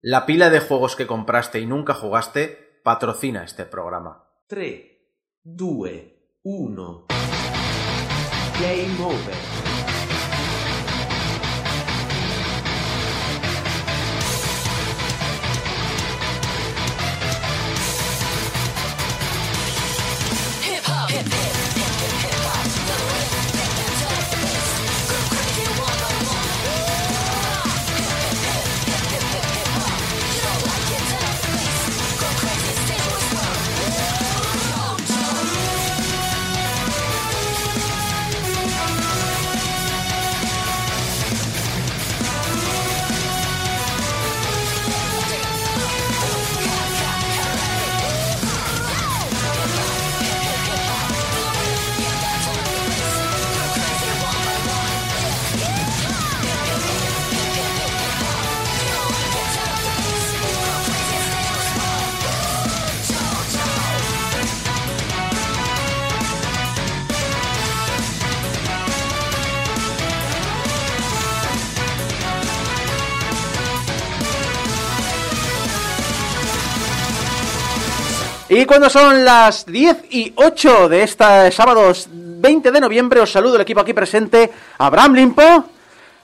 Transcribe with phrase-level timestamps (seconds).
[0.00, 4.28] La pila de juegos que compraste y nunca jugaste patrocina este programa.
[4.46, 4.80] 3,
[5.42, 5.90] 2,
[6.44, 7.06] 1.
[8.60, 9.77] Game over.
[78.68, 83.62] Cuando son las 10 y 8 de este sábado 20 de noviembre, os saludo el
[83.62, 85.64] equipo aquí presente, Abraham Limpo,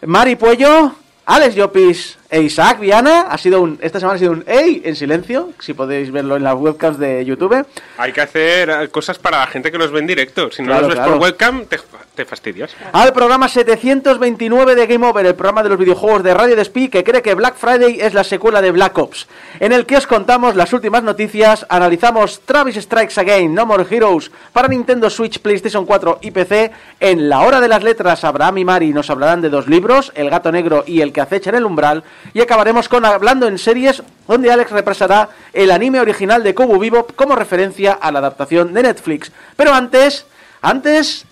[0.03, 0.93] Mari Puello,
[1.25, 3.27] Alex Llopis e Isaac Viana.
[3.29, 4.83] Ha sido un, esta semana ha sido un ¡Ey!
[4.85, 7.67] en silencio, si podéis verlo en las webcams de YouTube.
[7.99, 10.51] Hay que hacer eh, cosas para la gente que los ve en directo.
[10.51, 11.13] Si no Claro, los ves claro.
[11.13, 11.79] por webcam, te,
[12.15, 12.75] te fastidias.
[12.93, 17.05] Al programa 729 de Game Over, el programa de los videojuegos de Radio Despí, que
[17.05, 19.27] cree que Black Friday es la secuela de Black Ops,
[19.61, 24.31] en el que os contamos las últimas noticias, analizamos Travis Strikes Again, No More Heroes,
[24.53, 26.73] para Nintendo Switch, PlayStation 4 y PC.
[27.01, 30.31] En la hora de las letras, Abraham y Mari nos hablarán de dos libros, El
[30.31, 34.03] gato negro y El que acecha en el umbral, y acabaremos con Hablando en series,
[34.27, 38.83] donde Alex repasará el anime original de Kobu Bebop como referencia a la adaptación de
[38.83, 39.31] Netflix.
[39.57, 40.27] Pero antes,
[40.63, 41.27] antes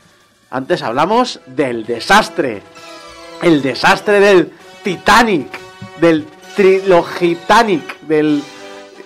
[0.50, 2.62] antes hablamos del desastre.
[3.40, 4.52] El desastre del
[4.84, 5.48] Titanic.
[6.00, 8.00] Del Trilogitanic.
[8.02, 8.42] Del.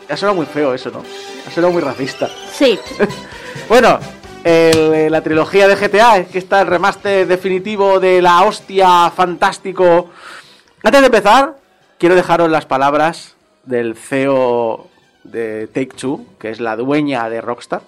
[0.09, 1.03] Ha sonado muy feo eso, ¿no?
[1.47, 2.29] Ha sonado muy racista.
[2.53, 2.79] Sí,
[3.69, 3.99] Bueno,
[4.45, 10.11] el- eh, la trilogía de GTA, que está el remaster definitivo de la hostia fantástico.
[10.83, 11.55] Antes de empezar,
[11.99, 14.89] quiero dejaros las palabras del CEO
[15.25, 17.83] de Take Two, que es la dueña de Rockstar,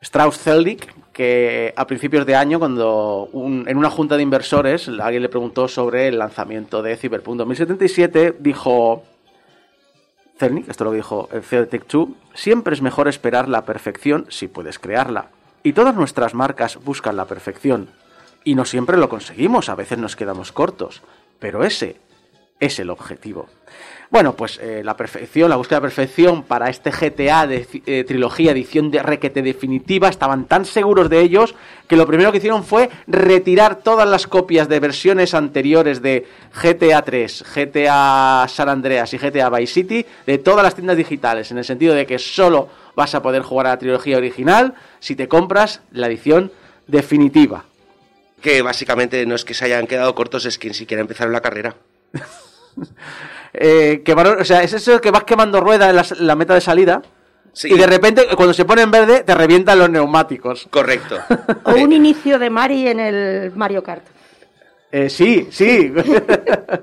[0.00, 5.28] Strauss Zelnick, que a principios de año, cuando en una junta de inversores alguien le
[5.28, 9.04] preguntó sobre el lanzamiento de Cyberpunk 2077, dijo,
[10.38, 14.48] Cerny, esto lo dijo el CEO de Tech2, siempre es mejor esperar la perfección si
[14.48, 15.28] puedes crearla.
[15.62, 17.88] Y todas nuestras marcas buscan la perfección.
[18.44, 21.02] Y no siempre lo conseguimos, a veces nos quedamos cortos.
[21.40, 21.96] Pero ese
[22.60, 23.48] es el objetivo.
[24.08, 28.52] Bueno, pues eh, la perfección, la búsqueda de perfección para este GTA de eh, trilogía
[28.52, 31.56] edición de requete definitiva, estaban tan seguros de ellos
[31.88, 36.24] que lo primero que hicieron fue retirar todas las copias de versiones anteriores de
[36.62, 41.58] GTA 3, GTA San Andreas y GTA Vice City de todas las tiendas digitales, en
[41.58, 45.26] el sentido de que solo vas a poder jugar a la trilogía original si te
[45.26, 46.52] compras la edición
[46.86, 47.64] definitiva.
[48.40, 51.40] Que básicamente no es que se hayan quedado cortos, es que ni siquiera empezaron la
[51.40, 51.74] carrera.
[53.54, 54.02] Eh,
[54.40, 57.00] o sea, es eso que vas quemando rueda en la, la meta de salida
[57.52, 60.66] Sí, y de repente cuando se pone en verde te revientan los neumáticos.
[60.70, 61.16] correcto.
[61.64, 64.04] o un inicio de Mari en el Mario Kart.
[64.92, 65.90] Eh, sí, sí.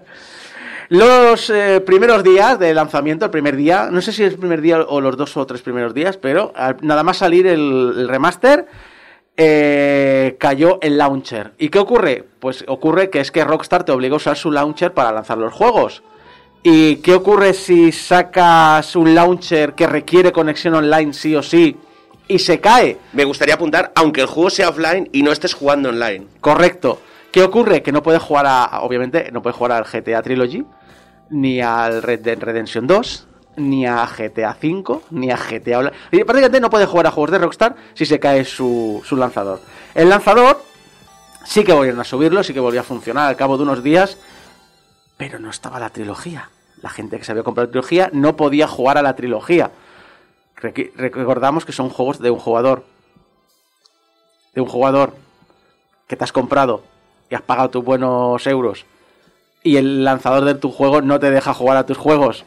[0.89, 4.61] los eh, primeros días de lanzamiento, el primer día, no sé si es el primer
[4.61, 8.07] día o los dos o tres primeros días, pero al- nada más salir el, el
[8.07, 8.65] remaster,
[9.37, 11.53] eh, cayó el launcher.
[11.57, 12.25] ¿Y qué ocurre?
[12.39, 15.53] Pues ocurre que es que Rockstar te obliga a usar su launcher para lanzar los
[15.53, 16.03] juegos.
[16.61, 21.75] ¿Y qué ocurre si sacas un launcher que requiere conexión online sí o sí
[22.27, 22.97] y se cae?
[23.11, 26.27] Me gustaría apuntar, aunque el juego sea offline y no estés jugando online.
[26.39, 26.99] Correcto.
[27.31, 27.81] ¿Qué ocurre?
[27.81, 28.81] Que no puedes jugar a.
[28.81, 30.63] Obviamente, no puedes jugar al GTA Trilogy,
[31.31, 33.27] ni al Red Dead Redemption 2,
[33.57, 35.91] ni a GTA 5, ni a GTA.
[36.11, 39.61] Y prácticamente no puedes jugar a juegos de Rockstar si se cae su, su lanzador.
[39.93, 40.63] El lanzador
[41.45, 44.17] sí que volvieron a subirlo, sí que volvió a funcionar al cabo de unos días,
[45.17, 46.49] pero no estaba la trilogía.
[46.81, 49.71] La gente que se había comprado la trilogía no podía jugar a la trilogía.
[50.95, 52.85] Recordamos que son juegos de un jugador.
[54.53, 55.15] De un jugador
[56.07, 56.83] que te has comprado
[57.29, 58.85] y has pagado tus buenos euros
[59.63, 62.43] y el lanzador de tu juego no te deja jugar a tus juegos.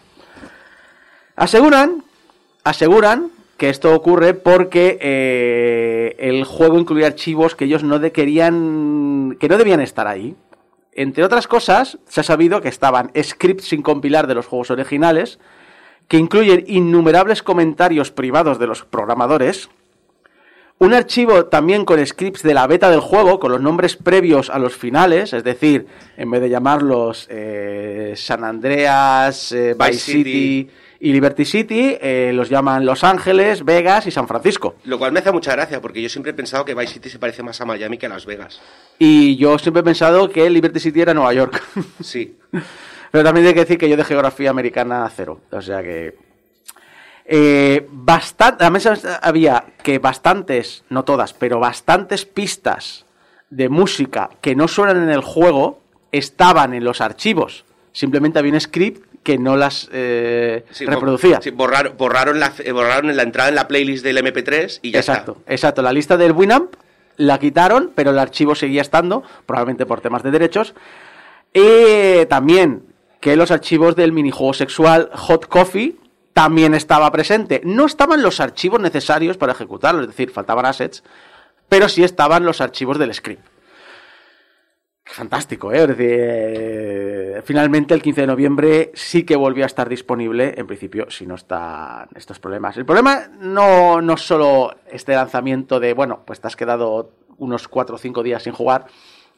[1.36, 2.02] Aseguran,
[2.64, 9.36] aseguran que esto ocurre porque eh, el juego incluye archivos que ellos no de- querían,
[9.40, 10.34] que no debían estar ahí.
[10.92, 15.38] Entre otras cosas, se ha sabido que estaban scripts sin compilar de los juegos originales,
[16.08, 19.68] que incluyen innumerables comentarios privados de los programadores,
[20.78, 24.58] un archivo también con scripts de la beta del juego, con los nombres previos a
[24.58, 25.86] los finales, es decir,
[26.18, 30.70] en vez de llamarlos eh, San Andreas, eh, Vice, Vice City, City.
[31.00, 34.76] Y Liberty City, eh, los llaman Los Ángeles, Vegas y San Francisco.
[34.84, 37.18] Lo cual me hace mucha gracia, porque yo siempre he pensado que Vice City se
[37.18, 38.60] parece más a Miami que a Las Vegas.
[38.98, 41.62] Y yo siempre he pensado que Liberty City era Nueva York.
[42.00, 42.36] Sí.
[43.12, 45.40] Pero también hay que decir que yo de geografía americana cero.
[45.50, 46.16] O sea que.
[47.24, 48.88] Eh, bastan- además
[49.22, 53.04] había que bastantes, no todas, pero bastantes pistas
[53.50, 55.80] de música que no suenan en el juego
[56.12, 57.64] estaban en los archivos.
[57.92, 61.40] Simplemente había un script que no las eh, Sí, reproducía.
[61.42, 65.00] sí, borrar- borraron, la, eh, borraron la entrada en la playlist del MP3 y ya
[65.00, 65.82] exacto, exacto.
[65.82, 66.74] La lista del Winamp
[67.16, 70.74] la quitaron, pero el archivo seguía estando, probablemente por temas de derechos.
[71.52, 72.84] Y también
[73.20, 75.96] que los archivos del minijuego sexual Hot Coffee
[76.32, 77.62] también estaba presente.
[77.64, 81.02] No estaban los archivos necesarios para ejecutarlo, es decir, faltaban assets,
[81.68, 83.42] pero sí estaban los archivos del script.
[85.08, 85.82] Fantástico, ¿eh?
[85.82, 86.08] Es decir,
[87.36, 91.26] eh, finalmente el 15 de noviembre sí que volvió a estar disponible, en principio, si
[91.26, 92.76] no están estos problemas.
[92.76, 97.96] El problema no, no solo este lanzamiento de, bueno, pues te has quedado unos 4
[97.96, 98.86] o 5 días sin jugar.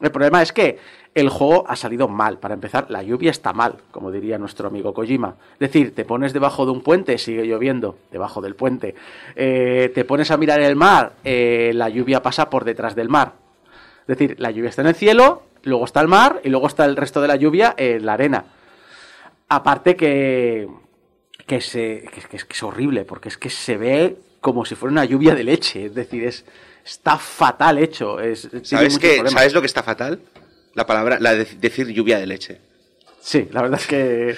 [0.01, 0.79] El problema es que
[1.13, 2.39] el juego ha salido mal.
[2.39, 5.35] Para empezar, la lluvia está mal, como diría nuestro amigo Kojima.
[5.53, 8.95] Es decir, te pones debajo de un puente, sigue lloviendo, debajo del puente.
[9.35, 13.33] Eh, te pones a mirar el mar, eh, la lluvia pasa por detrás del mar.
[14.01, 16.85] Es decir, la lluvia está en el cielo, luego está el mar y luego está
[16.85, 18.45] el resto de la lluvia en la arena.
[19.47, 20.67] Aparte que,
[21.47, 24.91] que, se, que, es- que que horrible, porque es que se ve como si fuera
[24.91, 25.85] una lluvia de leche.
[25.87, 26.45] Es decir, es,
[26.85, 28.19] está fatal hecho.
[28.19, 29.31] Es, ¿Sabes, problemas.
[29.33, 30.19] ¿Sabes lo que está fatal?
[30.75, 32.61] La palabra, la de decir lluvia de leche.
[33.19, 34.35] Sí, la verdad es que.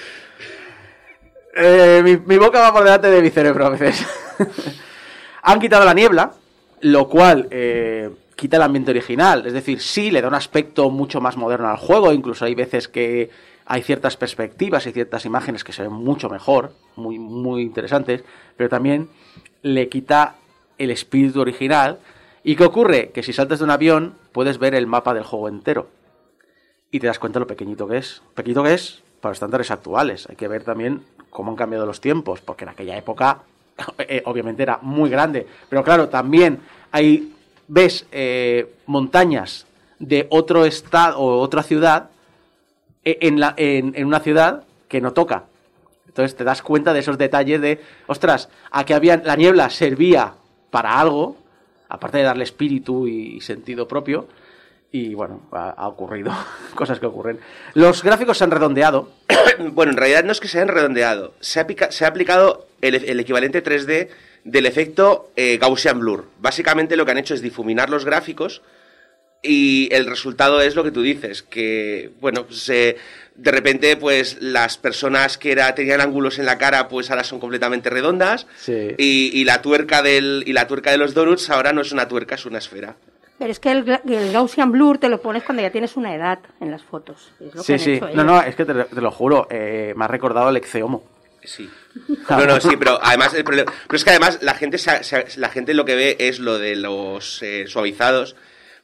[1.54, 4.04] eh, mi, mi boca va por delante de mi cerebro a veces.
[5.42, 6.32] Han quitado la niebla,
[6.80, 8.10] lo cual eh,
[8.42, 9.46] quita el ambiente original.
[9.46, 12.12] Es decir, sí, le da un aspecto mucho más moderno al juego.
[12.12, 13.30] Incluso hay veces que
[13.66, 18.24] hay ciertas perspectivas y ciertas imágenes que se ven mucho mejor, muy, muy interesantes,
[18.56, 19.08] pero también
[19.62, 20.34] le quita
[20.76, 22.00] el espíritu original.
[22.42, 23.10] ¿Y qué ocurre?
[23.10, 25.86] Que si saltas de un avión, puedes ver el mapa del juego entero
[26.90, 28.22] y te das cuenta lo pequeñito que es.
[28.34, 30.28] Pequeñito que es para estándares actuales.
[30.28, 33.42] Hay que ver también cómo han cambiado los tiempos, porque en aquella época
[33.98, 35.46] eh, obviamente era muy grande.
[35.68, 36.58] Pero claro, también
[36.90, 37.32] hay
[37.68, 39.66] ves eh, montañas
[39.98, 42.10] de otro estado o otra ciudad
[43.04, 45.44] eh, en, la, en, en una ciudad que no toca.
[46.06, 50.34] Entonces te das cuenta de esos detalles de, ostras, aquí había, la niebla servía
[50.70, 51.36] para algo,
[51.88, 54.26] aparte de darle espíritu y sentido propio,
[54.90, 56.30] y bueno, ha, ha ocurrido,
[56.74, 57.40] cosas que ocurren.
[57.72, 59.08] Los gráficos se han redondeado,
[59.72, 61.34] Bueno, en realidad no es que se hayan redondeado.
[61.40, 64.08] Se ha, pica- se ha aplicado el, el equivalente 3D
[64.44, 66.26] del efecto eh, Gaussian Blur.
[66.40, 68.62] Básicamente lo que han hecho es difuminar los gráficos
[69.42, 72.96] y el resultado es lo que tú dices, que, bueno, pues, eh,
[73.34, 77.40] de repente, pues las personas que era, tenían ángulos en la cara, pues ahora son
[77.40, 78.94] completamente redondas Sí.
[78.98, 82.06] y, y la tuerca del, y la tuerca de los donuts ahora no es una
[82.06, 82.94] tuerca, es una esfera.
[83.38, 83.84] Pero es que el,
[84.32, 87.32] Gaussian Blur te lo pones cuando ya tienes una edad en las fotos.
[87.40, 87.92] Es lo que Sí, han sí.
[87.94, 90.56] hecho No, no, es que te, lo- te lo juro, eh, me ha recordado el
[90.56, 91.02] Exeomo.
[91.44, 91.70] Sí.
[92.30, 95.26] No, no, sí, pero además el problema, pero es que además la gente se se
[95.36, 98.34] la gente lo que ve es lo de los eh, suavizados,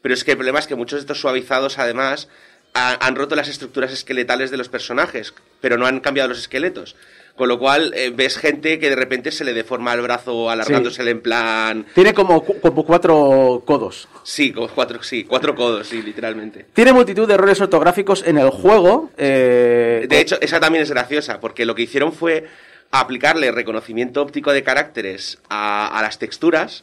[0.03, 2.29] pero es que el problema es que muchos de estos suavizados además
[2.75, 6.97] ha- han roto las estructuras esqueletales de los personajes, pero no han cambiado los esqueletos.
[7.39, 11.13] Con lo cual eh, ves gente que de repente se le deforma el brazo alargándosele
[11.13, 14.09] en plan, Tiene como, como cuatro codos.
[14.25, 16.67] sí, con cuatro, sí, cuatro codos, sí, literalmente.
[16.75, 19.11] Tiene multitud de errores ortográficos en el juego.
[19.17, 22.45] eh, De hecho, esa también es graciosa, porque lo que hicieron fue
[22.91, 26.83] aplicarle reconocimiento óptico de caracteres a, a las texturas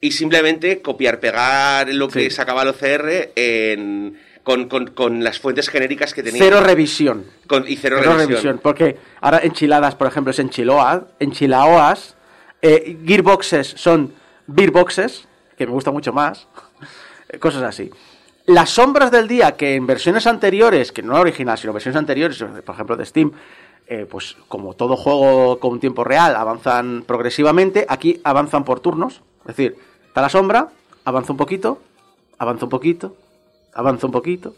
[0.00, 5.68] y simplemente copiar, pegar lo que sacaba el OCR en, con, con- con las fuentes
[5.68, 6.42] genéricas que tenía.
[6.42, 7.24] cero revisión.
[7.46, 8.28] Con- y cero, Cero revisión.
[8.28, 8.60] revisión.
[8.62, 12.16] Porque ahora enchiladas, por ejemplo, es enchiloa, enchilaoas.
[12.62, 14.12] eh, gearboxes son
[14.46, 16.46] beerboxes, que me gusta mucho más.
[17.40, 17.90] Cosas así.
[18.46, 22.42] Las sombras del día, que en versiones anteriores, que no la original, sino versiones anteriores,
[22.64, 23.32] por ejemplo de Steam,
[23.86, 29.20] eh, pues como todo juego con tiempo real, avanzan progresivamente, aquí avanzan por turnos.
[29.42, 29.76] Es decir,
[30.08, 30.68] está la sombra,
[31.04, 31.80] avanza un poquito,
[32.38, 33.16] avanza un poquito,
[33.74, 34.54] avanza un poquito.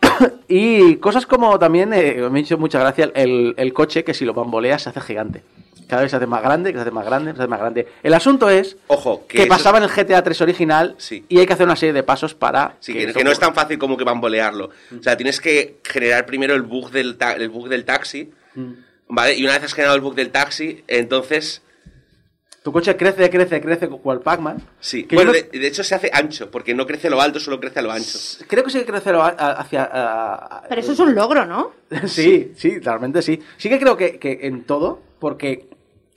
[0.48, 4.24] y cosas como también, eh, me ha hecho mucha gracia, el, el coche que si
[4.24, 5.42] lo bamboleas se hace gigante.
[5.88, 7.88] Cada vez se hace más grande, se hace más grande, se hace más grande.
[8.02, 11.24] El asunto es Ojo, que que, eso- pasaba en el GTA 3 original Sí.
[11.30, 13.30] y hay que hacer una serie de pasos para Sí, que que, eso que no
[13.30, 14.66] es tan fácil como que bambolearlo.
[14.98, 18.72] O sea, tienes que generar primero el bug del, ta- el bug del taxi, Mm.
[19.08, 19.34] ¿vale?
[19.36, 21.62] Y una vez has generado el bug del taxi, entonces...
[22.68, 24.58] Tu coche crece, crece, crece cual Pac-Man.
[24.78, 27.40] Sí, bueno, no- de, de hecho se hace ancho, porque no crece a lo alto,
[27.40, 28.18] solo crece a lo ancho.
[28.46, 29.84] Creo que sí que crece lo- a- hacia...
[29.84, 31.72] a- a- Pero eso es un logro, ¿no?
[32.06, 33.40] sí, sí, realmente sí.
[33.56, 35.70] Sí que creo que, que en todo, porque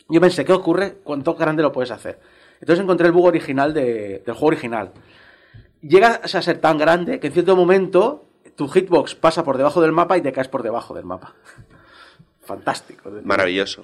[0.09, 0.95] yo pensé, ¿qué ocurre?
[1.05, 2.19] ¿Cuánto grande lo puedes hacer?
[2.59, 4.91] Entonces encontré el bug original de- del juego original.
[5.81, 8.25] Llega a ser tan grande que en cierto momento
[8.57, 11.33] tu hitbox pasa por debajo del mapa y te caes por debajo del mapa.
[12.43, 13.09] Fantástico.
[13.23, 13.83] Maravilloso.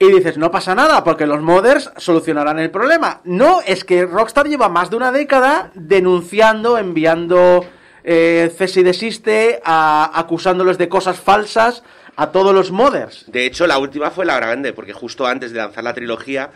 [0.00, 3.20] Y dices, no pasa nada, porque los modders solucionarán el problema.
[3.24, 7.64] No, es que Rockstar lleva más de una década denunciando, enviando
[8.04, 11.82] eh, y desiste, a- acusándolos de cosas falsas
[12.14, 13.24] a todos los modders.
[13.26, 16.50] De hecho, la última fue la grande, porque justo antes de lanzar la trilogía,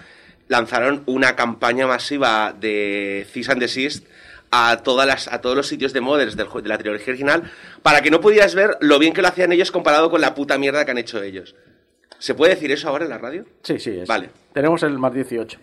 [0.46, 4.06] lanzaron una campaña masiva de Cease and Desist
[4.52, 7.50] a, todas las, a todos los sitios de modders del de la trilogía original,
[7.82, 10.58] para que no pudieras ver lo bien que lo hacían ellos comparado con la puta
[10.58, 11.56] mierda que han hecho ellos.
[12.22, 13.44] ¿Se puede decir eso ahora en la radio?
[13.64, 14.06] Sí, sí, es.
[14.06, 14.30] Vale.
[14.52, 15.58] Tenemos el más 18.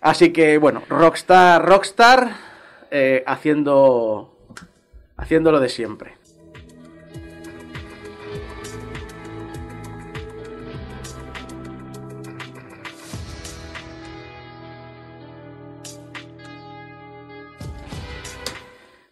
[0.00, 2.30] Así que, bueno, Rockstar, Rockstar,
[2.92, 4.36] eh, haciendo,
[5.16, 6.14] haciendo lo de siempre.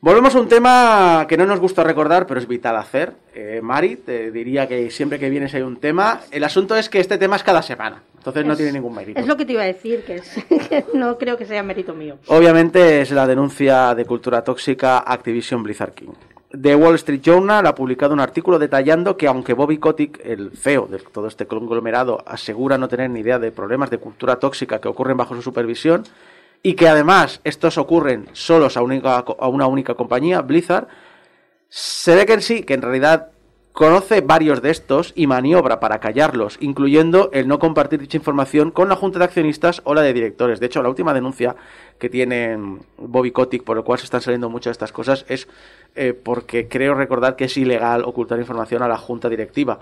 [0.03, 3.13] Volvemos a un tema que no nos gusta recordar, pero es vital hacer.
[3.35, 6.23] Eh, Mari, te diría que siempre que vienes hay un tema.
[6.31, 9.21] El asunto es que este tema es cada semana, entonces no tiene ningún mérito.
[9.21, 11.93] Es lo que te iba a decir, que, es, que no creo que sea mérito
[11.93, 12.17] mío.
[12.29, 16.13] Obviamente es la denuncia de cultura tóxica Activision Blizzard King.
[16.59, 20.87] The Wall Street Journal ha publicado un artículo detallando que aunque Bobby Kotick, el CEO
[20.87, 24.89] de todo este conglomerado, asegura no tener ni idea de problemas de cultura tóxica que
[24.89, 26.05] ocurren bajo su supervisión
[26.63, 30.89] y que además estos ocurren solos a, una única compañía, Blizzard,
[31.69, 33.31] se ve que en sí, que en realidad
[33.73, 38.89] conoce varios de estos y maniobra para callarlos, incluyendo el no compartir dicha información con
[38.89, 40.61] la junta de accionistas o la de directores.
[40.61, 41.55] De hecho, la última denuncia
[41.99, 42.59] que tiene
[42.99, 45.49] Bobby Kotick, por el cual se están saliendo muchas de estas cosas, es
[45.95, 49.79] eh, porque creo recordar que es ilegal ocultar información a la junta directiva.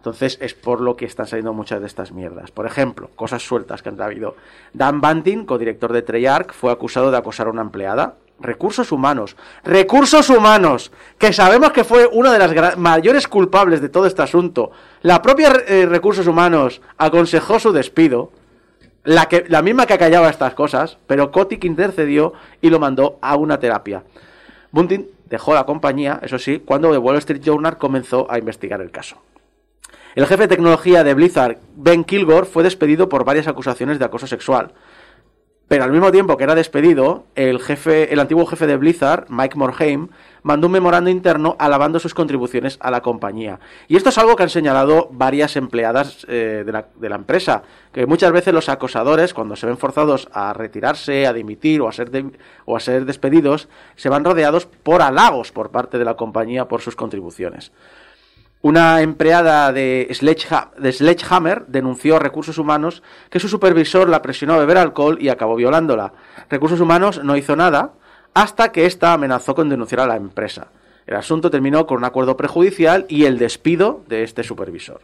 [0.00, 2.50] Entonces es por lo que están saliendo muchas de estas mierdas.
[2.50, 4.34] Por ejemplo, cosas sueltas que han habido.
[4.72, 8.14] Dan Banting, codirector de Treyarch, fue acusado de acosar a una empleada.
[8.40, 9.36] Recursos humanos.
[9.62, 10.90] Recursos humanos.
[11.18, 14.70] Que sabemos que fue una de las mayores culpables de todo este asunto.
[15.02, 18.32] La propia eh, Recursos Humanos aconsejó su despido.
[19.04, 20.96] La, que, la misma que callaba estas cosas.
[21.06, 24.02] Pero Kotick intercedió y lo mandó a una terapia.
[24.72, 28.90] Bunting dejó la compañía, eso sí, cuando The Wall Street Journal comenzó a investigar el
[28.90, 29.18] caso.
[30.16, 34.26] El jefe de tecnología de Blizzard, Ben Kilgore, fue despedido por varias acusaciones de acoso
[34.26, 34.72] sexual.
[35.68, 39.56] Pero al mismo tiempo que era despedido, el jefe, el antiguo jefe de Blizzard, Mike
[39.56, 40.08] Morhaime,
[40.42, 43.60] mandó un memorando interno alabando sus contribuciones a la compañía.
[43.86, 47.62] Y esto es algo que han señalado varias empleadas eh, de, la, empresa,
[47.92, 51.92] que muchas veces los acosadores, cuando se ven forzados a retirarse, a dimitir o a
[51.92, 52.10] ser,
[52.64, 56.80] o a ser despedidos, se van rodeados por halagos por parte de la compañía por
[56.80, 57.70] sus contribuciones.
[58.62, 60.06] Una empleada de,
[60.78, 65.30] de Sledgehammer denunció a Recursos Humanos que su supervisor la presionó a beber alcohol y
[65.30, 66.12] acabó violándola.
[66.50, 67.92] Recursos Humanos no hizo nada
[68.34, 70.68] hasta que ésta amenazó con denunciar a la empresa.
[71.06, 75.00] El asunto terminó con un acuerdo prejudicial y el despido de este supervisor.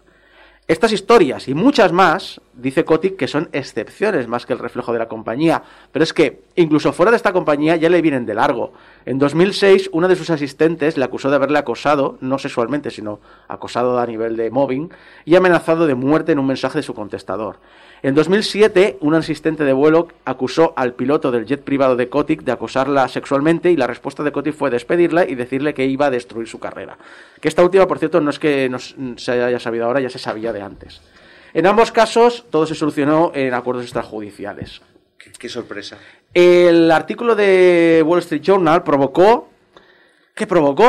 [0.69, 4.99] Estas historias y muchas más, dice Kotick, que son excepciones más que el reflejo de
[4.99, 5.63] la compañía.
[5.93, 8.73] Pero es que, incluso fuera de esta compañía, ya le vienen de largo.
[9.05, 13.99] En 2006, una de sus asistentes le acusó de haberle acosado, no sexualmente, sino acosado
[13.99, 14.91] a nivel de mobbing,
[15.25, 17.59] y amenazado de muerte en un mensaje de su contestador.
[18.03, 22.53] En 2007, un asistente de vuelo acusó al piloto del jet privado de Kotick de
[22.53, 26.47] acosarla sexualmente y la respuesta de Kotick fue despedirla y decirle que iba a destruir
[26.47, 26.99] su carrera.
[27.41, 30.19] Que esta última, por cierto, no es que no se haya sabido ahora, ya se
[30.19, 31.01] sabía de antes.
[31.57, 34.83] En ambos casos, todo se solucionó en acuerdos extrajudiciales.
[35.17, 35.97] Qué, qué sorpresa.
[36.35, 39.49] El artículo de Wall Street Journal provocó...
[40.35, 40.85] ¿Qué provocó?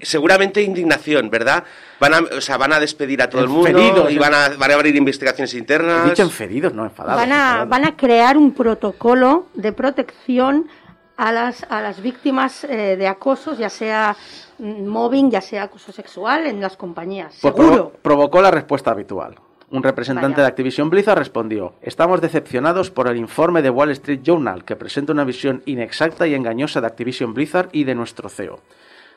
[0.00, 1.62] Seguramente indignación, ¿verdad?
[2.00, 4.70] Van a, o sea, van a despedir a todo el mundo y van a, van
[4.70, 6.06] a abrir investigaciones He internas.
[6.08, 7.20] dicho enferidos, no enfadados.
[7.20, 7.68] Van a, enfadados.
[7.68, 10.68] van a crear un protocolo de protección
[11.18, 14.16] a las, a las víctimas eh, de acosos, ya sea
[14.58, 17.36] mm, mobbing, ya sea acoso sexual en las compañías.
[17.42, 17.92] Pues Seguro.
[17.92, 19.34] provo- provocó la respuesta habitual.
[19.72, 20.42] Un representante Vaya.
[20.42, 25.14] de Activision Blizzard respondió, estamos decepcionados por el informe de Wall Street Journal que presenta
[25.14, 28.60] una visión inexacta y engañosa de Activision Blizzard y de nuestro CEO.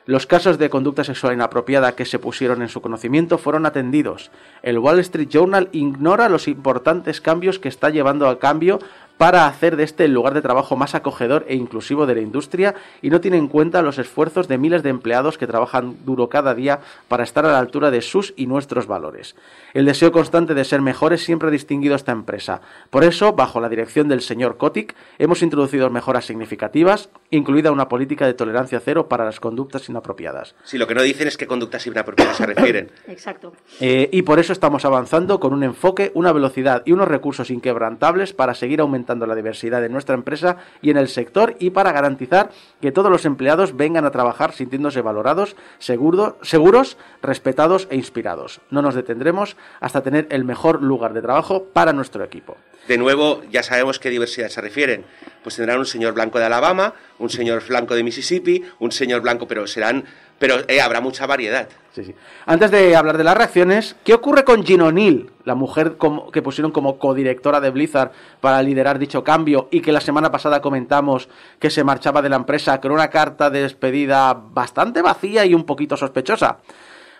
[0.06, 4.30] Los casos de conducta sexual inapropiada que se pusieron en su conocimiento fueron atendidos.
[4.62, 8.78] El Wall Street Journal ignora los importantes cambios que está llevando a cambio
[9.18, 12.74] para hacer de este el lugar de trabajo más acogedor e inclusivo de la industria
[13.02, 16.54] y no tiene en cuenta los esfuerzos de miles de empleados que trabajan duro cada
[16.54, 19.34] día para estar a la altura de sus y nuestros valores.
[19.74, 22.60] El deseo constante de ser mejores siempre ha distinguido a esta empresa.
[22.90, 28.26] Por eso, bajo la dirección del señor Kotick, hemos introducido mejoras significativas, incluida una política
[28.26, 30.54] de tolerancia cero para las conductas inapropiadas.
[30.64, 32.90] Si lo que no dicen es qué conductas inapropiadas se refieren.
[33.06, 33.52] Exacto.
[33.80, 38.32] Eh, y por eso estamos avanzando con un enfoque, una velocidad y unos recursos inquebrantables
[38.32, 42.50] para seguir aumentando la diversidad de nuestra empresa y en el sector y para garantizar
[42.80, 48.60] que todos los empleados vengan a trabajar sintiéndose valorados, seguro- seguros, respetados e inspirados.
[48.70, 52.56] No nos detendremos hasta tener el mejor lugar de trabajo para nuestro equipo.
[52.88, 55.04] De nuevo, ya sabemos qué diversidad se refieren.
[55.42, 59.46] Pues tendrán un señor blanco de Alabama, un señor blanco de Mississippi, un señor blanco,
[59.48, 60.04] pero serán,
[60.38, 61.68] pero eh, habrá mucha variedad.
[61.92, 62.14] Sí, sí.
[62.44, 65.96] Antes de hablar de las reacciones, ¿qué ocurre con Jean O'Neill, la mujer
[66.32, 70.60] que pusieron como codirectora de Blizzard para liderar dicho cambio y que la semana pasada
[70.60, 71.28] comentamos
[71.58, 75.64] que se marchaba de la empresa con una carta de despedida bastante vacía y un
[75.64, 76.58] poquito sospechosa?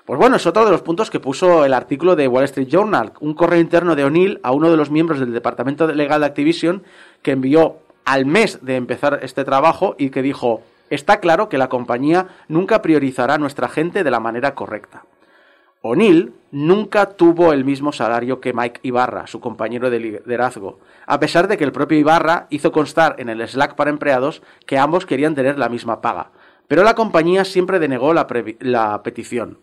[0.04, 3.12] Pues bueno, es otro de los puntos que puso el artículo de Wall Street Journal,
[3.18, 6.84] un correo interno de O'Neill a uno de los miembros del departamento legal de Activision
[7.22, 11.68] que envió al mes de empezar este trabajo y que dijo, está claro que la
[11.68, 15.04] compañía nunca priorizará a nuestra gente de la manera correcta.
[15.82, 21.46] O'Neill nunca tuvo el mismo salario que Mike Ibarra, su compañero de liderazgo, a pesar
[21.48, 25.34] de que el propio Ibarra hizo constar en el Slack para empleados que ambos querían
[25.34, 26.30] tener la misma paga,
[26.66, 28.26] pero la compañía siempre denegó la,
[28.60, 29.58] la petición.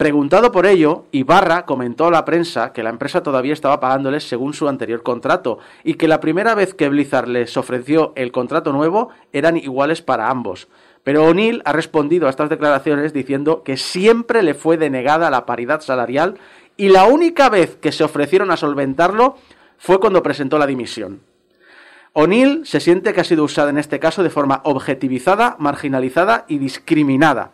[0.00, 4.54] Preguntado por ello, Ibarra comentó a la prensa que la empresa todavía estaba pagándoles según
[4.54, 9.10] su anterior contrato y que la primera vez que Blizzard les ofreció el contrato nuevo
[9.34, 10.68] eran iguales para ambos.
[11.04, 15.82] Pero O'Neill ha respondido a estas declaraciones diciendo que siempre le fue denegada la paridad
[15.82, 16.38] salarial
[16.78, 19.36] y la única vez que se ofrecieron a solventarlo
[19.76, 21.20] fue cuando presentó la dimisión.
[22.14, 26.56] O'Neill se siente que ha sido usada en este caso de forma objetivizada, marginalizada y
[26.56, 27.50] discriminada.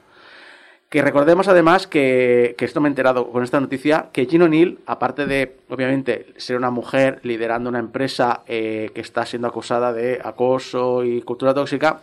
[0.97, 4.79] Que recordemos además que, que esto me he enterado con esta noticia, que Jean O'Neill,
[4.87, 10.19] aparte de, obviamente, ser una mujer liderando una empresa eh, que está siendo acusada de
[10.25, 12.01] acoso y cultura tóxica,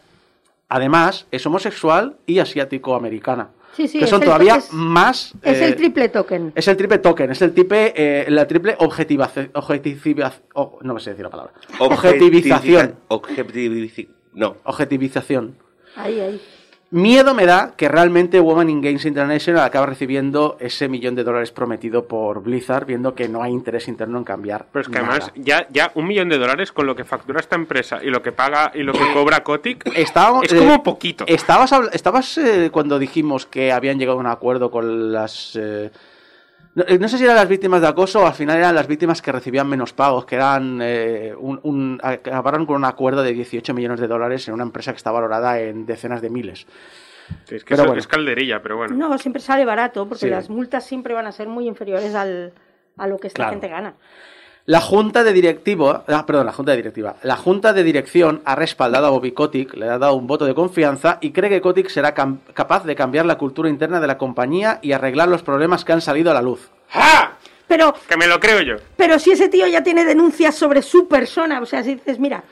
[0.69, 3.47] además es homosexual y asiático-americana.
[3.75, 5.33] Sí, sí, que es son el- todavía es- más...
[5.41, 6.51] Es eh, el triple token.
[6.53, 11.23] es el triple token, es el triple, eh, la triple objetivación, no me sé decir
[11.25, 11.51] la palabra.
[11.79, 12.93] Objetivización.
[13.07, 14.57] Objetivici- No.
[14.65, 15.55] Objetivización.
[15.95, 16.41] Ahí, ahí.
[16.93, 21.51] Miedo me da que realmente Women in Games International acabe recibiendo ese millón de dólares
[21.51, 24.67] prometido por Blizzard, viendo que no hay interés interno en cambiar.
[24.71, 25.07] Pero es que nada.
[25.09, 28.21] además, ya, ya un millón de dólares con lo que factura esta empresa y lo
[28.21, 31.25] que paga y lo que cobra Kotick Estábamos, es eh, como poquito.
[31.25, 35.55] Estabas, estabas eh, cuando dijimos que habían llegado a un acuerdo con las...
[35.55, 35.89] eh,
[36.75, 38.87] no, eh, no sé si eran las víctimas de acoso o al final eran las
[38.87, 43.33] víctimas que recibían menos pagos, que eran eh, un, un- acabaron con un acuerdo de
[43.33, 46.65] 18 millones de dólares en una empresa que está valorada en decenas de miles.
[47.49, 47.99] Es que pero eso bueno.
[47.99, 48.95] es calderilla, pero bueno.
[48.95, 50.29] No, siempre sale barato porque Sí.
[50.29, 52.53] las multas siempre van a ser muy inferiores al,
[52.97, 53.51] a lo que esta Claro.
[53.51, 53.93] gente gana.
[54.65, 58.55] La junta de directivo, ah, perdón, la junta de directiva, la junta de dirección ha
[58.55, 61.89] respaldado a Bobby Kotick, le ha dado un voto de confianza y cree que Kotick
[61.89, 65.91] será capaz de cambiar la cultura interna de la compañía y arreglar los problemas que
[65.91, 66.69] han salido a la luz.
[66.93, 67.33] ¡Ah!
[67.67, 68.75] Pero, Que me lo creo yo.
[68.95, 72.43] pero si ese tío ya tiene denuncias sobre su persona, o sea, si dices, mira,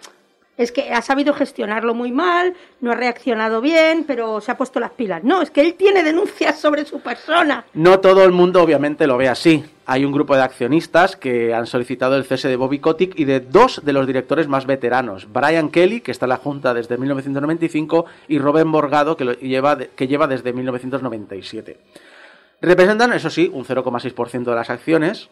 [0.62, 4.80] es que ha sabido gestionarlo muy mal, no ha reaccionado bien, pero se ha puesto
[4.80, 5.24] las pilas.
[5.24, 7.66] No, es que él tiene denuncias sobre su persona.
[7.74, 9.64] No todo el mundo obviamente lo ve así.
[9.86, 13.40] Hay un grupo de accionistas que han solicitado el cese de Bobby Kotick y de
[13.40, 18.06] dos de los directores más veteranos, Brian Kelly, que está en la Junta desde 1995,
[18.28, 19.38] y Robin Morgado, que,
[19.96, 21.78] que lleva desde 1997.
[22.62, 25.30] Representan, eso sí, un 0,6% de las acciones.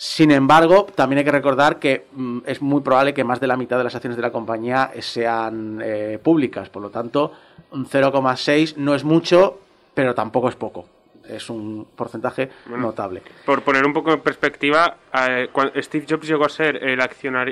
[0.00, 3.56] Sin embargo, también hay que recordar que mm, es muy probable que más de la
[3.56, 6.68] mitad de las acciones de la compañía sean eh, públicas.
[6.70, 7.32] Por lo tanto,
[7.72, 9.58] un 0,6 no es mucho,
[9.94, 10.86] pero tampoco es poco.
[11.28, 12.86] Es un porcentaje Bueno.
[12.86, 13.22] notable.
[13.44, 15.48] Por poner un poco en perspectiva, eh,
[15.82, 17.00] Steve Jobs llegó a ser el,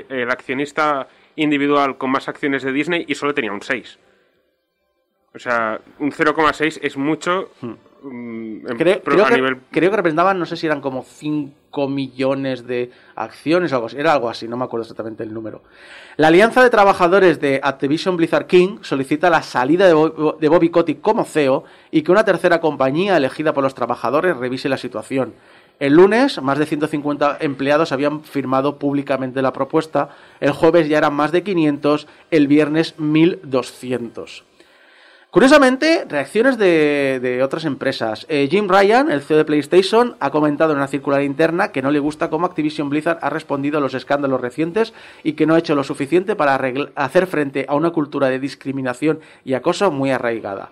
[0.09, 1.05] el accionista
[1.35, 3.99] individual con más acciones de Disney y solo tenía un 6.
[5.35, 7.75] O sea, un 0,6 es mucho mm, Hmm.
[8.77, 9.57] Creo, pro- creo a que, nivel...
[9.71, 13.97] creo que representaban, no sé si eran como 5 millones de acciones o algo así.
[13.97, 15.63] Era algo así, no me acuerdo exactamente el número.
[16.17, 19.93] La Alianza de Trabajadores de Activision Blizzard King solicita la salida de
[20.39, 24.69] de Bobby Kotick como CEO y que una tercera compañía elegida por los trabajadores revise
[24.69, 25.33] la situación.
[25.79, 30.09] El lunes, más de 150 empleados habían firmado públicamente la propuesta.
[30.39, 34.43] El jueves ya eran más de 500, el viernes 1200.
[35.29, 38.25] Curiosamente, reacciones de, de otras empresas.
[38.29, 41.91] Eh, Jim Ryan, el CEO de PlayStation, ha comentado en una circular interna que no
[41.91, 45.59] le gusta cómo Activision Blizzard ha respondido a los escándalos recientes y que no ha
[45.59, 46.57] hecho lo suficiente para
[46.95, 50.71] hacer frente a una cultura de discriminación y acoso muy arraigada.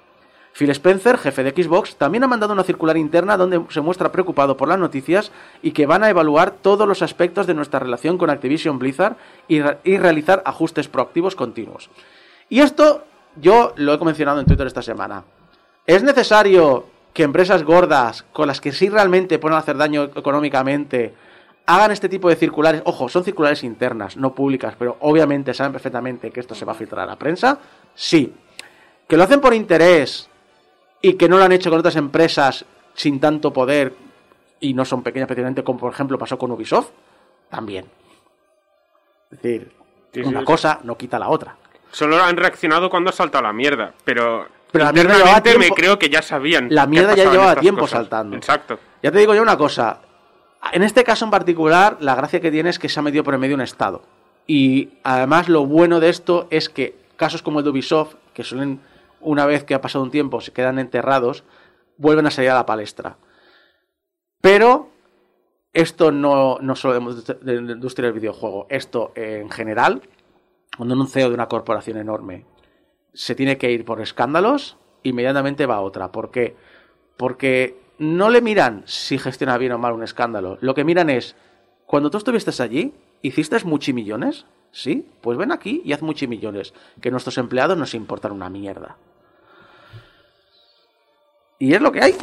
[0.54, 4.56] Phil Spencer, jefe de Xbox, también ha mandado una circular interna donde se muestra preocupado
[4.56, 8.30] por las noticias y que van a evaluar todos los aspectos de nuestra relación con
[8.30, 9.18] Activision Blizzard
[9.50, 11.90] y realizar ajustes proactivos continuos.
[12.48, 13.04] Y esto
[13.38, 15.24] yo lo he mencionado en Twitter esta semana.
[15.86, 21.14] ¿Es necesario que empresas gordas, con las que sí realmente pueden hacer daño económicamente,
[21.66, 22.82] hagan este tipo de circulares?
[22.86, 26.76] Ojo, son circulares internas, no públicas, pero obviamente saben perfectamente que esto se va a
[26.76, 27.60] filtrar a la prensa.
[27.94, 28.34] Sí.
[29.08, 30.30] ¿Que lo hacen por interés
[31.02, 33.94] y que no lo han hecho con otras empresas sin tanto poder
[34.60, 36.90] y no son pequeñas precisamente como por ejemplo pasó con Ubisoft?
[37.50, 37.86] También.
[39.32, 39.72] Es decir,
[40.14, 40.46] Sí, sí, una sí.
[40.46, 41.58] cosa no quita la otra.
[41.96, 44.50] Solo han reaccionado cuando ha saltado la mierda, pero.
[44.70, 46.68] Pero la mierda llevaba me creo que ya sabían.
[46.70, 48.00] La mierda ya llevaba tiempo cosas.
[48.00, 48.36] saltando.
[48.36, 48.78] Exacto.
[49.02, 50.02] Ya te digo yo una cosa.
[50.74, 53.34] En este caso en particular, la gracia que tiene es que se ha metido por
[53.34, 54.04] en medio un Estado.
[54.46, 58.82] Y además lo bueno de esto es que casos como el de Ubisoft, que suelen,
[59.22, 61.46] una vez que ha pasado un tiempo, se quedan enterrados,
[61.96, 63.16] vuelven a salir a la palestra.
[64.42, 64.90] Pero
[65.72, 70.02] esto no, no solo de la industria del videojuego, esto en general,
[70.78, 72.46] cuando un CEO de una corporación enorme
[73.14, 76.12] se tiene que ir por escándalos, inmediatamente va a otra.
[76.12, 76.56] ¿Por qué?
[77.18, 80.58] Porque no le miran si gestiona bien o mal un escándalo.
[80.62, 81.36] Lo que miran es,
[81.86, 84.46] cuando tú estuviste allí, ¿hiciste muchimillones?
[84.72, 86.74] Sí, pues ven aquí y haz muchimillones.
[87.02, 88.98] Que nuestros empleados nos importan una mierda.
[91.58, 92.16] Y es lo que hay.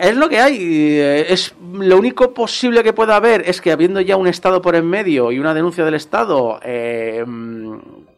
[0.00, 0.58] Es lo que hay.
[0.60, 4.74] Eh, Es lo único posible que pueda haber es que habiendo ya un Estado por
[4.74, 7.24] en medio y una denuncia del Estado, eh,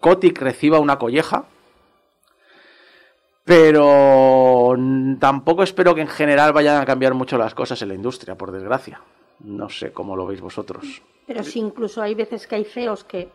[0.02, 1.44] Kotick reciba una colleja.
[3.44, 4.76] Pero
[5.18, 8.52] tampoco espero que en general vayan a cambiar mucho las cosas en la industria, por
[8.52, 9.00] desgracia.
[9.40, 11.02] No sé cómo lo veis vosotros.
[11.26, 13.30] Pero sí, incluso hay veces que hay CEOs que,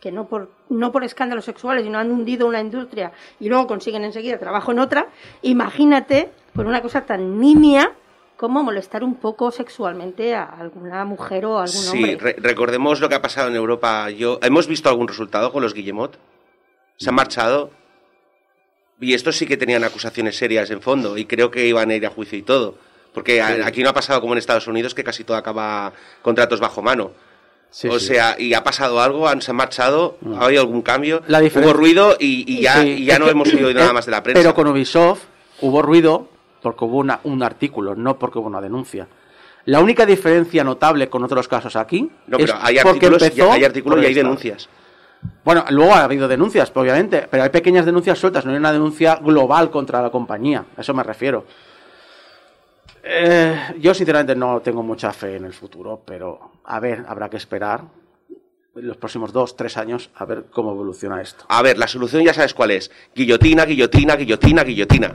[0.00, 4.04] que no, por, no por escándalos sexuales, sino han hundido una industria y luego consiguen
[4.04, 5.08] enseguida trabajo en otra.
[5.42, 7.92] Imagínate, por una cosa tan nimia
[8.42, 12.16] como molestar un poco sexualmente a alguna mujer o a algún Sí, hombre.
[12.18, 14.10] re- recordemos lo que ha pasado en Europa.
[14.10, 16.18] Yo, ¿Hemos visto algún resultado con los Guillemot?
[16.96, 17.70] Se han marchado.
[19.00, 22.04] Y estos sí que tenían acusaciones serias en fondo y creo que iban a ir
[22.04, 22.74] a juicio y todo.
[23.14, 26.58] Porque a- aquí no ha pasado como en Estados Unidos que casi todo acaba contratos
[26.58, 27.12] bajo mano.
[27.70, 28.06] Sí, o sí.
[28.08, 31.72] sea, y ha pasado algo, han, se han marchado, ha habido algún cambio, La hubo
[31.72, 34.10] ruido y, y ya, Sí, y ya es no que- hemos oído nada más de
[34.10, 34.40] la prensa.
[34.42, 35.22] Pero con Ubisoft
[35.60, 36.28] hubo ruido
[36.62, 39.06] porque hubo una- un artículo, no porque hubo una denuncia.
[39.66, 43.64] La única diferencia notable con otros casos aquí no, es pero hay porque empezó hay
[43.64, 44.68] artículos y hay denuncias.
[45.44, 49.16] Bueno, luego ha habido denuncias, obviamente, pero hay pequeñas denuncias sueltas, no hay una denuncia
[49.16, 50.64] global contra la compañía.
[50.76, 51.44] A eso me refiero.
[53.04, 57.36] Eh, yo sinceramente no tengo mucha fe en el futuro, pero a ver, habrá que
[57.36, 57.82] esperar
[58.74, 61.44] los próximos dos, tres años a ver cómo evoluciona esto.
[61.48, 62.90] A ver, la solución ya sabes cuál es.
[63.14, 65.12] Guillotina, guillotina, guillotina, guillotina.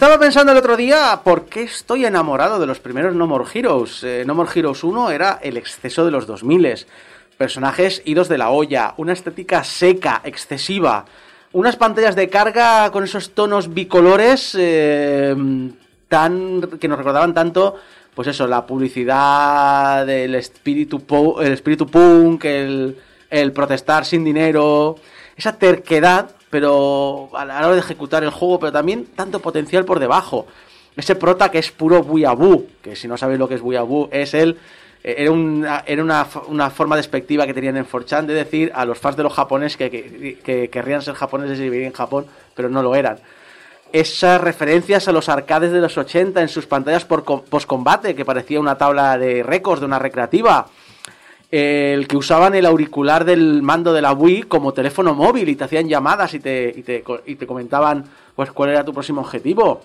[0.00, 4.02] Estaba pensando el otro día por qué estoy enamorado de los primeros No More Heroes.
[4.02, 6.86] Eh, no More Heroes 1 era el exceso de los 2000
[7.36, 11.04] personajes idos de la olla, una estética seca, excesiva,
[11.52, 15.36] unas pantallas de carga con esos tonos bicolores eh,
[16.08, 17.76] tan que nos recordaban tanto,
[18.14, 21.04] pues eso, la publicidad del espíritu,
[21.42, 24.96] el espíritu punk, el protestar sin dinero,
[25.36, 29.98] esa terquedad, pero a la hora de ejecutar el juego, pero también tanto potencial por
[30.00, 30.46] debajo.
[30.96, 34.34] Ese prota que es puro buyabú, que si no sabéis lo que es buyabú, es
[34.34, 34.58] el
[35.02, 38.84] eh, era, una, era una, una forma despectiva que tenían en 4chan de decir a
[38.84, 42.26] los fans de los japoneses que, que, que querrían ser japoneses y vivir en Japón,
[42.54, 43.18] pero no lo eran.
[43.92, 48.24] Esas referencias a los arcades de los 80 en sus pantallas por com- postcombate, que
[48.24, 50.68] parecía una tabla de récords de una recreativa.
[51.50, 55.64] El que usaban el auricular del mando de la Wii como teléfono móvil y te
[55.64, 58.04] hacían llamadas y te, y te, y te comentaban
[58.36, 59.82] pues cuál era tu próximo objetivo.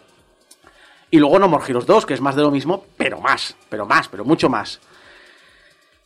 [1.10, 3.86] Y luego No More Heroes 2, que es más de lo mismo, pero más, pero
[3.86, 4.80] más, pero mucho más.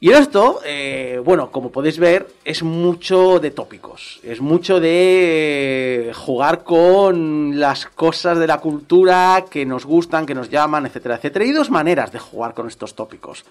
[0.02, 6.63] Y esto, eh, bueno, como podéis ver, es mucho de tópicos, es mucho de jugar
[6.63, 11.43] con las cosas de la cultura que nos gustan, que nos llaman, etcétera, etcétera.
[11.43, 13.43] Y dos maneras de jugar con estos tópicos.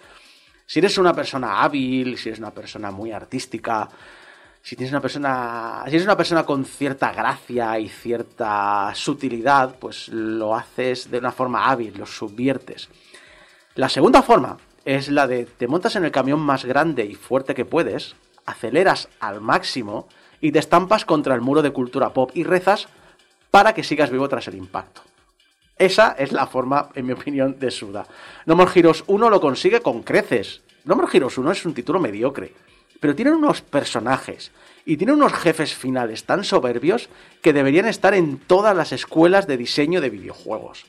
[0.68, 3.88] Si eres una persona hábil, si eres una persona muy artística,
[4.60, 10.08] si tienes una persona, si eres una persona con cierta gracia y cierta sutilidad, pues
[10.08, 12.90] lo haces de una forma hábil, lo subviertes.
[13.76, 17.54] La segunda forma es la de te montas en el camión más grande y fuerte
[17.54, 20.06] que puedes, aceleras al máximo
[20.38, 22.88] y te estampas contra el muro de cultura pop y rezas
[23.50, 25.07] para que sigas vivo tras el impacto.
[25.78, 28.06] Esa es la forma, en mi opinión, de Suda.
[28.46, 30.60] No More Heroes 1 lo consigue con creces.
[30.84, 32.52] No More Heroes 1 es un título mediocre,
[32.98, 34.50] pero tiene unos personajes
[34.84, 37.08] y tiene unos jefes finales tan soberbios
[37.42, 40.86] que deberían estar en todas las escuelas de diseño de videojuegos.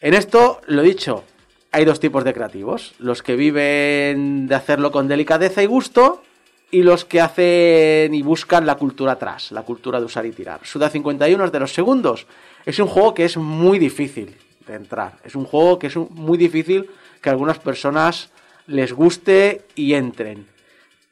[0.00, 1.24] En esto, lo dicho,
[1.70, 2.94] hay dos tipos de creativos.
[2.98, 6.22] Los que viven de hacerlo con delicadeza y gusto
[6.70, 10.60] y los que hacen y buscan la cultura atrás, la cultura de usar y tirar.
[10.64, 12.26] Suda 51 es de los segundos.
[12.66, 15.18] Es un juego que es muy difícil de entrar.
[15.24, 16.90] Es un juego que es muy difícil
[17.22, 18.30] que a algunas personas
[18.66, 20.48] les guste y entren.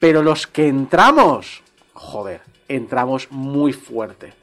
[0.01, 1.63] Pero los que entramos,
[1.93, 4.35] joder, entramos muy fuerte.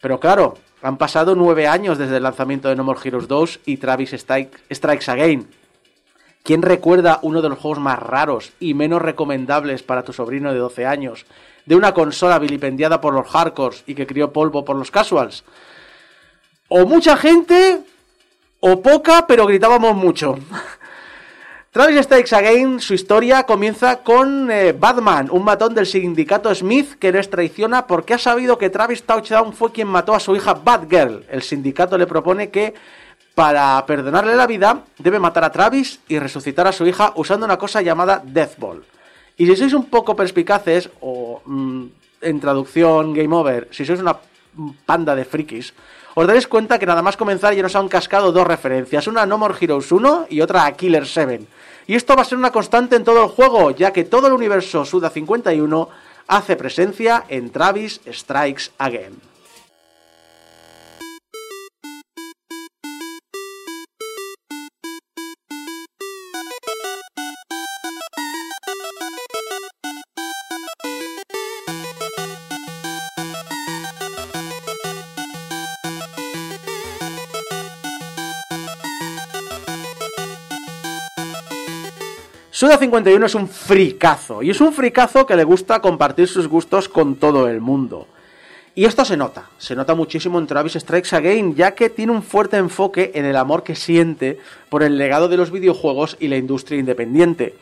[0.00, 3.78] Pero claro, han pasado nueve años desde el lanzamiento de No More Heroes 2 y
[3.78, 5.48] Travis Strikes Again.
[6.44, 10.60] ¿Quién recuerda uno de los juegos más raros y menos recomendables para tu sobrino de
[10.60, 11.26] 12 años?
[11.64, 15.42] De una consola vilipendiada por los hardcores y que crió polvo por los casuals.
[16.68, 17.80] O mucha gente,
[18.60, 20.38] o poca, pero gritábamos mucho.
[21.70, 27.12] Travis Strikes Again, su historia comienza con eh, Batman, un matón del sindicato Smith que
[27.12, 31.26] les traiciona porque ha sabido que Travis Touchdown fue quien mató a su hija Batgirl.
[31.30, 32.72] El sindicato le propone que
[33.34, 37.58] para perdonarle la vida debe matar a Travis y resucitar a su hija usando una
[37.58, 38.82] cosa llamada Death Ball.
[39.36, 41.84] Y si sois un poco perspicaces, o mm,
[42.22, 44.16] en traducción Game Over, si sois una
[44.86, 45.74] panda de frikis,
[46.18, 49.26] os daréis cuenta que nada más comenzar ya nos han cascado dos referencias, una a
[49.26, 51.44] No More Heroes 1 y otra a Killer 7.
[51.88, 54.32] Y esto va a ser una constante en todo el juego, ya que todo el
[54.32, 55.90] universo Suda 51
[56.26, 59.20] hace presencia en Travis Strikes Again.
[82.56, 86.88] Suda 51 es un fricazo, y es un fricazo que le gusta compartir sus gustos
[86.88, 88.06] con todo el mundo.
[88.74, 92.22] Y esto se nota, se nota muchísimo en Travis Strikes Again, ya que tiene un
[92.22, 94.40] fuerte enfoque en el amor que siente
[94.70, 97.58] por el legado de los videojuegos y la industria independiente.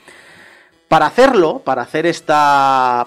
[0.87, 3.05] Para hacerlo, para hacer esta...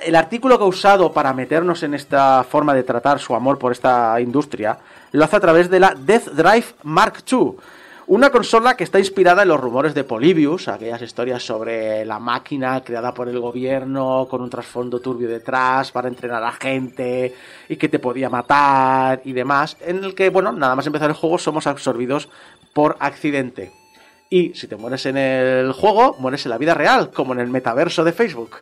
[0.00, 3.72] el artículo que ha usado para meternos en esta forma de tratar su amor por
[3.72, 4.78] esta industria,
[5.10, 7.56] lo hace a través de la Death Drive Mark II
[8.08, 12.82] una consola que está inspirada en los rumores de Polybius, aquellas historias sobre la máquina
[12.82, 17.34] creada por el gobierno con un trasfondo turbio detrás para entrenar a gente
[17.68, 21.16] y que te podía matar y demás, en el que, bueno, nada más empezar el
[21.16, 22.30] juego somos absorbidos
[22.72, 23.72] por accidente.
[24.30, 27.48] Y si te mueres en el juego, mueres en la vida real, como en el
[27.48, 28.56] metaverso de Facebook.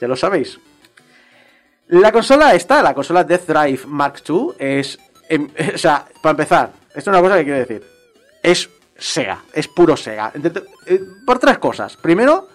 [0.00, 0.60] Ya lo sabéis.
[1.88, 5.00] La consola está, la consola Death Drive Mark II es...
[5.28, 7.82] Em, o sea, para empezar, esto es una cosa que quiero decir.
[8.40, 10.32] Es Sega, es puro Sega.
[10.86, 11.96] Eh, por tres cosas.
[11.96, 12.48] Primero,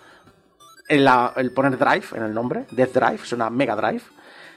[0.88, 4.02] el, poner Drive en el nombre, Death Drive, es una Mega Drive.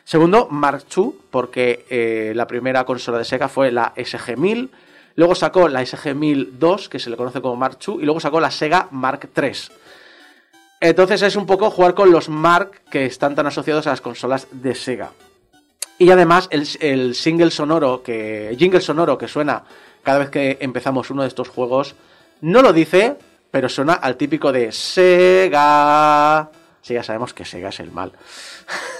[0.04, 4.70] Segundo, Mark II, porque eh, la primera consola de Sega fue la SG-1000.
[5.14, 8.50] Luego sacó la SG-1002, que se le conoce como Mark II, y luego sacó la
[8.50, 9.52] Sega Mark III.
[10.80, 14.48] Entonces es un poco jugar con los Mark que están tan asociados a las consolas
[14.50, 15.12] de Sega.
[15.98, 18.56] Y además el, el single sonoro que.
[18.58, 19.62] jingle sonoro que suena
[20.02, 21.94] cada vez que empezamos uno de estos juegos,
[22.40, 23.16] no lo dice,
[23.50, 26.50] pero suena al típico de Sega.
[26.80, 28.12] Sí, ya sabemos que Sega es el mal.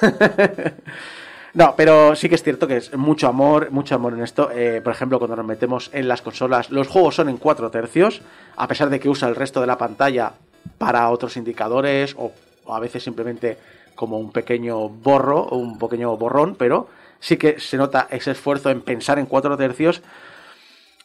[1.55, 4.51] no, pero sí que es cierto que es mucho amor, mucho amor en esto.
[4.53, 8.23] Eh, por ejemplo, cuando nos metemos en las consolas, los juegos son en cuatro tercios,
[8.57, 10.33] a pesar de que usa el resto de la pantalla
[10.79, 12.33] para otros indicadores o,
[12.69, 13.59] a veces simplemente
[13.95, 16.89] como un pequeño borro un pequeño borrón, pero
[17.21, 20.03] sí que se nota ese esfuerzo en pensar en cuatro tercios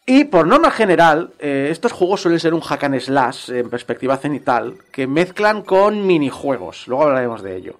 [0.09, 4.15] y por norma general, eh, estos juegos suelen ser un hack and slash en perspectiva
[4.15, 6.87] cenital que mezclan con minijuegos.
[6.87, 7.75] Luego hablaremos de ello.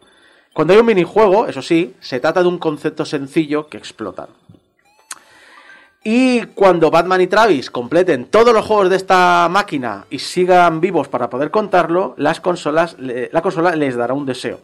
[0.52, 4.28] Cuando hay un minijuego, eso sí, se trata de un concepto sencillo que explotan.
[6.04, 11.08] Y cuando Batman y Travis completen todos los juegos de esta máquina y sigan vivos
[11.08, 14.60] para poder contarlo, las consolas, la consola les dará un deseo.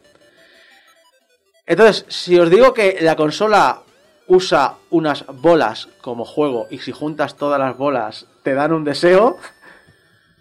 [1.66, 3.84] Entonces, si os digo que la consola
[4.28, 9.38] usa unas bolas como juego y si juntas todas las bolas te dan un deseo,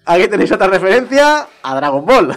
[0.05, 2.37] aquí tenéis otra referencia a Dragon Ball.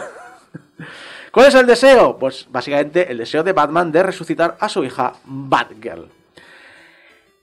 [1.32, 2.18] ¿Cuál es el deseo?
[2.18, 6.10] Pues básicamente el deseo de Batman de resucitar a su hija Batgirl.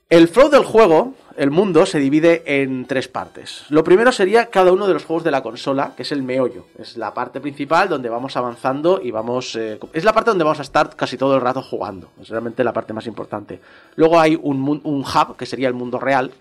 [0.09, 3.65] El flow del juego, el mundo, se divide en tres partes.
[3.69, 6.67] Lo primero sería cada uno de los juegos de la consola, que es el meollo.
[6.77, 9.55] Es la parte principal donde vamos avanzando y vamos...
[9.55, 12.09] eh, es la parte donde vamos a estar casi todo el rato jugando.
[12.21, 13.59] Es realmente la parte más importante.
[13.95, 16.31] Luego hay un, hub, que sería el mundo real,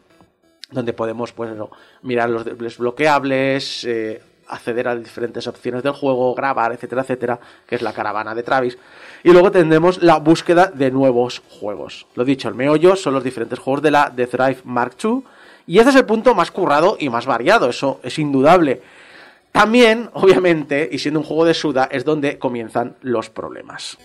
[0.70, 1.50] donde podemos pues,
[2.02, 7.83] mirar los desbloqueables, eh, acceder a diferentes opciones del juego, grabar, etcétera, etcétera, que es
[7.83, 8.78] la caravana de Travis.
[9.25, 12.07] Y luego tendremos la búsqueda de nuevos juegos.
[12.15, 15.23] Lo dicho, el meollo son los diferentes juegos de la The Thrive Mark II.
[15.67, 18.83] Y ese es el punto más currado y más variado, eso es indudable.
[19.53, 23.99] También, obviamente, y siendo un juego de Suda, es donde comienzan los problemas.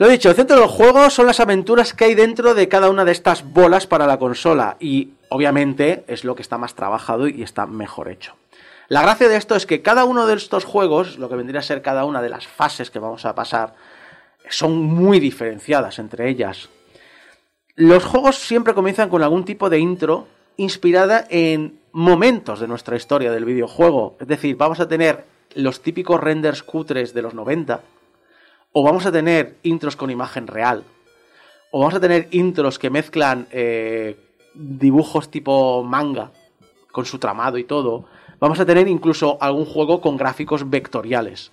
[0.00, 3.04] Lo dicho, el centro del juego son las aventuras que hay dentro de cada una
[3.04, 7.42] de estas bolas para la consola y obviamente es lo que está más trabajado y
[7.42, 8.34] está mejor hecho.
[8.88, 11.62] La gracia de esto es que cada uno de estos juegos, lo que vendría a
[11.62, 13.74] ser cada una de las fases que vamos a pasar,
[14.48, 16.70] son muy diferenciadas entre ellas.
[17.74, 23.32] Los juegos siempre comienzan con algún tipo de intro inspirada en momentos de nuestra historia
[23.32, 24.16] del videojuego.
[24.18, 27.82] Es decir, vamos a tener los típicos renders cutres de los 90,
[28.72, 30.84] o vamos a tener intros con imagen real,
[31.70, 34.16] o vamos a tener intros que mezclan eh,
[34.54, 36.32] dibujos tipo manga
[36.92, 38.06] con su tramado y todo.
[38.40, 41.52] Vamos a tener incluso algún juego con gráficos vectoriales.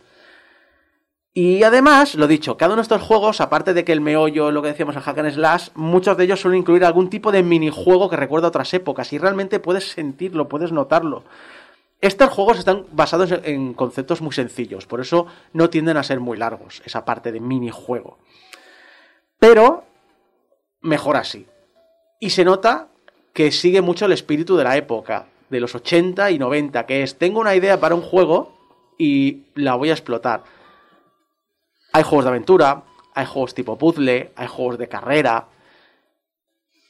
[1.33, 4.63] Y además, lo dicho, cada uno de estos juegos, aparte de que el meollo, lo
[4.63, 8.09] que decíamos, el hack and slash, muchos de ellos suelen incluir algún tipo de minijuego
[8.09, 11.25] que recuerda otras épocas y realmente puedes sentirlo, puedes notarlo.
[11.99, 16.37] Estos juegos están basados en- conceptos muy sencillos, por eso no tienden a ser muy
[16.37, 18.17] largos, esa parte de minijuego.
[19.39, 19.83] Pero
[20.81, 21.47] mejor así.
[22.19, 22.87] Y se nota
[23.33, 27.17] que sigue mucho el espíritu de la época, de los 80 y 90, que es,
[27.17, 28.57] tengo una idea para un juego
[28.97, 30.43] y la voy a explotar.
[31.93, 32.83] Hay juegos de aventura,
[33.15, 35.47] hay juegos tipo puzzle, hay juegos de carrera.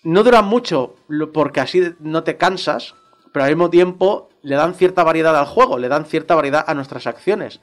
[0.03, 0.95] No duran mucho
[1.33, 2.95] porque así no te cansas,
[3.31, 6.73] pero al mismo tiempo le dan cierta variedad al juego, le dan cierta variedad a
[6.73, 7.59] nuestras acciones.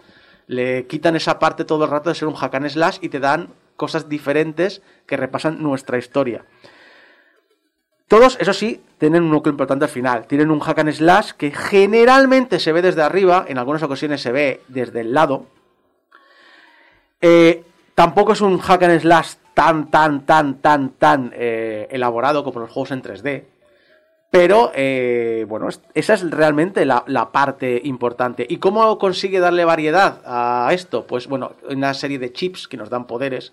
[0.47, 3.21] Le quitan esa parte todo el rato de ser un hack and slash y te
[3.21, 6.45] dan cosas diferentes que repasan nuestra historia.
[8.07, 10.27] Todos, eso sí, tienen un núcleo importante al final.
[10.27, 14.31] Tienen un hack and slash que generalmente se ve desde arriba, en algunas ocasiones se
[14.31, 15.47] ve desde el lado.
[17.23, 22.61] Eh, tampoco es un hack and slash tan, tan, tan, tan, tan eh, elaborado como
[22.61, 23.54] los juegos en 3D.
[24.35, 28.45] Pero, eh, bueno, es- esa es realmente la, parte importante.
[28.51, 31.07] ¿Y cómo consigue darle variedad a esto?
[31.07, 33.53] Pues, bueno, una serie de chips que nos dan poderes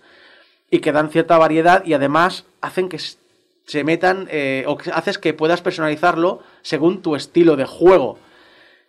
[0.72, 5.18] y que dan cierta variedad y además hacen que se metan, eh, o que haces
[5.18, 8.18] que puedas personalizarlo según tu estilo de juego.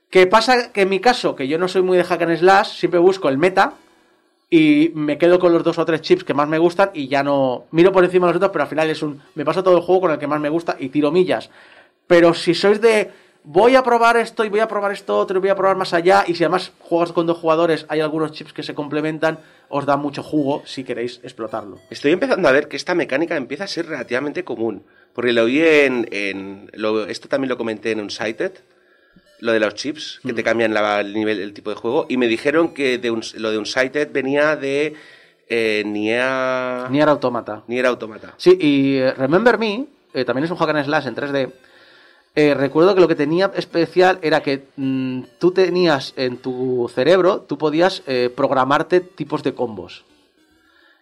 [0.10, 0.72] ¿Qué pasa?
[0.72, 3.30] Que en mi caso, que yo no soy muy de hack and slash, siempre busco
[3.30, 3.74] el meta
[4.50, 7.22] y me quedo con los dos o tres chips que más me gustan y ya
[7.22, 9.78] no miro por encima de los otros, pero al final es un me paso todo
[9.78, 11.52] el juego con el que más me gusta y tiro millas.
[12.14, 13.10] Pero si sois de
[13.44, 15.96] voy a probar esto y voy a probar esto otro y voy a probar más
[15.96, 19.88] allá y si además juegas con dos jugadores hay algunos chips que se complementan, os
[19.88, 21.80] da mucho jugo si queréis explotarlo.
[21.90, 24.84] Estoy empezando a ver que esta mecánica empieza a ser relativamente común.
[25.16, 26.08] Porque lo oí en.
[26.12, 28.52] en- lo- esto también lo comenté en Unsighted.
[29.40, 30.36] Lo de los chips, que Mm.
[30.36, 32.06] te cambian la- el nivel, el tipo de juego.
[32.10, 34.94] Y me dijeron que de un- lo de Unsighted venía de.
[35.50, 36.92] Eh, Nier.
[36.92, 37.64] Nier Automata.
[37.68, 38.36] Nier Automata.
[38.38, 41.52] Sí, y eh, Remember Me, eh, también es un hack and slash en 3D.
[42.36, 47.42] Eh, recuerdo que lo que tenía especial era que mm, tú tenías en tu cerebro,
[47.42, 50.04] tú podías eh, programarte tipos de combos.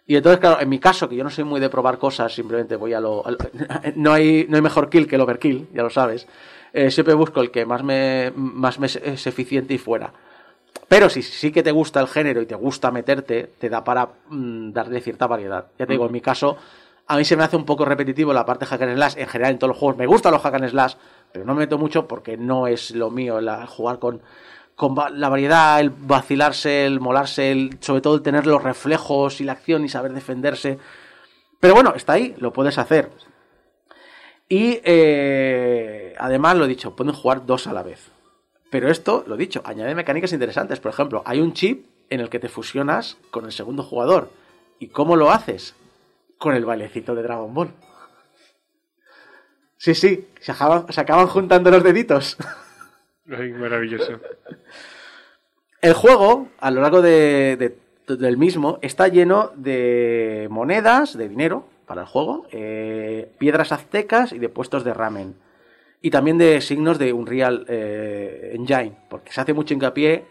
[0.06, 2.76] Y entonces, claro, en mi caso, que yo no soy muy de probar cosas, simplemente
[2.76, 3.26] voy a lo...
[3.26, 3.38] a lo-
[3.96, 6.26] no, hay, no hay mejor kill que el overkill, ya lo sabes.
[6.74, 10.12] Eh, siempre busco el que más me, más me es, es eficiente y fuera.
[10.88, 14.08] Pero si sí que te gusta el género y te gusta meterte, te da para
[14.28, 15.66] mm, darle cierta variedad.
[15.78, 16.56] Ya te digo, en mi caso,
[17.12, 19.18] a mí se me hace un poco repetitivo la parte hack and slash.
[19.18, 20.94] En general, en todos los juegos me gustan los hack slash,
[21.30, 23.38] pero no me meto mucho porque no es lo mío
[23.68, 24.22] jugar con,
[25.12, 29.52] la variedad, el vacilarse, el molarse, el, sobre todo el tener los reflejos y la
[29.52, 30.78] acción y saber defenderse.
[31.60, 33.10] Pero bueno, está ahí, lo puedes hacer.
[34.48, 38.10] Y eh, además, lo he dicho, pueden jugar dos a la vez.
[38.70, 40.80] Pero esto, lo he dicho, añade mecánicas interesantes.
[40.80, 44.30] Por ejemplo, hay un chip en el que te fusionas con el segundo jugador.
[44.78, 45.74] ¿Y cómo lo haces?
[46.42, 47.70] Con el bailecito de Dragon Ball.
[49.76, 52.36] Sí, sí, se acaban, se acaban juntando los deditos.
[53.30, 54.18] Ay, maravilloso.
[55.80, 57.56] El juego, a lo largo de-
[58.08, 64.32] de- del mismo, está lleno de monedas, de dinero para el juego, eh, piedras aztecas
[64.32, 65.36] y de puestos de ramen.
[66.00, 70.24] Y también de signos de Unreal eh, Engine, porque se hace mucho hincapié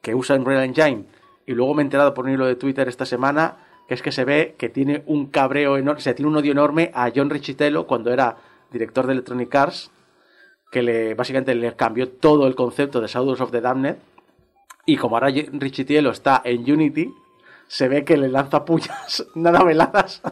[0.00, 1.06] que usa Unreal Engine.
[1.44, 4.12] Y luego me he enterado por un hilo de Twitter esta semana que es que
[4.12, 7.86] se ve que tiene un cabreo enorme, se tiene un odio enorme a John Richitello
[7.86, 8.36] cuando era
[8.70, 9.90] director de Electronic Arts,
[10.70, 13.96] que le, básicamente le cambió todo el concepto de Shadows of the Damned.
[14.84, 17.12] Y como ahora Richitielo está en Unity,
[17.68, 20.22] se ve que le lanza puñas nada veladas.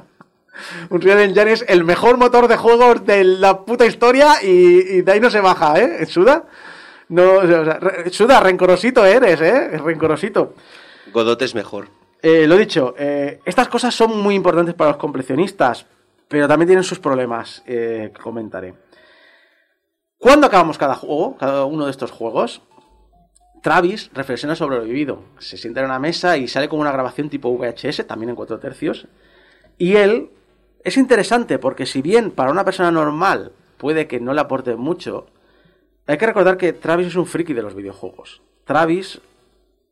[0.90, 5.20] Unreal Engine es el mejor motor de juegos de la puta historia y, de ahí
[5.20, 6.07] no se baja, ¿eh?
[6.07, 6.44] Suda.
[7.09, 7.80] No, o sea,
[8.11, 9.78] Suda, rencorosito eres, ¿eh?
[9.78, 10.55] Rencorosito.
[11.12, 11.88] Godot es mejor.
[12.27, 15.85] Eh, lo dicho, eh, estas cosas son muy importantes para los completionistas,
[16.27, 18.72] pero también tienen sus problemas, eh, que comentaré.
[20.16, 22.62] ¿Cuándo acabamos cada juego, cada uno de estos juegos?
[23.62, 25.22] Travis reflexiona sobre lo vivido.
[25.39, 28.59] Se sienta en una mesa y sale como una grabación tipo VHS, también en cuatro
[28.59, 29.07] tercios.
[29.77, 30.31] Y él
[30.83, 35.27] es interesante porque si bien para una persona normal puede que no le aporte mucho,
[36.07, 38.41] hay que recordar que Travis es un friki de los videojuegos.
[38.64, 39.20] Travis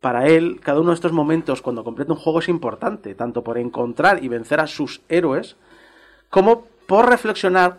[0.02, 3.56] para él, cada uno de estos momentos cuando completa un juego es importante, tanto por
[3.56, 5.54] encontrar y vencer a sus héroes,
[6.28, 7.78] como por reflexionar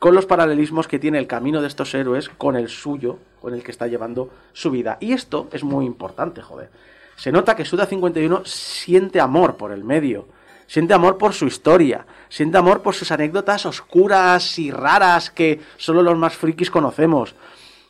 [0.00, 3.62] con los paralelismos que tiene el camino de estos héroes con el suyo, con el
[3.62, 4.98] que está llevando su vida.
[5.00, 6.68] Y esto es muy importante, joder.
[7.14, 10.26] Se nota que Suda 51 siente amor por el medio,
[10.66, 16.02] siente amor por su historia, siente amor por sus anécdotas oscuras y raras que solo
[16.02, 17.36] los más frikis conocemos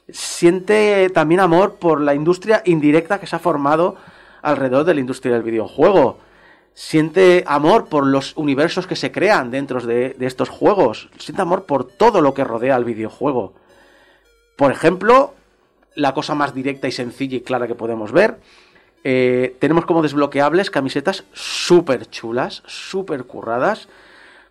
[0.09, 3.96] siente también amor por la industria indirecta que se ha formado
[4.42, 6.18] alrededor de la industria del videojuego.
[6.74, 11.09] Siente amor por los universos que se crean dentro de, estos juegos.
[11.18, 13.54] Siente amor por todo lo que rodea al videojuego.
[14.57, 15.34] Por ejemplo,
[15.94, 18.38] la cosa más directa y sencilla y clara que podemos ver.
[19.04, 23.88] eh, tenemos como desbloqueables camisetas súper chulas, súper curradas,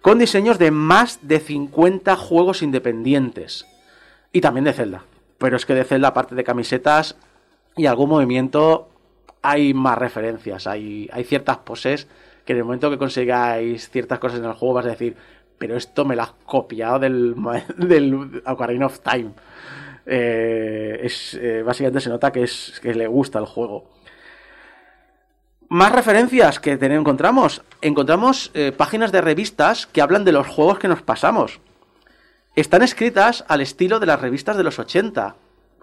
[0.02, 3.66] con diseños de más de 50 juegos independientes.
[4.32, 5.04] Y también de Zelda.
[5.46, 7.18] Pero es que de Zelda, aparte de camisetas
[7.78, 8.90] y algún movimiento,
[9.44, 10.66] hay más referencias.
[10.66, 12.08] Hay, ciertas poses
[12.44, 15.16] que en el momento que consigáis ciertas cosas en el juego vas a decir,
[15.60, 17.36] pero esto me lo has copiado del,
[17.78, 18.42] del
[18.84, 19.34] of Time.
[20.08, 22.48] Eh, eh, básicamente se nota que,
[22.96, 23.92] le gusta el juego.
[25.70, 27.62] Más referencias que encontramos.
[27.82, 31.62] Encontramos eh, páginas de revistas que hablan de los juegos que nos pasamos
[32.62, 35.36] están escritas al estilo de las revistas de los 80.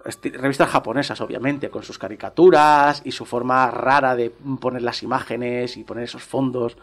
[0.05, 5.77] Esti- revistas japonesas, obviamente, con sus caricaturas y su forma rara de poner las imágenes
[5.77, 6.77] y poner esos fondos.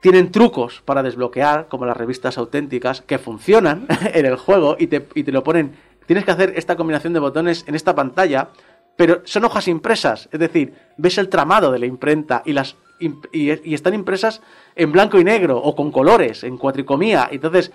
[0.00, 5.06] Tienen trucos para desbloquear, como las revistas auténticas, que funcionan en el juego y te,
[5.14, 5.76] y te lo ponen.
[6.06, 8.48] Tienes que hacer esta combinación de botones en esta pantalla,
[8.96, 10.28] pero son hojas impresas.
[10.32, 14.42] Es decir, ves el tramado de la imprenta y las y, y están impresas
[14.76, 17.28] en blanco y negro o con colores, en cuatricomía.
[17.32, 17.72] Entonces,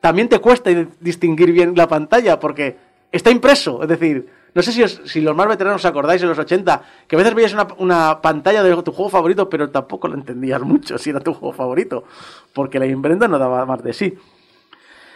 [0.00, 0.70] también te cuesta
[1.00, 2.76] distinguir bien la pantalla porque
[3.12, 3.82] está impreso.
[3.82, 6.82] Es decir, no sé si, os- si los más veteranos os acordáis en los 80
[7.06, 10.60] que a veces veías una, una pantalla de tu juego favorito, pero tampoco lo entendías
[10.62, 12.04] mucho si era tu juego favorito,
[12.52, 14.14] porque la imprenta no daba más de sí.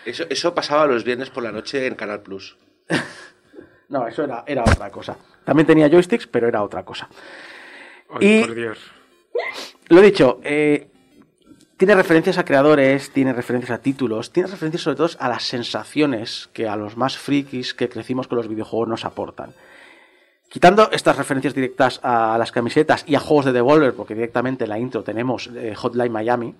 [0.04, 2.56] Eso, eso pasaba los viernes por la noche en Canal Plus.
[3.86, 5.16] No, eso era, era otra cosa.
[5.44, 7.06] También tenía joysticks, pero era otra cosa.
[8.10, 8.78] Ay, Y- por Dios.
[9.88, 10.88] Lo dicho, eh,
[11.76, 16.48] tiene referencias a creadores, tiene referencias a títulos, tiene referencias sobre todo a las sensaciones
[16.52, 19.54] que a los más frikis que crecimos con los videojuegos nos aportan.
[20.48, 24.70] Quitando estas referencias directas a las camisetas y a juegos de Devolver, porque directamente en
[24.70, 26.54] la intro tenemos eh, Hotline Miami,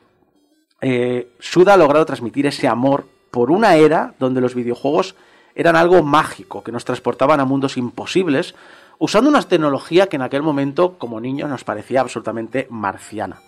[0.81, 5.15] eh, Suda ha logrado transmitir ese amor por una era donde los videojuegos
[5.55, 8.57] eran algo mágico, que nos transportaban a mundos imposibles,
[8.99, 13.41] usando una tecnología que en aquel momento, como niños, nos parecía absolutamente marciana.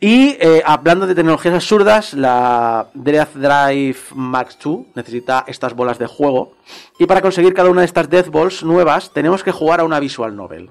[0.00, 6.06] Y eh, hablando de tecnologías absurdas, la Death Drive Max 2 necesita estas bolas de
[6.06, 6.56] juego.
[6.98, 10.00] Y para conseguir cada una de estas Death Balls nuevas, tenemos que jugar a una
[10.00, 10.70] Visual Novel.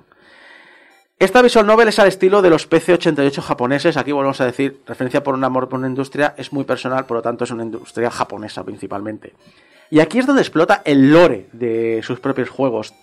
[1.18, 3.96] Esta Visual Novel es al estilo de los PC-88 japoneses.
[3.96, 7.18] Aquí volvemos a decir, referencia por un amor por una industria, es muy personal, por
[7.18, 9.34] lo tanto es una industria japonesa principalmente.
[9.90, 12.94] Y aquí es donde explota el lore de sus propios juegos.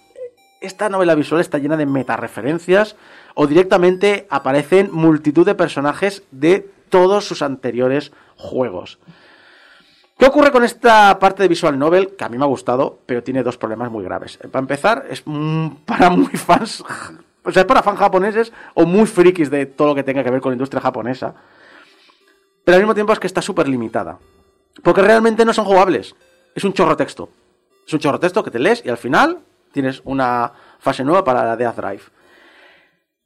[0.60, 2.94] Esta novela visual está llena de metareferencias
[3.34, 8.98] o directamente aparecen multitud de personajes de todos sus anteriores juegos.
[10.18, 12.14] ¿Qué ocurre con esta parte de Visual Novel?
[12.14, 14.36] Que a mí me ha gustado, pero tiene dos problemas muy graves.
[14.36, 16.84] Para empezar, es mm, para muy fans,
[17.42, 20.30] o sea, es para fans japoneses o muy frikis de todo lo que tenga que
[20.30, 21.34] ver con la industria japonesa.
[22.64, 24.18] Pero al mismo tiempo es que está súper limitada.
[24.82, 26.14] Porque realmente no son jugables.
[26.54, 27.30] Es un chorro texto.
[27.86, 29.38] Es un chorro texto que te lees y al final
[29.72, 32.02] tienes una fase nueva para la Death Drive.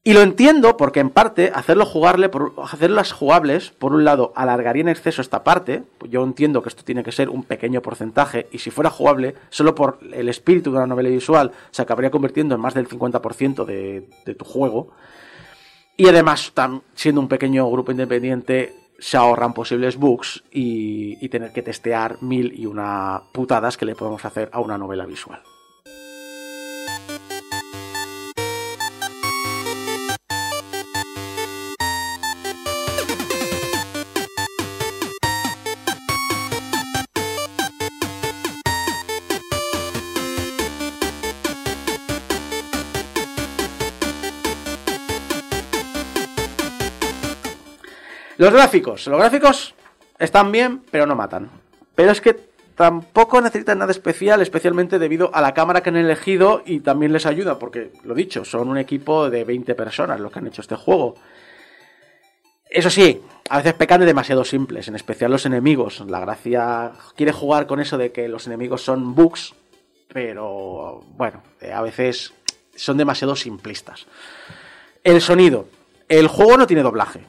[0.07, 1.91] Y lo entiendo porque en parte hacerlo
[2.31, 5.83] por, hacerlas jugables, por un lado, alargaría en exceso esta parte.
[5.97, 9.35] Pues yo entiendo que esto tiene que ser un pequeño porcentaje y si fuera jugable,
[9.49, 13.65] solo por el espíritu de una novela visual, se acabaría convirtiendo en más del 50%
[13.65, 14.91] de, de tu juego.
[15.97, 16.53] Y además,
[16.95, 22.53] siendo un pequeño grupo independiente, se ahorran posibles bugs y, y tener que testear mil
[22.55, 25.41] y una putadas que le podemos hacer a una novela visual.
[48.37, 49.07] Los gráficos.
[49.07, 49.75] Los gráficos
[50.19, 51.51] están bien, pero no matan.
[51.95, 52.37] Pero es que
[52.75, 57.27] tampoco necesitan nada especial, especialmente debido a la cámara que han elegido y también les
[57.27, 60.77] ayuda, porque, lo dicho, son un equipo de 20 personas los que han hecho este
[60.77, 61.15] juego.
[62.69, 66.01] Eso sí, a veces pecan de demasiado simples, en especial los enemigos.
[66.09, 69.55] La gracia quiere jugar con eso de que los enemigos son bugs,
[70.09, 72.35] pero bueno, a veces
[72.75, 74.07] son demasiado simplistas.
[75.05, 75.69] El sonido.
[76.09, 77.21] El juego no tiene doblaje.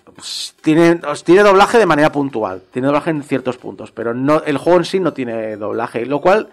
[0.61, 2.61] Tiene, tiene doblaje de manera puntual.
[2.71, 3.91] Tiene doblaje en ciertos puntos.
[3.91, 6.05] Pero no, el juego en sí no tiene doblaje.
[6.05, 6.49] Lo cual,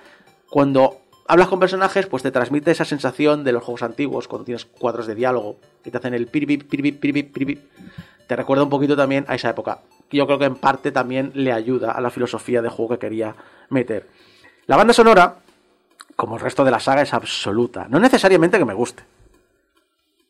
[0.48, 4.64] cuando hablas con personajes, pues te transmite esa sensación de los juegos antiguos, cuando tienes
[4.64, 7.60] cuadros de diálogo, que te hacen el piribip, piribip, piribip, piribip.
[8.28, 9.80] Te recuerda un poquito también a esa época.
[10.10, 13.34] Yo creo que en parte también le ayuda a la filosofía de juego que quería
[13.68, 14.08] meter.
[14.66, 15.36] La banda sonora,
[16.14, 17.86] como el resto de la saga, es absoluta.
[17.88, 19.02] No necesariamente que me guste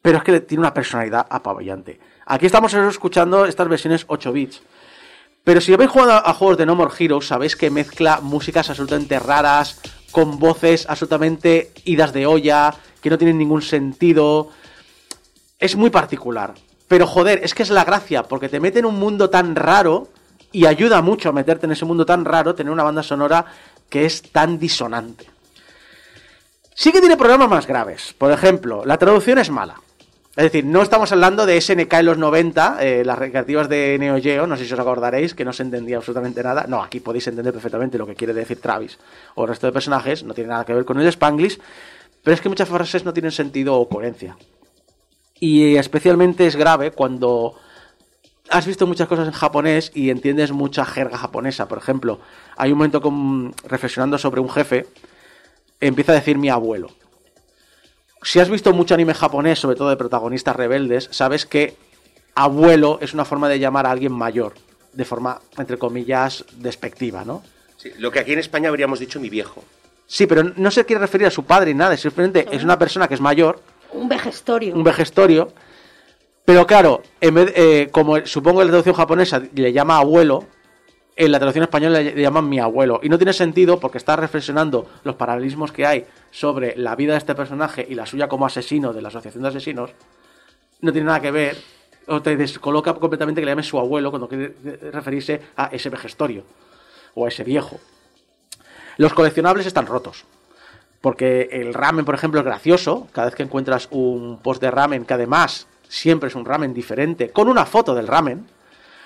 [0.02, 2.00] pero es que tiene una personalidad apaballante.
[2.26, 4.62] Aquí estamos escuchando estas versiones 8 bits.
[5.44, 9.18] Pero si habéis jugado a juegos de No More Heroes, sabéis que mezcla músicas absolutamente
[9.18, 9.80] raras,
[10.10, 14.50] con voces absolutamente idas de olla, que no tienen ningún sentido.
[15.58, 16.54] Es muy particular.
[16.86, 20.08] Pero joder, es que es la gracia, porque te mete en un mundo tan raro
[20.52, 23.46] y ayuda mucho a meterte en ese mundo tan raro tener una banda sonora
[23.88, 25.26] que es tan disonante.
[26.74, 28.14] Sí que tiene problemas más graves.
[28.16, 29.76] Por ejemplo, la traducción es mala.
[30.34, 34.18] Es decir, no estamos hablando de SNK en los 90, eh, las recreativas de Neo
[34.18, 36.64] Geo, no sé si os acordaréis, que no se entendía absolutamente nada.
[36.66, 38.98] No, aquí podéis entender perfectamente lo que quiere decir Travis
[39.34, 41.58] o el resto de personajes, no tiene nada que ver con el Spanglish,
[42.22, 44.38] pero es que muchas frases no tienen sentido o coherencia.
[45.38, 47.56] Y especialmente es grave cuando
[48.48, 51.68] has visto muchas cosas en japonés y entiendes mucha jerga japonesa.
[51.68, 52.20] Por ejemplo,
[52.56, 54.86] hay un momento con, reflexionando sobre un jefe,
[55.78, 57.01] empieza a decir mi abuelo
[58.22, 61.76] si has visto mucho anime japonés, sobre todo de protagonistas rebeldes, sabes que
[62.34, 64.54] abuelo es una forma de llamar a alguien mayor,
[64.92, 67.42] de forma, entre comillas, despectiva, ¿no?
[67.76, 69.64] Sí, lo que aquí en España habríamos dicho mi viejo.
[70.06, 73.08] Sí, pero no se quiere referir a su padre ni nada, simplemente es una persona
[73.08, 73.60] que es mayor.
[73.92, 74.74] Un vejestorio.
[74.74, 75.52] Un vejestorio.
[76.44, 80.46] Pero claro, en vez, eh, como supongo que la traducción japonesa le llama abuelo,
[81.16, 83.00] en la traducción española le llaman mi abuelo.
[83.02, 87.18] Y no tiene sentido porque está reflexionando los paralelismos que hay sobre la vida de
[87.18, 89.90] este personaje y la suya como asesino de la asociación de asesinos.
[90.80, 91.56] No tiene nada que ver.
[92.08, 94.54] O te descoloca completamente que le llame su abuelo cuando quiere
[94.90, 96.42] referirse a ese vejestorio
[97.14, 97.78] o a ese viejo.
[98.96, 100.24] Los coleccionables están rotos.
[101.00, 103.08] Porque el ramen, por ejemplo, es gracioso.
[103.12, 107.30] Cada vez que encuentras un post de ramen, que además siempre es un ramen diferente,
[107.30, 108.46] con una foto del ramen,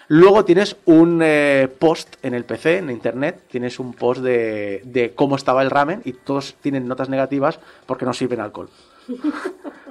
[0.08, 5.34] Luego tienes un eh, post en el PC, en internet, tienes un post de, cómo
[5.34, 8.70] estaba el ramen y todos tienen notas negativas porque no sirven alcohol.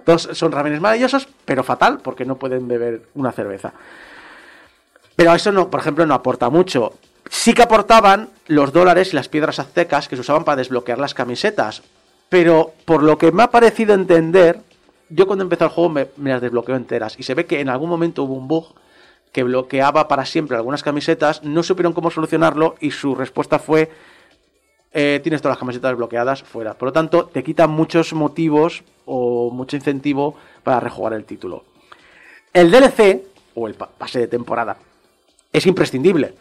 [0.05, 3.73] Todos son ramenes maravillosos, pero fatal porque no pueden beber una cerveza.
[5.15, 6.93] Pero eso no, por ejemplo, no aporta mucho.
[7.27, 11.15] Sí que aportaban los dólares y las piedras aztecas que se usaban para desbloquear las
[11.15, 11.81] camisetas.
[12.29, 14.59] Pero por lo que me ha parecido entender,
[15.09, 17.15] yo cuando empecé el juego me, me las desbloqueo enteras.
[17.17, 18.75] Y se ve que en algún momento hubo un bug
[19.35, 23.91] que bloqueaba para siempre algunas camisetas, no supieron cómo solucionarlo y su respuesta fue
[24.93, 26.73] eh, tienes todas las camisetas bloqueadas fuera.
[26.75, 31.65] Por lo tanto, te quitan muchos motivos o mucho incentivo para rejugar el título.
[32.53, 33.23] El DLC,
[33.55, 34.77] o el pase de temporada,
[35.51, 36.33] es imprescindible.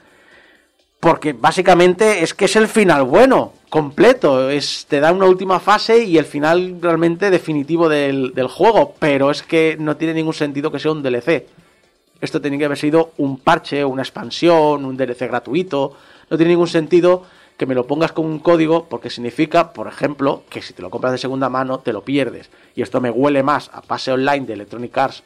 [1.00, 4.50] Porque básicamente es que es el final bueno, completo.
[4.50, 8.94] Es, te da una última fase y el final realmente definitivo del, del juego.
[9.00, 11.63] Pero es que no tiene ningún sentido que sea un DLC
[12.20, 15.96] Esto tenía que haber sido un parche, una expansión, un DLC gratuito.
[16.30, 17.24] No tiene ningún sentido
[17.56, 20.90] que me lo pongas con un código porque significa, por ejemplo, que si te lo
[20.90, 22.50] compras de segunda mano te lo pierdes.
[22.74, 25.22] Y esto me huele más a pase online de Electronic Arts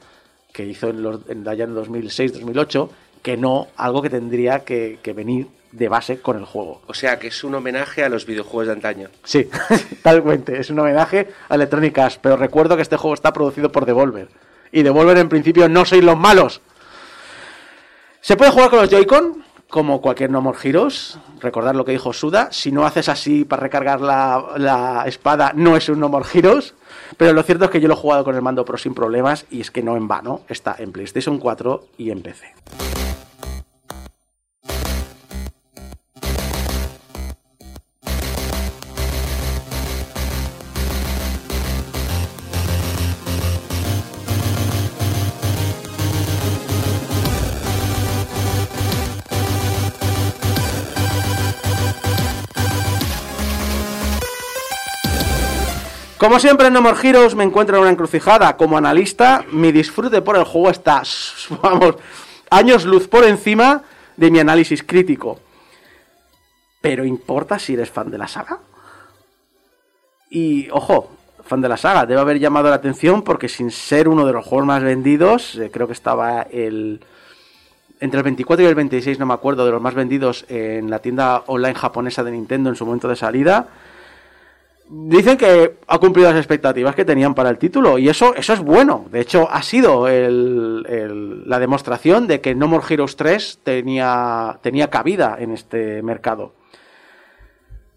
[0.52, 2.88] que hizo en, los, en allá en 2006-2008
[3.22, 6.80] que no algo que tendría que, que venir de base con el juego.
[6.86, 9.08] O sea, que es un homenaje a los videojuegos de antaño.
[9.24, 9.48] Sí,
[10.02, 10.58] talmente.
[10.58, 12.18] Es un homenaje a Electronic Arts.
[12.22, 14.28] Pero recuerdo que este juego está producido por Devolver.
[14.72, 16.60] Y Devolver en principio no sois los malos.
[18.20, 21.18] Se puede jugar con los Joy-Con, como cualquier No More Heroes.
[21.40, 22.48] Recordar lo que dijo Suda.
[22.50, 26.74] Si no haces así para recargar la, la espada, no es un No More Heroes.
[27.16, 29.46] Pero lo cierto es que yo lo he jugado con el mando Pro sin problemas.
[29.50, 30.42] Y es que no en vano.
[30.48, 33.07] Está en PlayStation 4 y en PC.
[56.28, 58.54] Como siempre en No More Heroes me encuentro en una encrucijada.
[58.58, 61.02] Como analista, mi disfrute por el juego está,
[61.62, 61.94] vamos,
[62.50, 63.82] años luz por encima
[64.14, 65.40] de mi análisis crítico.
[66.82, 68.58] Pero ¿importa si eres fan de la saga?
[70.28, 71.08] Y, ojo,
[71.44, 74.44] fan de la saga, debe haber llamado la atención porque sin ser uno de los
[74.44, 77.00] juegos más vendidos, eh, creo que estaba el...
[78.00, 80.98] Entre el 24 y el 26, no me acuerdo, de los más vendidos en la
[80.98, 83.68] tienda online japonesa de Nintendo en su momento de salida.
[84.90, 88.60] Dicen que ha cumplido las expectativas que tenían para el título y eso, eso es
[88.60, 89.04] bueno.
[89.12, 94.58] De hecho, ha sido el- el- la demostración de que No More Heroes 3 tenía,
[94.62, 96.52] tenía cabida en este mercado.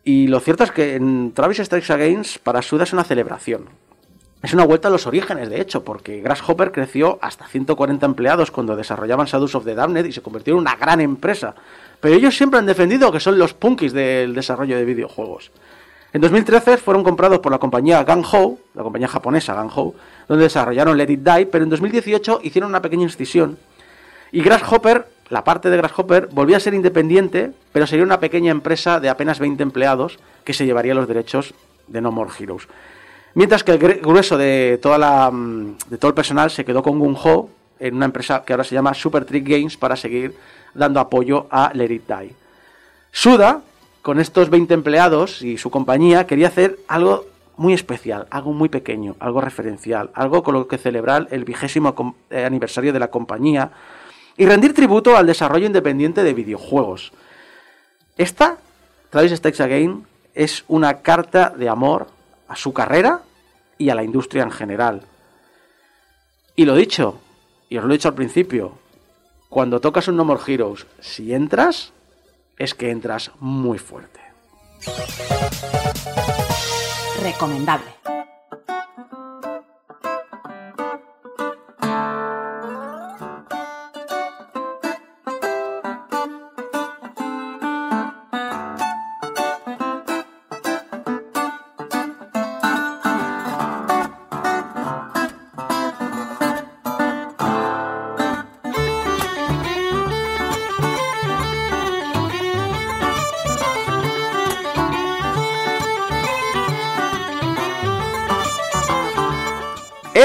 [0.04, 3.70] Y lo cierto es que en Travis Strikes Against para Suda es una celebración.
[4.42, 8.76] Es una vuelta a los orígenes, de hecho, porque Grasshopper creció hasta 140 empleados cuando
[8.76, 11.54] desarrollaban Shadows of the Damned y se convirtió en una gran empresa.
[12.00, 15.52] Pero ellos siempre han defendido que son los punkis del desarrollo de videojuegos.
[16.14, 19.95] En 2013 fueron comprados por la compañía Gang Ho, la compañía japonesa Gang Ho,
[20.28, 23.57] donde desarrollaron Let It Die, pero en 2018 hicieron una pequeña incisión
[24.32, 28.99] y Grasshopper, la parte de Grasshopper, volvía a ser independiente, pero sería una pequeña empresa
[28.99, 31.53] de apenas 20 empleados que se llevaría los derechos
[31.88, 32.68] de No More Heroes.
[33.34, 37.49] Mientras que el grueso de, mm, de todo el personal se quedó con Gung Ho
[37.80, 40.36] en una empresa que ahora se llama Super Trick Games para seguir
[40.74, 42.36] dando apoyo a Let It Die.
[43.12, 43.62] Suda,
[44.02, 47.26] con estos 20 empleados y su compañía, quería hacer algo
[47.58, 52.43] muy especial, algo muy pequeño, algo referencial, algo con lo que celebrar el vigésimo eh,
[52.43, 53.72] aniversario de la compañía
[54.38, 57.12] y rendir tributo al desarrollo independiente de videojuegos.
[58.18, 58.58] Esta,
[59.10, 62.08] Travis Strikes Again, es una carta de amor
[62.47, 63.22] a su carrera
[63.78, 65.04] y a la industria en general.
[66.56, 67.20] Y lo dicho,
[67.70, 68.74] y os lo he dicho al principio,
[69.49, 71.91] cuando tocas un No More Heroes, si entras,
[72.62, 74.20] es que entras muy fuerte.
[77.24, 77.88] Recomendable.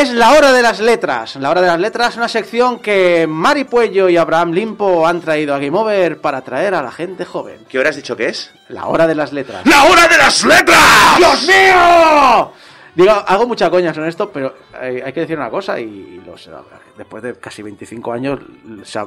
[0.07, 1.35] Es la hora de las letras.
[1.35, 5.21] La hora de las letras es una sección que Mari Puello y Abraham Limpo han
[5.21, 7.65] traído a Game Over para atraer a la gente joven.
[7.69, 8.53] ¿Qué hora has dicho que es?
[8.69, 9.67] La hora de las letras.
[9.67, 11.17] ¡La hora de las letras!
[11.17, 12.53] ¡Dios mío!
[12.95, 16.53] Digo, hago mucha coña con esto, pero hay que decir una cosa y lo sé,
[16.97, 18.39] después de casi 25 años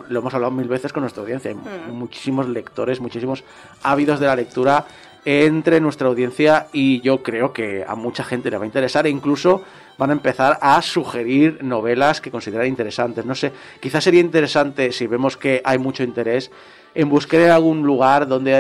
[0.09, 1.51] lo hemos hablado mil veces con nuestra audiencia.
[1.51, 1.93] Hay Mm.
[1.93, 3.45] muchísimos lectores, muchísimos
[3.83, 4.85] ávidos de la lectura
[5.23, 9.09] entre nuestra audiencia y yo creo que a mucha gente le va a interesar e
[9.09, 9.63] incluso
[9.99, 13.25] van a empezar a sugerir novelas que consideran interesantes.
[13.25, 16.49] No sé, quizás sería interesante si vemos que hay mucho interés
[16.95, 18.51] en buscar algún lugar donde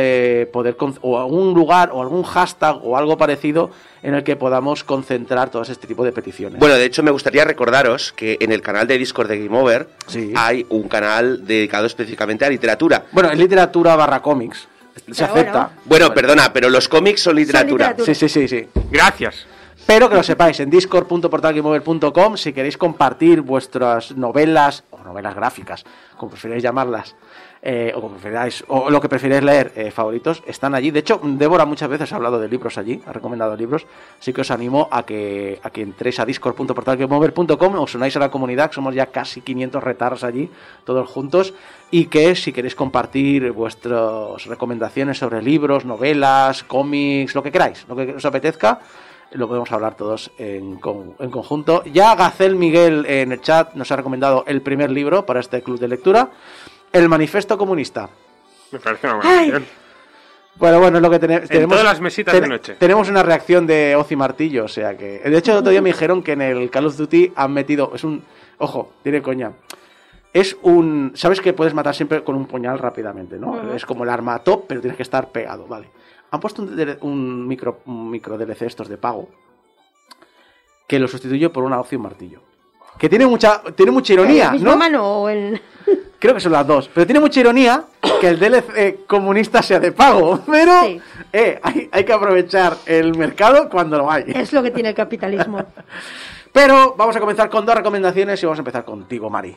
[0.41, 3.71] eh, poder con- o algún lugar o algún hashtag o algo parecido
[4.03, 6.59] en el que podamos concentrar todo este tipo de peticiones.
[6.59, 9.87] Bueno, de hecho me gustaría recordaros que en el canal de Discord de Game Over
[10.07, 10.31] Sí.
[10.35, 13.05] hay un canal dedicado específicamente a literatura.
[13.13, 14.67] Bueno, es literatura barra cómics.
[15.11, 15.51] Se Pero acepta.
[15.51, 15.69] bueno.
[15.85, 17.87] Bueno, perdona, pero los cómics son literatura.
[17.91, 18.05] literatura.
[18.13, 18.67] Sí, sí, sí, sí.
[18.91, 19.45] Gracias.
[19.89, 25.83] Pero que lo sepáis, en discord.portalgameover.com, si queréis compartir vuestras novelas, o novelas gráficas,
[26.15, 27.15] como preferáis llamarlas,
[27.63, 30.91] eh, o como preferáis, o lo que preferáis leer, eh, favoritos, están allí.
[30.91, 33.87] De hecho, Débora muchas veces ha hablado de libros allí, ha recomendado libros,
[34.19, 38.29] así que os animo a que, a que entréis a discord.portalgameover.com, os unáis a la
[38.29, 40.51] comunidad, que somos ya casi 500 retardos allí,
[40.85, 41.55] todos juntos,
[41.89, 47.95] y que si queréis compartir vuestras recomendaciones sobre libros, novelas, cómics, lo que queráis, lo
[47.95, 48.81] que os apetezca,
[49.31, 51.83] lo podemos hablar todos en, con- en conjunto.
[51.85, 55.79] Ya Gacel Miguel en el chat nos ha recomendado el primer libro para este club
[55.79, 56.29] de lectura,
[56.91, 58.09] El Manifiesto Comunista.
[58.71, 59.53] Me parece una buena Ay.
[60.55, 61.69] Bueno, bueno, es lo que tene- tenemos.
[61.77, 62.75] todas las mesitas de noche.
[62.75, 65.19] Tenemos una reacción de Oz y Martillo, o sea que.
[65.19, 67.91] De hecho, el otro día me dijeron que en el Call of Duty han metido.
[67.95, 68.23] Es un.
[68.57, 69.53] Ojo, tiene coña.
[70.33, 71.13] Es un.
[71.15, 73.73] Sabes que puedes matar siempre con un puñal rápidamente, ¿no?
[73.73, 75.87] Es como el arma top, pero tienes que estar pegado, vale.
[76.31, 79.29] Han puesto un, un micro, un micro DLC estos de pago
[80.87, 82.41] que lo sustituye por una un martillo.
[82.97, 84.77] Que tiene mucha, tiene mucha ironía, ¿La misma ¿no?
[84.77, 85.61] mano o el...
[86.19, 86.89] Creo que son las dos.
[86.93, 87.83] Pero tiene mucha ironía
[88.19, 90.39] que el DLC comunista sea de pago.
[90.51, 91.01] Pero Sí.
[91.31, 94.25] eh, hay, hay que aprovechar el mercado cuando lo hay.
[94.27, 95.63] Es lo que tiene el capitalismo.
[96.51, 99.55] Pero vamos a comenzar con dos recomendaciones y vamos a empezar contigo, Mari.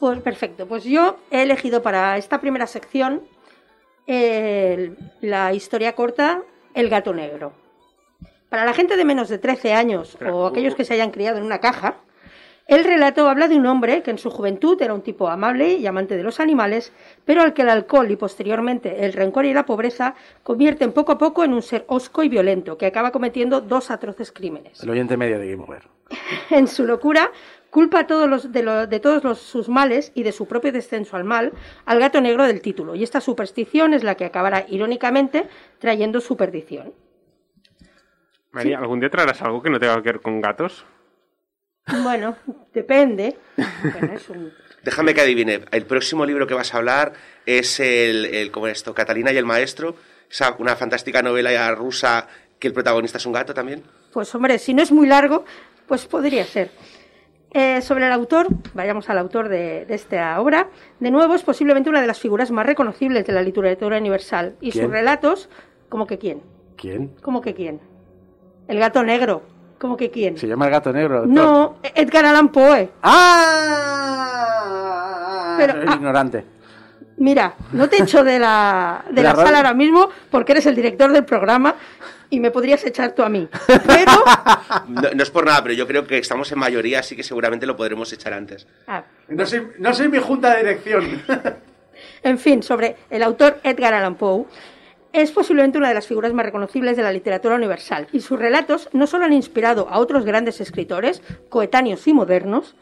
[0.00, 0.66] Pues perfecto.
[0.66, 3.20] Pues yo he elegido para esta primera sección
[4.14, 6.42] el- la historia corta
[6.74, 7.52] El gato negro.
[8.48, 11.44] Para la gente de menos de 13 años o aquellos que se hayan criado en
[11.44, 11.96] una caja,
[12.66, 15.86] el relato habla de un hombre que en su juventud era un tipo amable y
[15.86, 16.92] amante de los animales,
[17.24, 21.18] pero al que el alcohol y posteriormente el rencor y la pobreza convierten poco a
[21.18, 24.80] poco en un ser hosco y violento que acaba cometiendo dos atroces crímenes.
[24.82, 25.82] El oyente medio de Game Over.
[26.50, 27.30] En su locura,
[27.70, 30.72] culpa a todos los, de, lo- de todos los- sus males y de su propio
[30.72, 31.52] descenso al mal
[31.84, 32.94] al gato negro del título.
[32.94, 35.48] Y esta superstición es la que acabará irónicamente
[35.78, 36.92] trayendo su perdición.
[38.52, 40.84] María, ¿algún día traerás algo que no tenga que ver con gatos?
[42.02, 42.36] Bueno,
[42.74, 43.36] depende.
[43.82, 44.52] Bueno, es un-
[44.82, 45.60] Déjame que adivine.
[45.72, 47.12] El próximo libro que vas a hablar
[47.44, 48.94] es el, el ¿cómo es esto?
[48.94, 49.94] Catalina y el maestro.
[50.30, 52.26] Esa, una fantástica novela rusa
[52.58, 53.82] que el protagonista es un gato también.
[54.12, 55.44] Pues hombre, si no es muy largo,
[55.86, 56.70] pues podría ser.
[57.52, 60.68] Eh, sobre el autor, vayamos al autor de, de esta obra.
[61.00, 64.54] De nuevo, es posiblemente una de las figuras más reconocibles de la literatura universal.
[64.60, 64.84] Y ¿Quién?
[64.84, 65.48] sus relatos,
[65.88, 66.42] ¿cómo que quién?
[66.76, 67.10] ¿Quién?
[67.22, 67.80] ¿Cómo que quién?
[68.68, 69.42] El gato negro,
[69.78, 70.38] ¿cómo que quién?
[70.38, 71.26] Se llama el gato negro.
[71.26, 72.88] No, Edgar Allan Poe.
[73.02, 74.36] ¡Ah!
[75.58, 75.94] Pero, ah.
[75.96, 76.44] ignorante.
[77.16, 80.74] Mira, no te echo de la, de De la sala ahora mismo porque eres el
[80.74, 81.74] director del programa
[82.30, 83.48] y me podrías echar tú a mí.
[83.66, 84.12] Pero,
[84.88, 87.66] No, no es por nada, pero yo creo que estamos en mayoría, así que seguramente
[87.66, 88.66] lo podremos echar antes.
[88.86, 91.22] ah, No soy, no soy mi junta de dirección.
[92.22, 94.44] en fin, sobre el autor Edgar Allan Poe,
[95.12, 98.88] es posiblemente una de las figuras más reconocibles de la literatura universal y sus relatos
[98.92, 102.76] no solo han inspirado a otros grandes escritores, coetáneos y modernos,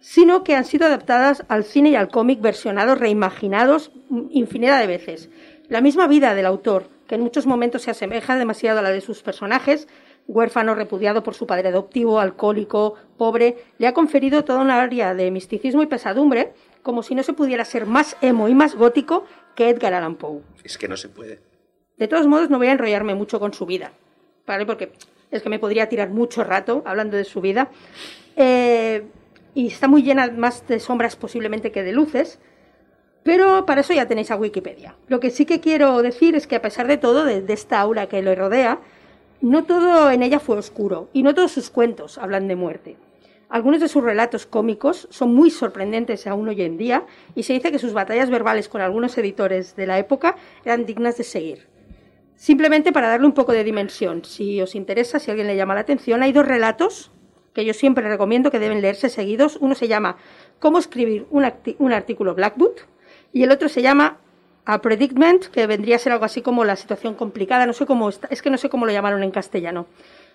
[0.00, 3.92] sino que han sido adaptadas al cine y al cómic versionados, reimaginados
[4.30, 5.30] infinidad de veces.
[5.68, 9.00] La misma vida del autor, que en muchos momentos se asemeja demasiado a la de
[9.00, 9.86] sus personajes,
[10.26, 15.30] huérfano, repudiado por su padre adoptivo, alcohólico, pobre, le ha conferido toda una área de
[15.30, 19.24] misticismo y pesadumbre, como si no se pudiera ser más emo y más gótico
[19.54, 20.40] que Edgar Allan Poe.
[20.64, 21.40] Es que no se puede.
[21.98, 23.92] De todos modos, no voy a enrollarme mucho con su vida,
[24.46, 24.64] ¿vale?
[24.64, 24.92] Porque
[25.30, 27.68] es que me podría tirar mucho rato hablando de su vida.
[28.36, 29.04] Eh,
[29.54, 32.38] y está muy llena más de sombras posiblemente que de luces,
[33.22, 34.96] pero para eso ya tenéis a Wikipedia.
[35.08, 38.08] Lo que sí que quiero decir es que a pesar de todo, de, esta aura
[38.08, 38.80] que lo rodea,
[39.40, 42.96] no todo en ella fue oscuro y no todos sus cuentos hablan de muerte.
[43.48, 47.72] Algunos de sus relatos cómicos son muy sorprendentes aún hoy en día y se dice
[47.72, 51.66] que sus batallas verbales con algunos editores de la época eran dignas de seguir.
[52.36, 55.80] Simplemente para darle un poco de dimensión, si os interesa, si alguien le llama la
[55.80, 57.10] atención, hay dos relatos
[57.52, 59.56] que yo siempre recomiendo que deben leerse seguidos.
[59.60, 60.16] Uno se llama
[60.58, 61.44] Cómo escribir un,
[61.92, 62.80] artículo Blackboot
[63.32, 64.18] y el otro se llama
[64.64, 67.66] A Predicament, que vendría a ser algo así como la situación complicada.
[67.66, 69.86] No sé cómo está, es que no sé cómo lo llamaron en castellano,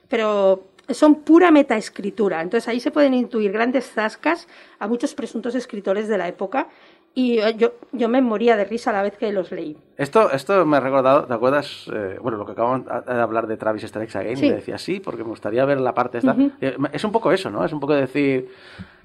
[0.09, 2.41] pero son pura metaescritura.
[2.41, 4.47] Entonces ahí se pueden intuir grandes zascas
[4.79, 6.67] a muchos presuntos escritores de la época
[7.15, 9.77] y eh, yo, yo me moría de risa a la vez que los leí.
[9.97, 11.85] Esto, esto me ha recordado, ¿te acuerdas?
[11.91, 14.45] Eh, bueno, lo que acabamos de hablar de Travis Strikes Again, Sí.
[14.47, 16.33] y decía sí, porque me gustaría ver la parte esta.
[16.33, 16.51] Ujú.
[16.59, 17.63] Eh, Es un poco eso, ¿no?
[17.63, 18.49] Es un poco decir,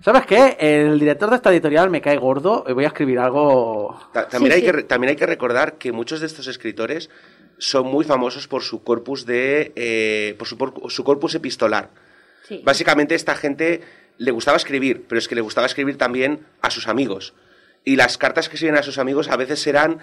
[0.02, 0.56] ¿sabes qué?
[0.58, 3.96] El director de esta editorial me cae gordo, y voy a escribir algo...
[4.12, 4.76] Ta- También, Sí, hay sí.
[4.76, 7.08] Que, también hay que recordar que muchos de estos escritores
[7.58, 11.90] son muy famosos por su corpus de eh, por su, por- su corpus epistolar.
[12.48, 12.60] Sí.
[12.64, 13.82] Básicamente esta gente
[14.18, 17.32] le gustaba escribir, pero es que le gustaba escribir también a sus amigos.
[17.84, 19.98] Y las cartas que escribían a sus amigos a veces eran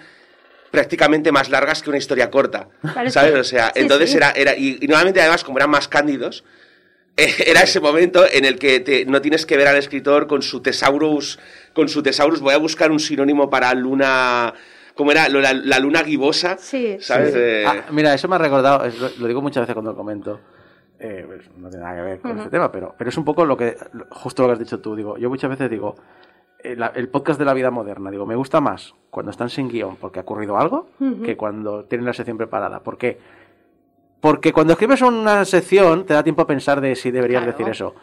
[0.70, 2.68] prácticamente más largas que una historia corta.
[2.94, 3.34] Parece- ¿Sabes?
[3.36, 4.16] O sea, sí, entonces sí.
[4.16, 6.44] era, era y, y normalmente además como eran más cándidos,
[7.16, 10.42] eh, era ese momento en el que te- no tienes que ver al escritor con
[10.42, 11.38] su tesaurus,
[11.72, 14.52] con su tesaurus, voy a buscar un sinónimo para luna,
[14.94, 15.28] ¿cómo era?
[15.28, 16.98] La, la luna gibosa, Sí.
[17.00, 17.32] ¿sabes?
[17.36, 19.96] Eh, Ah, mira, eso me ha recordado, es- lo, lo digo muchas veces cuando lo
[19.96, 20.40] comento.
[21.00, 22.40] eh, pues, no tiene nada que ver con Ujú.
[22.40, 23.76] este tema, pero, pero es un poco lo que,
[24.10, 24.94] justo lo que has dicho tú.
[24.96, 25.96] Digo, yo muchas veces digo,
[26.72, 29.68] eh, la- el podcast de la vida moderna, digo, me gusta más cuando están sin
[29.68, 31.22] guion porque ha ocurrido algo Ujú.
[31.22, 32.80] que cuando tienen la sección preparada.
[32.80, 33.18] ¿Por qué?
[34.20, 37.56] Porque cuando escribes una sección te da tiempo a pensar de si deberías Claro.
[37.56, 37.94] decir eso.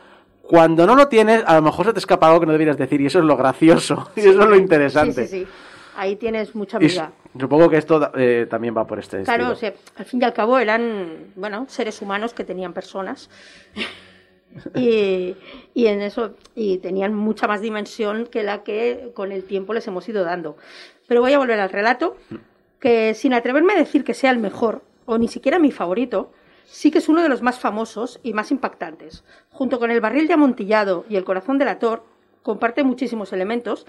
[0.41, 3.01] Cuando no lo tienes, a lo mejor se te escapa algo que no deberías decir
[3.01, 5.27] y eso es lo gracioso y eso es lo interesante.
[5.27, 5.51] Sí, sí, sí.
[5.97, 7.11] Ahí tienes mucha Y amiga.
[7.39, 10.33] supongo que esto eh, también va por este Claro, o sea, al fin y al
[10.33, 13.29] cabo eran, bueno, seres humanos que tenían personas.
[14.75, 15.35] y,
[15.75, 20.07] en eso, y tenían mucha más dimensión que la que con el tiempo les hemos
[20.07, 20.57] ido dando.
[21.07, 22.17] Pero voy a volver al relato,
[22.79, 26.31] que sin atreverme a decir que sea el mejor, o ni siquiera mi favorito,
[26.65, 29.23] sí que es uno de los más famosos y más impactantes.
[29.51, 32.03] Junto con el barril de amontillado y el corazón del ator,
[32.41, 33.85] comparte muchísimos elementos,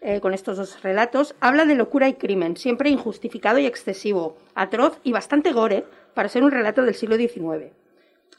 [0.00, 4.98] eh, con estos dos relatos, habla de locura y crimen, siempre injustificado y excesivo, atroz
[5.02, 7.72] y bastante gore para ser un relato del siglo XIX.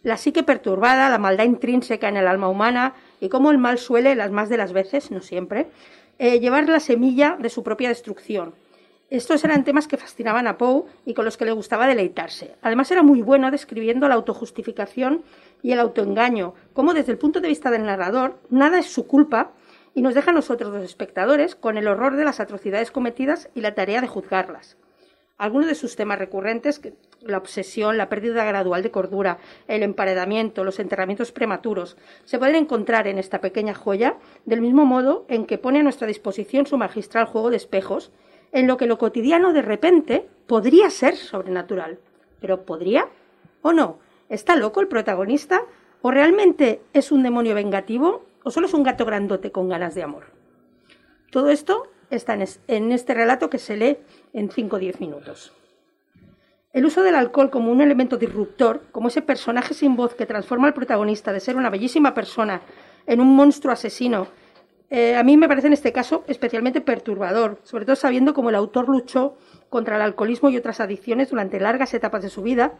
[0.06, 4.14] La psique perturbada, la maldad intrínseca en el alma humana y cómo el mal suele,
[4.14, 5.66] las más de las veces, no siempre,
[6.20, 8.53] eh, llevar la semilla de su propia destrucción.
[9.10, 12.53] Estos eran temas que fascinaban a Poe y con los que le gustaba deleitarse.
[12.62, 15.24] Además era muy bueno describiendo la autojustificación
[15.64, 19.53] y el autoengaño, cómo desde el punto de vista del narrador nada es su culpa
[19.95, 23.62] y nos deja a nosotros los espectadores con el horror de las atrocidades cometidas y
[23.62, 24.78] la tarea de juzgarlas.
[25.39, 26.93] Algunos de sus temas recurrentes, que-
[27.26, 33.07] la obsesión, la pérdida gradual de cordura, el emparedamiento, los enterramientos prematuros, se pueden encontrar
[33.07, 37.26] en esta pequeña joya, del mismo modo en que pone a nuestra disposición su magistral
[37.26, 38.11] juego de espejos,
[38.51, 41.99] en lo que lo cotidiano de repente podría ser sobrenatural.
[42.39, 43.09] Pero ¿podría
[43.63, 43.99] o no?
[44.30, 45.63] ¿Está loco el protagonista?
[46.01, 48.23] ¿O realmente es un demonio vengativo?
[48.43, 50.26] ¿O solo es un gato grandote con ganas de amor?
[51.32, 53.97] Todo esto está en, es- en este relato que se lee
[54.34, 55.51] en 5 o 10 minutos.
[56.76, 60.67] El uso del alcohol como un elemento disruptor, como ese personaje sin voz que transforma
[60.67, 62.63] al protagonista de ser una bellísima persona
[63.07, 64.28] en un monstruo asesino,
[64.89, 68.55] eh, a mí me parece en este caso especialmente perturbador, sobre todo sabiendo cómo el
[68.55, 69.38] autor luchó
[69.69, 72.73] contra el alcoholismo y otras adicciones durante largas etapas de su vida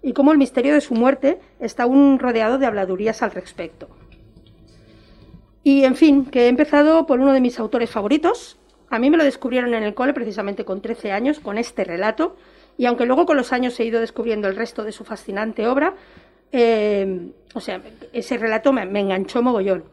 [0.00, 3.88] y cómo el misterio de su muerte está aún rodeado de habladurías al respecto.
[5.64, 8.60] Y en fin, que he empezado por uno de mis autores favoritos.
[8.90, 12.36] A mí me lo descubrieron en el cole precisamente con 13 años, con este relato.
[12.76, 15.94] Y aunque luego con los años he ido descubriendo el resto de su fascinante obra,
[16.52, 17.80] eh, o sea,
[18.12, 19.84] ese relato me, me enganchó mogollón.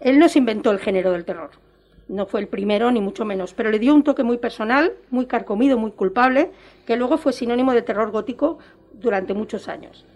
[0.00, 1.50] Él no se inventó el género del terror.
[2.08, 5.26] No fue el primero, ni mucho menos, pero le dio un toque muy personal, muy
[5.26, 6.52] carcomido, muy culpable,
[6.86, 8.58] que luego fue sinónimo de terror gótico
[8.92, 10.06] durante muchos años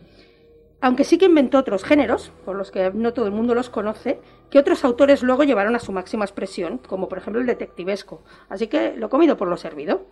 [0.81, 4.21] aunque sí que inventó otros géneros, por los que no todo el mundo los conoce,
[4.49, 8.23] que otros autores luego llevaron a su máxima expresión, como por ejemplo el detectivesco.
[8.49, 10.07] Así que lo comido por lo servido.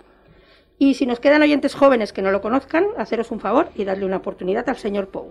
[0.78, 4.04] Y si nos quedan oyentes jóvenes que no lo conozcan, haceros un favor y darle
[4.04, 5.30] una oportunidad al señor Poe.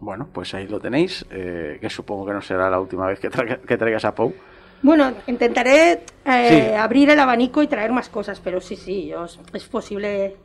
[0.00, 3.28] Bueno, pues ahí lo tenéis, eh, que supongo que no será la última vez que,
[3.30, 4.32] traiga- que traigas a Poe.
[4.80, 6.74] Bueno, intentaré eh, Sí.
[6.74, 10.36] abrir el abanico y traer más cosas, pero sí, sí, os- es posible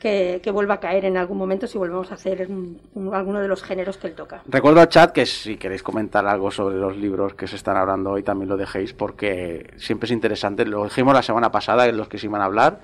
[0.00, 3.40] que, que vuelva a caer en algún momento si volvemos a hacer un- un- alguno
[3.40, 4.42] de los géneros que él toca.
[4.46, 8.12] Recuerdo al chat que si queréis comentar algo sobre los libros que se están hablando
[8.12, 10.64] hoy, también lo dejéis, porque siempre es interesante.
[10.64, 12.80] Lo dijimos la semana pasada en los que se iban a hablar.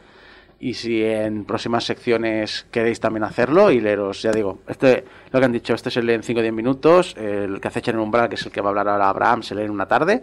[0.63, 5.03] Y si en próximas secciones queréis también hacerlo y leeros, ya digo, este,
[5.33, 7.91] lo que han dicho, este se lee en 5 o 10 minutos, el que acecha
[7.91, 9.73] en el umbral, que es el que va a hablar ahora Abraham, se lee en
[9.73, 10.23] una tarde.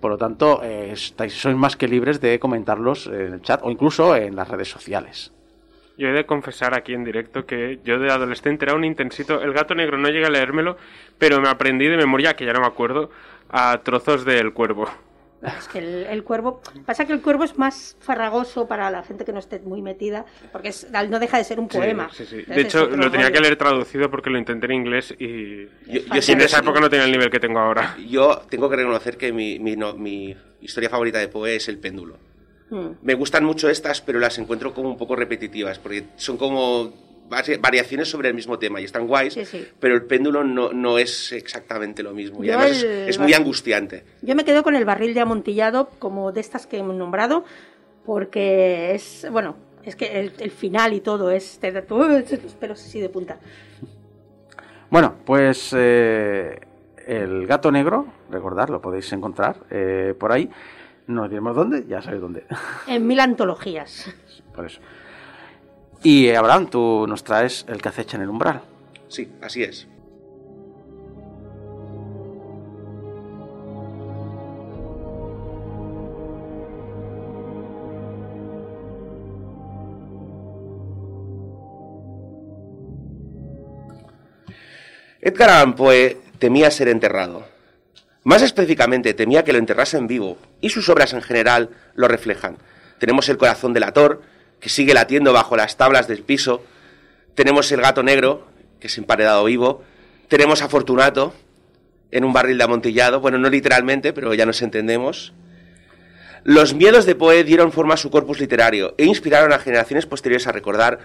[0.00, 4.16] Por lo tanto, eh, sois más que libres de comentarlos en el chat o incluso
[4.16, 5.32] en las redes sociales.
[5.96, 9.40] Yo he de confesar aquí en directo que yo de adolescente era un intensito.
[9.40, 10.76] El gato negro no llegué a leérmelo,
[11.18, 13.10] pero me aprendí de memoria, que ya no me acuerdo,
[13.48, 14.88] a trozos del cuervo.
[15.58, 16.60] Es que el, el cuervo.
[16.84, 20.26] Pasa que el cuervo es más farragoso para la gente que no esté muy metida,
[20.50, 22.08] porque es- no deja de ser un poema.
[22.12, 22.36] sí, sí.
[22.38, 23.32] Entonces De hecho, lo tenía rollo.
[23.34, 25.66] que leer traducido porque lo intenté en inglés y.
[25.86, 27.96] Yo, yo en esa época no tenía el nivel que tengo ahora.
[28.08, 31.78] Yo tengo que reconocer que mi, mi, no- mi historia favorita de Poe es El
[31.78, 32.16] péndulo.
[32.70, 32.88] Mm.
[33.02, 36.92] Me gustan mucho estas, pero las encuentro como un poco repetitivas, porque son como
[37.28, 39.66] variaciones sobre el mismo tema y están guays, Sí, sí.
[39.80, 42.42] pero el péndulo no, no es exactamente lo mismo.
[42.42, 44.04] Y además es, el- es muy angustiante.
[44.22, 47.44] Yo me quedo con el barril de amontillado, como de estas que hemos nombrado,
[48.06, 49.26] porque es.
[49.30, 51.58] Bueno, es que el, el final y todo es.
[51.58, 53.38] Te da todo los pelos así de punta.
[54.90, 56.58] Bueno, pues eh,
[57.06, 60.48] el gato negro, recordad, lo podéis encontrar eh, por ahí.
[61.06, 62.44] No diremos dónde, ya sabéis dónde.
[62.86, 64.06] En mil antologías.
[64.54, 64.80] por eso.
[66.02, 68.62] Y Abraham, tú nos traes el que acecha en el umbral.
[69.08, 69.86] Sí, así es.
[85.20, 87.44] Edgar Allan Poe temía ser enterrado.
[88.22, 92.56] Más específicamente, temía que lo enterrasen vivo, y sus obras en general lo reflejan.
[92.98, 94.22] Tenemos el corazón del ator,
[94.60, 96.64] que sigue latiendo bajo las tablas del piso.
[97.34, 98.48] Tenemos el gato negro,
[98.80, 99.82] que es emparedado vivo.
[100.28, 101.34] Tenemos a Fortunato,
[102.10, 103.20] en un barril de amontillado.
[103.20, 105.32] Bueno, no literalmente, pero ya nos entendemos.
[106.44, 110.46] Los miedos de Poe dieron forma a su corpus literario e inspiraron a generaciones posteriores
[110.46, 111.00] a recordar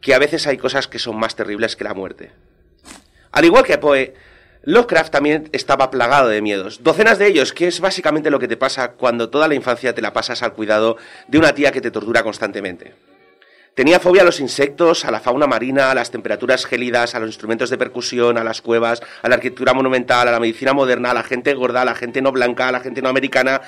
[0.00, 2.30] que a veces hay cosas que son más terribles que la muerte.
[3.32, 4.14] Al igual que Poe,
[4.66, 8.56] Lovecraft también estaba plagado de miedos, docenas de ellos, que es básicamente lo que te
[8.56, 10.96] pasa cuando toda la infancia te la pasas al cuidado
[11.28, 12.92] de una tía que te tortura constantemente.
[13.74, 17.28] Tenía fobia a los insectos, a la fauna marina, a las temperaturas gélidas, a los
[17.28, 21.14] instrumentos de percusión, a las cuevas, a la arquitectura monumental, a la medicina moderna, a
[21.14, 23.60] la gente gorda, a la gente no blanca, a la gente no americana.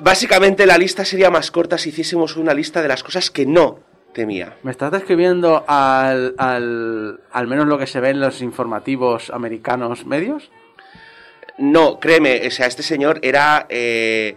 [0.00, 3.89] Básicamente la lista sería más corta si hiciésemos una lista de las cosas que no
[4.12, 4.56] temía.
[4.62, 10.06] ¿Me estás describiendo al, al, al menos lo que se ve en los informativos americanos
[10.06, 10.50] medios?
[11.58, 13.66] No, créeme, o sea, este señor era...
[13.68, 14.36] eh,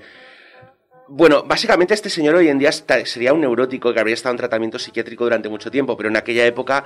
[1.07, 4.79] Bueno, básicamente este señor hoy en día sería un neurótico que habría estado en tratamiento
[4.79, 6.83] psiquiátrico durante mucho tiempo, pero en aquella época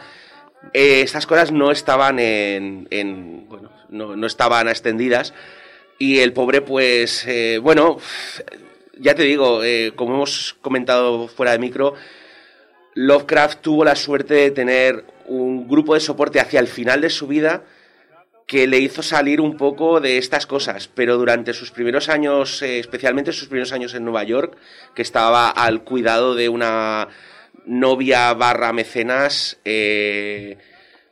[0.73, 2.87] eh, estas cosas no estaban en...
[2.91, 5.33] en- bueno, no, no estaban extendidas
[5.97, 7.97] y el pobre pues, eh, bueno,
[8.99, 11.93] ya te digo, eh, como hemos comentado fuera de micro,
[12.97, 17.27] Lovecraft tuvo la suerte de tener un grupo de soporte hacia el final de su
[17.27, 17.63] vida
[18.47, 22.79] que le hizo salir un poco de estas cosas, pero durante sus primeros años, eh,
[22.79, 24.57] especialmente sus primeros años en Nueva York,
[24.95, 27.07] que estaba al cuidado de una
[27.67, 30.57] novia barra mecenas, eh,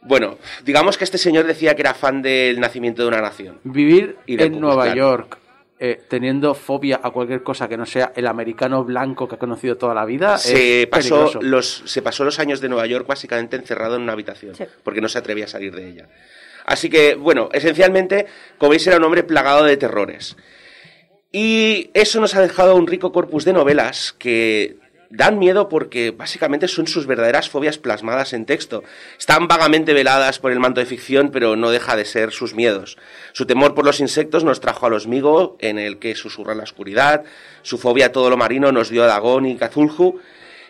[0.02, 3.60] bueno, digamos que este señor decía que era fan del nacimiento de una nación.
[3.64, 4.96] Vivir Y de en Nueva.
[4.96, 5.38] York
[5.78, 9.76] eh, teniendo fobia a cualquier cosa que no sea el americano blanco que ha conocido
[9.78, 11.42] toda la vida Se es pasó, peligroso.
[11.42, 14.64] los, se pasó los años de Nueva York básicamente encerrado en una habitación, Sí.
[14.84, 16.08] porque no se atrevía a salir de ella.
[16.66, 18.26] Así que, bueno, esencialmente,
[18.58, 20.36] como veis, era un hombre plagado de terrores.
[21.32, 24.78] Y eso nos ha dejado un rico corpus de novelas que
[25.16, 28.84] dan miedo porque básicamente son sus verdaderas fobias plasmadas en texto.
[29.18, 32.98] Están vagamente veladas por el manto de ficción, pero no deja de ser sus miedos.
[33.34, 36.64] Su temor por los insectos nos trajo a los Migo, en el que susurra la
[36.64, 37.24] oscuridad.
[37.62, 40.20] Su fobia a todo lo marino nos dio a Dagón y Cthulhu.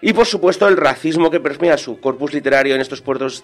[0.01, 3.43] Y por supuesto el racismo que permea su corpus literario en estos puertos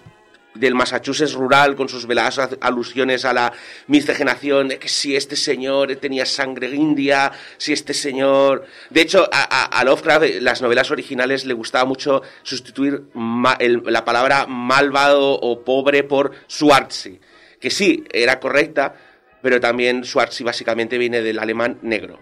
[0.54, 3.52] del Massachusetts rural con sus veladas alusiones a la
[3.86, 8.66] miscigenación de que si este señor tenía sangre india, si este señor...
[8.90, 13.82] De hecho, a, a- Lovecraft eh, las novelas originales le gustaba mucho sustituir ma- el-
[13.86, 17.18] la palabra malvado o pobre por Schwarzi,
[17.60, 18.94] que sí, era correcta,
[19.40, 22.20] pero también Schwarzi básicamente viene del alemán negro.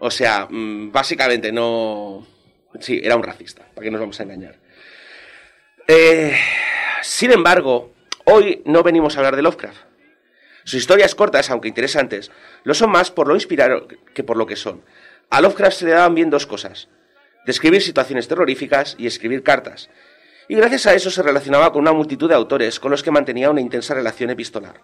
[0.00, 2.26] O sea, mm, básicamente no...
[2.80, 4.56] Sí, era un racista, para que nos vamos a engañar.
[5.86, 6.34] Eh,
[7.04, 7.92] sin embargo,
[8.24, 9.76] hoy no venimos a hablar de Lovecraft.
[10.64, 12.30] Sus historias cortas, aunque interesantes,
[12.62, 14.82] lo son más por lo inspiraron que por lo que son.
[15.28, 16.88] A Lovecraft se le daban bien dos cosas.
[17.44, 19.90] Describir situaciones terroríficas y escribir cartas.
[20.48, 23.50] Y gracias a eso se relacionaba con una multitud de autores con los que mantenía
[23.50, 24.80] una intensa relación epistolar.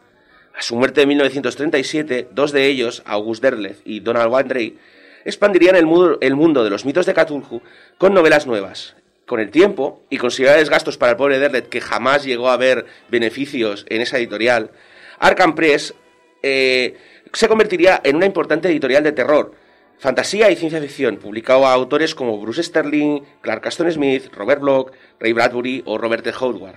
[0.54, 4.78] A su muerte en 1937, dos de ellos, August Derleth y Donald Wandrey,
[5.24, 7.62] expandirían el mundo, el mundo de los mitos de Cthulhu
[7.96, 8.94] con novelas nuevas.
[9.26, 12.56] Con el tiempo, y con similares gastos para el pobre Derleth, que jamás llegó a
[12.56, 14.72] ver beneficios en esa editorial,
[15.18, 15.94] Arkham Press
[16.42, 16.96] eh,
[17.32, 19.54] se convertiría en una importante editorial de terror,
[19.98, 24.92] fantasía y ciencia ficción, publicado a autores como Bruce Sterling, Clark Aston Smith, Robert Bloch,
[25.20, 26.32] Ray Bradbury o Robert T.
[26.40, 26.76] Howard.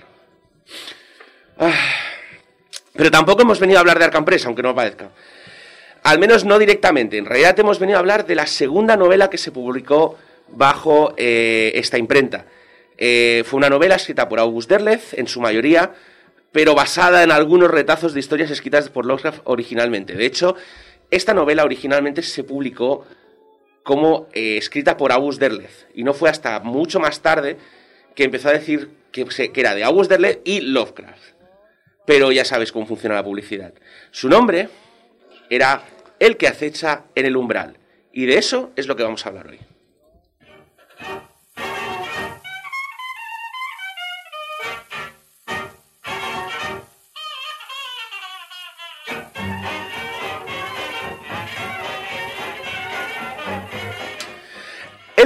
[1.58, 1.72] Ah,
[2.92, 5.10] pero tampoco hemos venido a hablar de Arkham Press, aunque no parezca.
[6.02, 7.16] Al menos no directamente.
[7.16, 10.18] En realidad hemos venido a hablar de la segunda novela que se publicó
[10.48, 12.46] bajo eh, esta imprenta.
[12.96, 15.92] Eh, fue una novela escrita por August Derleth, en su mayoría,
[16.52, 20.14] pero basada en algunos retazos de historias escritas por Lovecraft originalmente.
[20.14, 20.54] De hecho,
[21.10, 23.06] esta novela originalmente se publicó
[23.82, 27.56] como eh, escrita por August Derleth, y no fue hasta mucho más tarde
[28.14, 31.34] que empezó a decir que, que era de August Derleth y Lovecraft.
[32.06, 33.72] Pero ya sabes cómo funciona la publicidad.
[34.10, 34.68] Su nombre
[35.50, 35.82] era
[36.18, 37.78] El que acecha en el umbral.
[38.12, 39.58] Y de eso es lo que vamos a hablar hoy.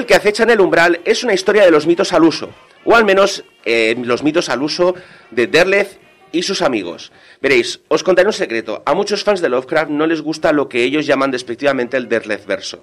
[0.08, 2.50] Que acecha en el umbral es una historia de los mitos al uso,
[2.84, 4.96] o al menos eh, los mitos al uso
[5.30, 6.00] de Derleth
[6.32, 7.12] y sus amigos.
[7.40, 8.82] Veréis, os contaré un secreto.
[8.86, 12.46] A muchos fans de Lovecraft no les gusta lo que ellos llaman despectivamente el Derleth
[12.46, 12.82] verso.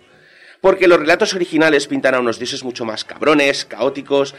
[0.62, 4.36] Porque los relatos originales pintan a unos dioses mucho más cabrones, caóticos,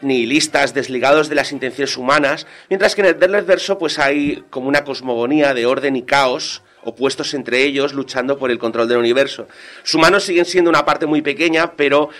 [0.00, 4.68] nihilistas, desligados de las intenciones humanas, mientras que en el Derleth verso pues hay como
[4.68, 9.48] una cosmogonía de orden y caos opuestos entre ellos luchando por el control del universo.
[9.82, 12.10] Los humanos siguen siendo una parte muy pequeña, pero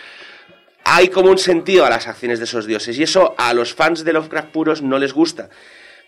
[0.84, 4.04] hay como un sentido a las acciones de esos dioses y eso a los fans
[4.04, 5.48] de Lovecraft puros no les gusta.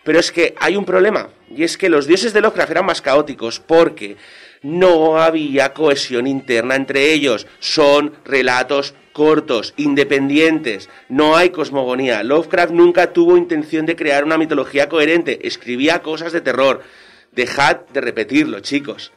[0.05, 3.03] Pero es que hay un problema, y es que los dioses de Lovecraft eran más
[3.03, 4.17] caóticos porque
[4.63, 7.47] no había cohesión interna entre ellos.
[7.61, 12.23] Son relatos cortos, independientes, no hay cosmogonía.
[12.23, 16.83] Lovecraft nunca tuvo intención de crear una mitología coherente, escribía cosas de terror.
[17.39, 19.13] Dejad de repetirlo, chicos.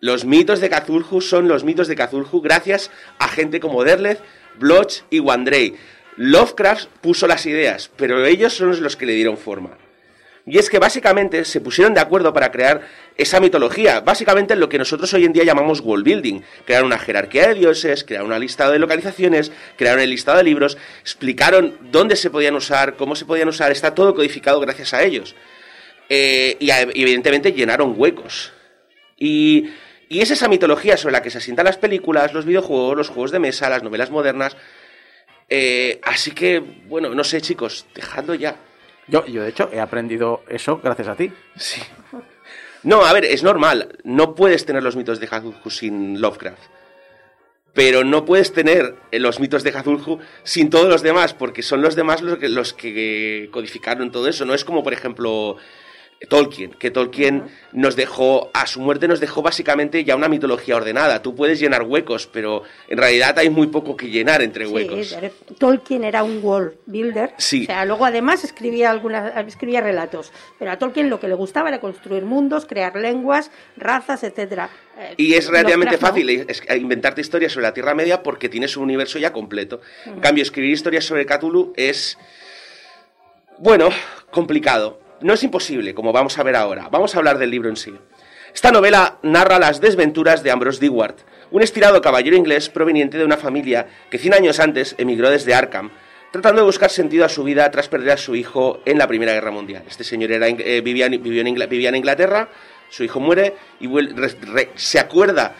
[0.00, 2.90] Los mitos de Cthulhu son los mitos de Cthulhu gracias
[3.20, 4.18] a gente como Derleth,
[4.58, 5.76] Bloch y Wandrei.
[6.16, 9.78] Lovecraft puso las ideas, pero ellos son los que le dieron forma.
[10.44, 12.80] Y es que básicamente se pusieron de acuerdo para crear
[13.16, 17.46] esa mitología, básicamente lo que nosotros hoy en día llamamos world building, crear una jerarquía
[17.46, 22.28] de dioses, crear una lista de localizaciones, crear un listado de libros, explicaron dónde se
[22.28, 25.36] podían usar, cómo se podían usar, está todo codificado gracias a ellos.
[26.08, 28.52] Eh, y, y evidentemente llenaron huecos.
[29.16, 29.70] Y,
[30.08, 33.30] y es esa mitología sobre la que se asientan las películas, los videojuegos, los juegos
[33.32, 34.56] de mesa, las novelas modernas.
[35.48, 38.56] Eh, así que, bueno, no sé chicos, dejadlo ya.
[39.08, 41.32] Yo, yo, de hecho, he aprendido eso gracias a ti.
[41.56, 41.80] Sí.
[42.82, 43.98] No, a ver, es normal.
[44.04, 46.62] No puedes tener los mitos de Cthulhu sin Lovecraft.
[47.72, 51.94] Pero no puedes tener los mitos de Cthulhu sin todos los demás, porque son los
[51.94, 54.44] demás los que, los que codificaron todo eso.
[54.44, 55.56] No es como, por ejemplo,
[56.30, 61.20] Tolkien, que Tolkien nos dejó, a su muerte nos dejó básicamente ya una mitología ordenada.
[61.22, 65.08] Tú puedes llenar huecos, pero en realidad hay muy poco que llenar entre huecos.
[65.08, 65.16] Sí,
[65.58, 67.34] Tolkien era un world builder.
[67.36, 67.64] Sí.
[67.64, 70.32] O sea, luego además escribía algunas, escribía relatos.
[70.58, 74.70] Pero a Tolkien lo que le gustaba era construir mundos, crear lenguas, razas, etcétera.
[74.98, 78.84] Eh, Y es relativamente fácil es- inventarte historias sobre la Tierra Media porque tienes un
[78.84, 79.82] universo ya completo.
[80.06, 82.16] En cambio, escribir historias sobre Cthulhu es,
[83.58, 83.90] bueno,
[84.30, 85.04] complicado.
[85.20, 86.88] No es imposible, como vamos a ver ahora.
[86.90, 87.94] Vamos a hablar del libro en sí.
[88.54, 91.16] Esta novela narra las desventuras de Ambrose Dewart,
[91.50, 95.90] un estirado caballero inglés proveniente de una familia que 100 años antes emigró desde Arkham,
[96.32, 99.32] tratando de buscar sentido a su vida tras perder a su hijo en la Primera
[99.32, 99.84] Guerra Mundial.
[99.88, 101.40] Este señor era, eh, vivía, en- vivía
[101.90, 102.48] en Inglaterra,
[102.88, 103.88] su hijo muere y
[104.76, 105.54] se acuerda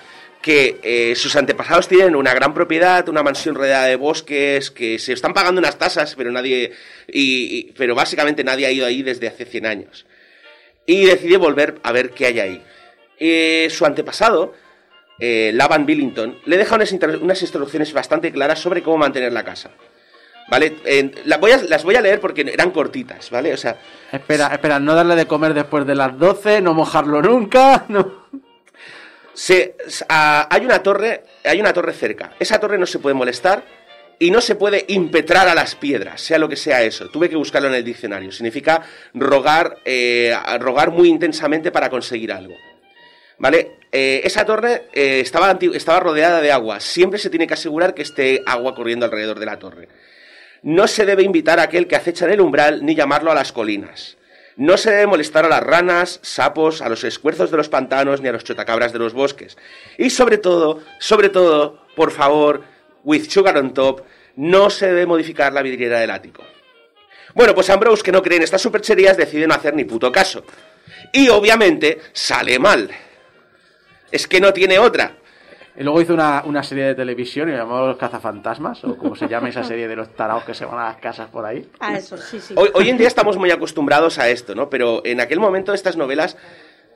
[0.47, 5.13] que eh, sus antepasados tienen una gran propiedad, una mansión rodeada de bosques, que se
[5.13, 6.71] están pagando unas tasas, pero nadie,
[7.09, 10.07] y, pero básicamente nadie ha ido ahí desde hace 100 años.
[10.87, 12.63] Y decide volver a ver qué hay ahí.
[13.19, 14.55] Eh, su antepasado,
[15.19, 19.73] eh, Laban Billington, le deja unas, instrucciones bastante claras sobre cómo mantener la casa.
[20.49, 20.77] ¿Vale?
[21.41, 23.53] Voy a- las voy a leer porque eran cortitas, ¿vale?
[23.53, 23.79] O sea,
[24.13, 27.85] Espera, espera, no darle de comer después de las 12, no mojarlo nunca.
[27.89, 28.26] No.
[29.37, 29.77] Se,
[30.09, 32.33] hay una torre, hay una torre cerca.
[32.41, 33.63] Esa torre no se puede molestar
[34.19, 37.11] y no se puede impetrar a las piedras, sea lo que sea eso.
[37.11, 38.33] Tuve que buscarlo en el diccionario.
[38.33, 38.83] Significa
[39.13, 42.55] rogar, eh, rogar muy intensamente para conseguir algo.
[43.39, 43.73] ¿Vale?
[43.93, 46.81] Eh, esa torre eh, estaba, estaba rodeada de agua.
[46.81, 49.89] Siempre se tiene que asegurar que esté agua corriendo alrededor de la torre.
[50.63, 53.53] No se debe invitar a aquel que acecha en el umbral ni llamarlo a las
[53.53, 54.17] colinas.
[54.57, 58.29] No se debe molestar a las ranas, sapos, a los esfuerzos de los pantanos ni
[58.29, 59.59] a los chotacabras de los bosques.
[59.99, 62.63] Y sobre todo, sobre todo, por favor,
[63.05, 64.03] with sugar on top,
[64.37, 66.43] no se debe modificar la vidriera del ático.
[67.35, 70.43] Bueno, pues Ambrose, que no cree en estas supercherías, decide no hacer ni puto caso.
[71.13, 72.91] Y obviamente sale mal.
[74.11, 75.17] Es que no tiene otra.
[75.79, 79.15] Y luego hizo una, una serie de televisión y la llamó Los Cazafantasmas, o como
[79.15, 81.67] se llama esa serie de los taraos que se van a las casas por ahí.
[81.81, 82.55] Ah, eso, sí, sí.
[82.57, 84.71] Hoy, hoy en día estamos muy acostumbrados a esto, ¿no?
[84.71, 86.37] Pero en aquel momento estas novelas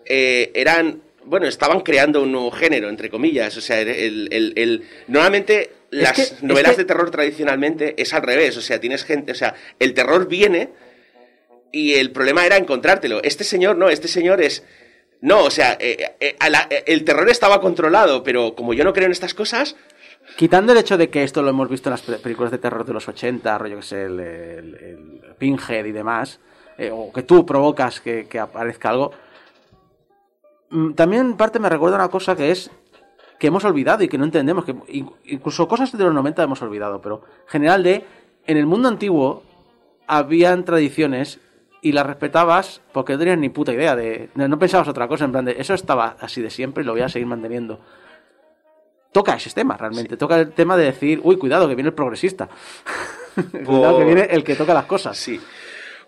[0.06, 3.54] eh, eran, bueno, estaban creando un nuevo género, entre comillas.
[3.56, 8.14] O sea, el, el- el- normalmente las que- es novelas que- de terror tradicionalmente es
[8.14, 8.56] al revés.
[8.56, 10.70] O sea, tienes gente, o sea, el terror viene
[11.70, 13.22] y el problema era encontrártelo.
[13.22, 14.64] Este señor, no, este señor es...
[15.22, 19.06] No, o sea, eh, eh, eh, el terror estaba controlado, pero como yo no creo
[19.06, 19.76] en estas cosas,
[20.36, 22.84] Quitando el hecho de que esto lo hemos visto en las pe- películas de terror
[22.84, 26.38] de los 80, rollo que sé, el, el, Pinhead y demás,
[26.92, 29.10] o que tú provocas que, aparezca algo,
[30.70, 32.70] mm, también en parte me recuerda una cosa que es
[33.38, 36.62] que hemos olvidado y que no entendemos, que in- incluso cosas de los 90 hemos
[36.62, 38.04] olvidado, pero en general de,
[38.46, 39.42] en el mundo antiguo
[40.06, 41.40] habían tradiciones
[41.82, 45.24] y las respetabas porque no tenías ni puta idea de, no no pensabas otra cosa,
[45.24, 47.80] en plan de, eso estaba así de siempre y lo voy a seguir manteniendo.
[49.12, 50.16] toca ese tema realmente.
[50.16, 52.48] Toca el tema de decir, uy, cuidado, que viene el progresista.
[53.64, 55.16] cuidado, que viene el que toca las cosas.
[55.16, 55.40] Sí.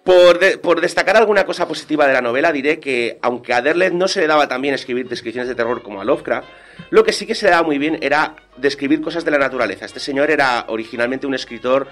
[0.04, 3.92] Por, de- por destacar alguna cosa positiva de la novela, diré que, aunque a Derleth
[3.92, 6.48] no se le daba tan bien escribir descripciones de terror como a Lovecraft,
[6.90, 9.84] lo que sí que se le daba muy bien era describir cosas de la naturaleza.
[9.84, 11.86] Este señor era originalmente un escritor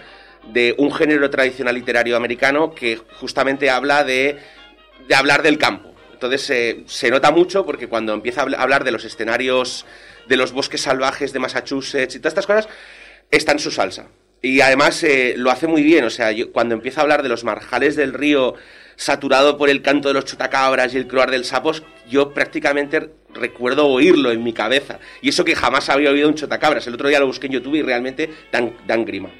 [0.52, 4.38] de un género tradicional literario americano que justamente habla de,
[5.06, 5.94] de hablar del campo.
[6.12, 9.86] Entonces eh, se nota mucho porque cuando empieza a habl- hablar de los escenarios
[10.28, 12.68] de los bosques salvajes de Massachusetts y todas estas cosas,
[13.30, 14.08] está en su salsa.
[14.42, 17.28] Y además eh, lo hace muy bien, o sea, yo- cuando empieza a hablar de
[17.28, 18.54] los marjales del río
[18.96, 23.86] saturado por el canto de los chutacabras y el croar del sapos, yo prácticamente recuerdo
[23.86, 24.98] oírlo en mi cabeza.
[25.22, 26.86] Y eso que jamás había oído un chutacabras.
[26.86, 29.30] El otro día lo busqué en YouTube y realmente dan, dan grima.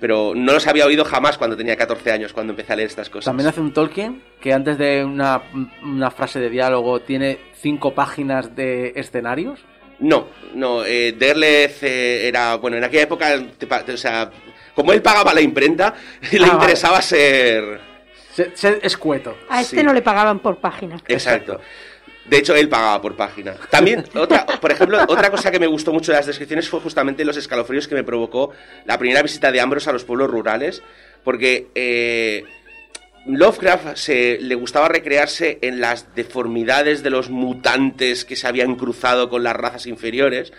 [0.00, 3.08] Pero no los había oído jamás cuando tenía 14 años, cuando empecé a leer estas
[3.08, 3.24] cosas.
[3.26, 5.42] También hace un Tolkien que antes de una,
[5.82, 9.60] una frase de diálogo tiene cinco páginas de escenarios.
[10.00, 14.30] No, no, eh, Derleth eh, era, bueno, en aquella época, te o sea,
[14.74, 15.94] como él pagaba la imprenta,
[16.32, 16.52] le vale.
[16.52, 17.80] interesaba ser...
[18.32, 19.36] Se, se- escueto.
[19.48, 19.82] A este Sí.
[19.84, 20.96] no le pagaban por página.
[21.06, 21.60] Exacto.
[22.24, 23.54] De hecho, él pagaba por página.
[23.70, 27.24] También, otra, por ejemplo, otra cosa que me gustó mucho de las descripciones fue justamente
[27.24, 28.50] los escalofríos que me provocó
[28.86, 30.82] la primera visita de Ambrose a los pueblos rurales,
[31.22, 32.44] porque eh,
[33.26, 39.28] Lovecraft se, le gustaba recrearse en las deformidades de los mutantes que se habían cruzado
[39.28, 40.52] con las razas inferiores.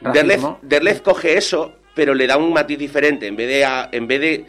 [0.00, 0.58] Derleth, Racismo.
[0.62, 3.26] Derleth coge eso, pero le da un matiz diferente.
[3.26, 4.44] En vez de, en vez de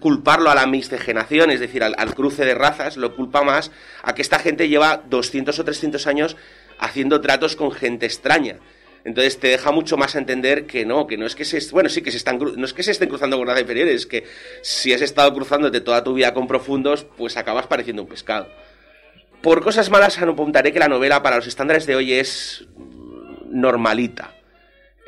[0.00, 3.70] culparlo a la miscigenación, es decir, al, cruce de razas, lo culpa más
[4.02, 6.36] a que esta gente lleva 200 o 300 años
[6.78, 8.58] haciendo tratos con gente extraña.
[9.04, 11.88] Entonces te deja mucho más a entender que no, que no es que se, bueno,
[11.88, 14.24] sí que se están, no es que se estén cruzando con razas inferiores, es que
[14.62, 18.48] si has estado cruzándote toda tu vida con profundos, pues acabas pareciendo un pescado.
[19.42, 24.35] Por cosas malas apuntaré que la novela para los estándares de hoy es mm, normalita.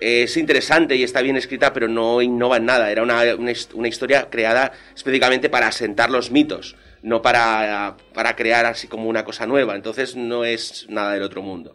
[0.01, 2.91] Es interesante y está bien escrita, pero no innova en nada.
[2.91, 8.37] Era una, una his- una historia creada específicamente para asentar los mitos, no para, para
[8.37, 9.75] crear así como una cosa nueva.
[9.75, 11.75] Entonces no es nada del otro mundo.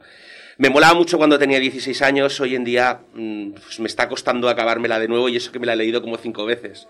[0.57, 4.47] Me molaba mucho cuando tenía 16 años, hoy en día mm, pues me está costando
[4.47, 6.87] acabármela de nuevo y eso que me la he leído como cinco veces.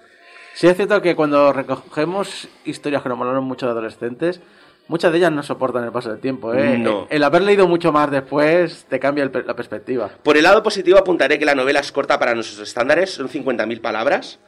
[0.54, 4.40] Sí es cierto que cuando recogemos historias que nos molaron mucho de adolescentes,
[4.88, 6.54] muchas de ellas no soportan el paso del tiempo.
[6.54, 6.78] ¿eh?
[6.78, 7.08] No.
[7.10, 10.10] El haber leído mucho más después te cambia el la perspectiva.
[10.24, 13.82] Por el lado positivo apuntaré que la novela es corta para nuestros estándares, son 50.000
[13.82, 14.40] palabras,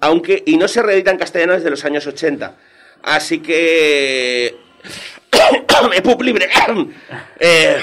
[0.00, 2.56] aunque y no se reedita en castellano desde los años 80.
[3.02, 4.56] Así que
[5.90, 6.48] me pup libre.
[7.38, 7.76] Eh,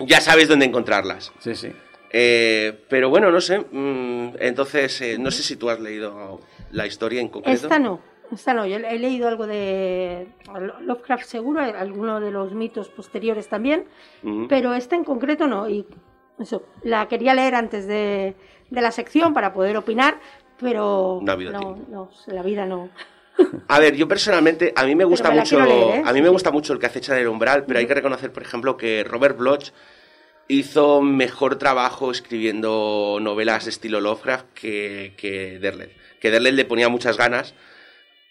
[0.00, 1.32] ya sabéis dónde encontrarlas.
[1.40, 1.72] Sí, sí.
[2.10, 3.58] Eh, pero bueno, no sé.
[3.58, 6.40] mm, entonces, eh, no sé si tú has leído
[6.70, 7.66] la historia en concreto.
[7.66, 8.00] Esta no,
[8.32, 8.66] esta no.
[8.66, 10.28] Yo he leído algo de
[10.80, 13.86] Lovecraft seguro, alguno de los mitos posteriores también,
[14.48, 15.68] pero esta en concreto no.
[15.68, 15.86] Y
[16.38, 18.34] eso, la quería leer antes de,
[18.70, 20.20] de la sección para poder opinar,
[20.58, 22.90] pero ha habido no, no, la vida no.
[23.68, 26.02] A ver, yo personalmente, a mí me gusta me la mucho, leer, ¿eh?
[26.04, 28.32] a mí me gusta mucho el que acecha en el umbral, pero hay que reconocer,
[28.32, 29.70] por ejemplo, que Robert Bloch
[30.48, 35.92] hizo mejor trabajo escribiendo novelas de estilo Lovecraft que, que Derleth.
[36.20, 37.54] Que Derleth le ponía muchas ganas,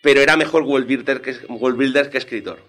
[0.02, 2.60] pero era mejor world builder que, world builder que escritor.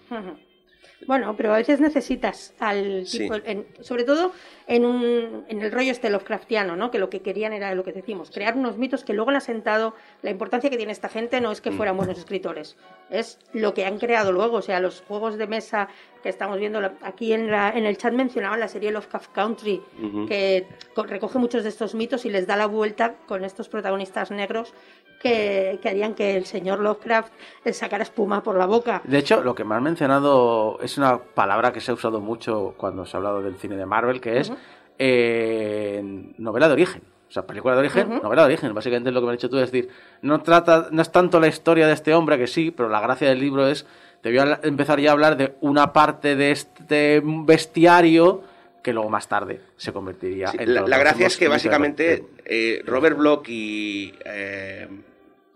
[1.07, 3.19] Bueno, pero a veces necesitas al Sí.
[3.19, 4.33] tipo, en- sobre todo
[4.67, 6.91] en, un, en el rollo este Lovecraftiano, ¿no?
[6.91, 9.95] Que lo que querían era lo que decimos, crear unos mitos que luego han asentado.
[10.21, 11.63] La importancia que tiene esta gente no es Mm.
[11.63, 12.75] que fueran buenos escritores,
[13.09, 14.57] es lo que han creado luego.
[14.57, 15.87] O sea, los juegos de mesa
[16.21, 20.25] que estamos viendo aquí en, la- en el chat mencionaban la serie Lovecraft Country, Ujú.
[20.27, 24.31] que co- recoge muchos de estos mitos y les da la vuelta con estos protagonistas
[24.31, 24.73] negros
[25.21, 27.31] que, que harían que el señor Lovecraft
[27.65, 29.01] eh, sacara espuma por la boca.
[29.03, 32.73] De hecho, lo que me has mencionado es una palabra que se ha usado mucho
[32.77, 34.51] cuando se ha hablado del cine de Marvel, que es
[34.97, 36.01] eh,
[36.37, 37.01] novela de origen.
[37.27, 38.73] O sea, película de origen, novela de origen.
[38.73, 39.89] Básicamente lo que me has dicho tú es decir,
[40.23, 43.29] no trata, no es tanto la historia de este hombre, que sí, pero la gracia
[43.29, 43.85] del libro es,
[44.21, 48.43] te voy a empezar ya a hablar de una parte de este bestiario
[48.83, 50.73] que luego más tarde se convertiría Sí, en...
[50.73, 54.87] la, la gracia es que básicamente eh, Robert Bloch y eh,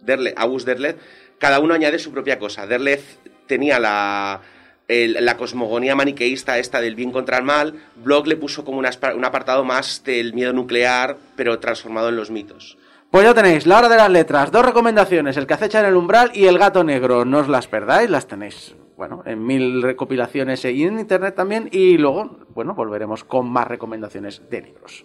[0.06, 0.98] Derle- August Derleth,
[1.40, 2.68] cada uno añade su propia cosa.
[2.68, 3.04] Derleth
[3.48, 4.42] tenía la,
[4.88, 9.26] el- la cosmogonía maniqueísta esta del bien contra el mal, Bloch le puso como un
[9.26, 12.78] apartado más del miedo nuclear, pero transformado en los mitos.
[13.14, 15.96] Pues ya tenéis, la hora de las letras, dos recomendaciones, el que acecha en el
[15.96, 17.26] umbral y el gato negro.
[17.26, 21.70] No os las perdáis, las tenéis, bueno, en mil recopilaciones y en internet también.
[21.72, 25.04] Y luego, bueno, volveremos con más recomendaciones de libros.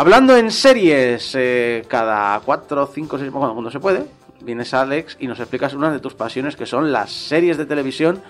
[0.00, 4.06] Hablando en series, eh, cada 4, 5, 6, bueno, cuando se puede,
[4.40, 8.22] vienes Alex y nos explicas una de tus pasiones que son las series de televisión.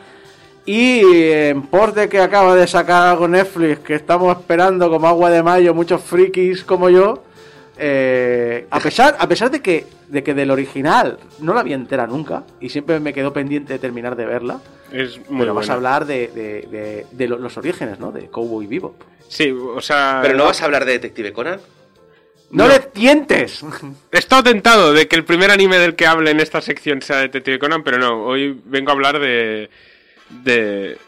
[0.66, 5.30] Y en pos de que acaba de sacar algo Netflix, que estamos esperando como agua
[5.30, 7.22] de mayo, muchos frikis como yo,
[7.78, 12.06] eh, a, pesar, a pesar de que, de que del original no la vi entera
[12.06, 14.60] nunca, y siempre me quedó pendiente de terminar de verla,
[14.92, 18.12] Es muy pero vas a hablar de, de- de- de lo- los orígenes, ¿no?
[18.12, 19.00] De Cowboy Bebop.
[19.28, 20.18] Sí, o sea...
[20.22, 21.60] Pero no vas a hablar de Detective Conan.
[22.50, 23.64] ¡No, le tientes!
[24.12, 27.18] He estado tentado de que el primer anime del que hable en esta sección sea
[27.18, 29.70] Detective Conan, pero no, hoy vengo a hablar de.
[30.42, 30.98] de.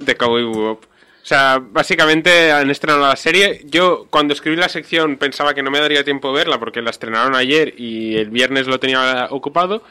[0.00, 0.84] de Cowboy Bebop.
[1.24, 3.62] O sea, básicamente han estrenado la serie.
[3.64, 6.90] Yo, cuando escribí la sección, pensaba que no me daría tiempo de verla porque la
[6.90, 9.82] estrenaron ayer y el viernes lo tenía ocupado.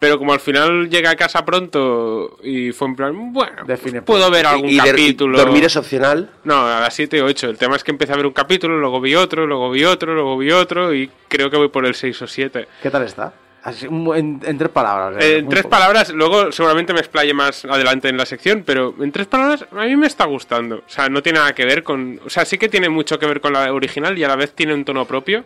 [0.00, 4.28] Pero como al final llegué a casa pronto y fue en plan, bueno, pues puedo
[4.28, 5.38] ver algún y, de- y capítulo.
[5.38, 6.28] dormir es opcional.
[6.42, 7.50] No, a las 7 o 8.
[7.50, 10.14] El tema es que empecé a ver un capítulo, luego vi otro, luego vi otro,
[10.14, 12.66] luego vi otro y creo que voy por el 6 o 7.
[12.82, 13.32] ¿Qué tal está?
[13.64, 15.24] Así, en, en tres palabras.
[15.24, 15.70] Eh, eh, en tres poco.
[15.70, 19.84] palabras, luego seguramente me explaye más adelante en la sección, pero en tres palabras a
[19.86, 20.76] mí me está gustando.
[20.86, 22.20] O sea, no tiene nada que ver con...
[22.26, 24.52] O sea, sí que tiene mucho que ver con la original y a la vez
[24.52, 25.44] tiene un tono propio.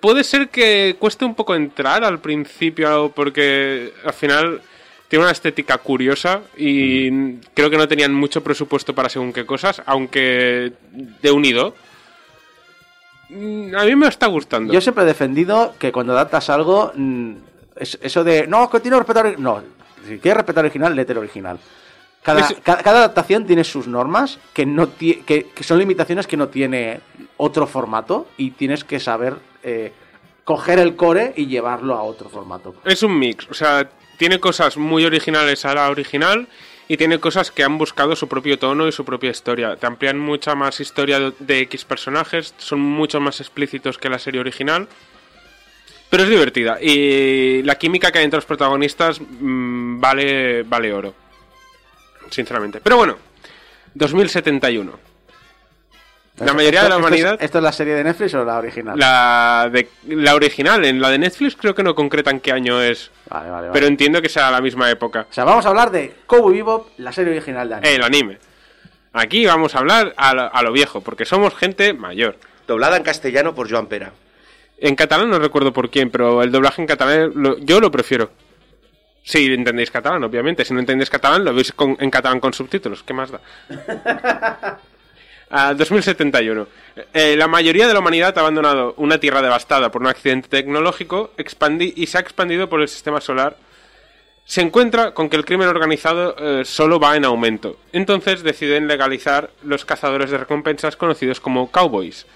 [0.00, 4.60] Puede ser que cueste un poco entrar al principio porque al final
[5.08, 9.82] tiene una estética curiosa y creo que no tenían mucho presupuesto para según qué cosas,
[9.86, 11.74] aunque de unido.
[13.30, 14.72] Mm, A mí me está gustando.
[14.72, 17.32] Yo siempre he defendido que cuando adaptas algo, mm,
[17.76, 19.26] es- eso de, no, que tiene que respetar...
[19.26, 19.36] ori-".
[19.38, 19.62] No,
[20.06, 21.58] si quieres respetar original, léete el original.
[22.22, 26.48] Cada, Es- cada adaptación tiene sus normas, que, no que, que son limitaciones que no
[26.48, 27.00] tiene
[27.38, 29.92] otro formato, y tienes que saber eh,
[30.44, 32.74] coger el core y llevarlo a otro formato.
[32.84, 33.88] Es un mix, o sea,
[34.18, 36.46] tiene cosas muy originales a la original
[36.90, 39.76] y tiene cosas que han buscado su propio tono y su propia historia.
[39.76, 44.40] Te amplían mucha más historia de, X personajes, son mucho más explícitos que la serie
[44.40, 44.88] original.
[46.10, 51.14] Pero es divertida y la química que hay entre los protagonistas mm, vale, vale oro.
[52.28, 52.80] Sinceramente.
[52.80, 53.18] Pero bueno,
[53.94, 55.09] 2071.
[56.40, 57.42] La mayoría de la Esto- esto es- humanidad...
[57.42, 58.98] ¿Esto es la serie de Netflix o la original?
[58.98, 63.10] La, de, la original, en la de Netflix creo que no concretan qué año es.
[63.28, 63.72] Vale, vale, vale.
[63.72, 65.26] Pero entiendo que sea la misma época.
[65.30, 67.94] O sea, vamos a hablar de Cowboy Bebop, la serie original de anime.
[67.94, 68.38] El anime.
[69.12, 72.36] Aquí vamos a hablar a lo, a lo viejo, porque somos gente mayor.
[72.66, 74.12] Doblada en castellano por Joan Pera.
[74.78, 78.30] En catalán no recuerdo por quién, pero el doblaje en catalán lo- yo lo prefiero.
[79.22, 80.64] Si entendéis catalán, obviamente.
[80.64, 83.02] Si no entendéis catalán, lo veis con- en catalán con subtítulos.
[83.02, 83.40] ¿Qué más da?
[85.52, 86.68] Ah, 2071.
[87.12, 91.32] Eh, la mayoría de la humanidad ha abandonado una tierra devastada por un accidente tecnológico
[91.76, 93.56] y se ha expandido por el sistema solar.
[94.44, 97.78] Se encuentra con que el crimen organizado eh, solo va en aumento.
[97.92, 102.26] Entonces deciden legalizar los cazadores de recompensas conocidos como cowboys.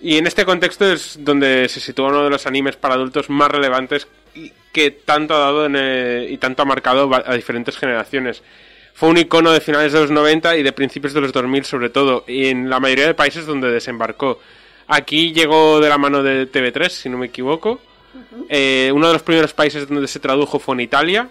[0.00, 3.50] Y en este contexto es donde se sitúa uno de los animes para adultos más
[3.52, 4.08] relevantes
[4.72, 8.42] que tanto ha dado en, y tanto ha marcado a diferentes generaciones.
[9.00, 11.88] Fue un icono de finales de los 90 y de principios de los 2000 sobre
[11.88, 14.38] todo, y en la mayoría de países donde desembarcó.
[14.88, 17.80] Aquí llegó de la mano de TV3, si no me equivoco.
[18.50, 21.30] Eh, uno de los primeros países donde se tradujo fue en Italia,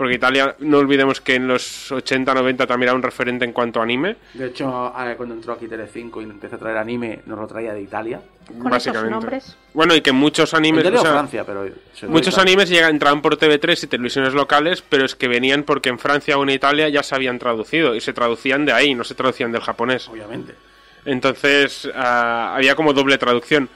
[0.00, 3.82] porque Italia, no olvidemos que en los 80-90 también era un referente en cuanto a
[3.82, 4.16] anime.
[4.32, 7.82] De hecho, cuando entró aquí Telecinco y empezó a traer anime, nos lo traía de
[7.82, 8.22] Italia.
[8.62, 9.58] Con esos nombres.
[9.74, 10.86] Bueno, y que muchos animes...
[10.86, 11.66] O sea, Francia, pero...
[12.08, 15.98] Muchos animes llegan, entraban por TV3 y televisiones locales, pero es que venían porque en
[15.98, 19.14] Francia o en Italia ya se habían traducido y se traducían de ahí, no se
[19.14, 20.08] traducían del japonés.
[20.08, 20.54] Obviamente.
[21.04, 23.68] Entonces ah, había como doble traducción.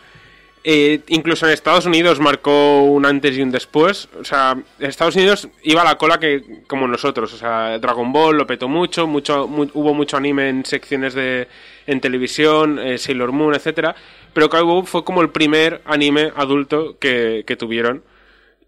[0.66, 4.08] Eh, incluso en Estados Unidos marcó un antes y un después.
[4.18, 7.34] O sea, en Estados Unidos iba a la cola que como nosotros.
[7.34, 11.48] O sea, Dragon Ball lo petó mucho, mucho mu- hubo mucho anime en secciones de
[11.86, 13.94] en televisión, eh, Sailor Moon, etcétera.
[14.32, 18.02] Pero Cowboy fue como el primer anime adulto que, que tuvieron.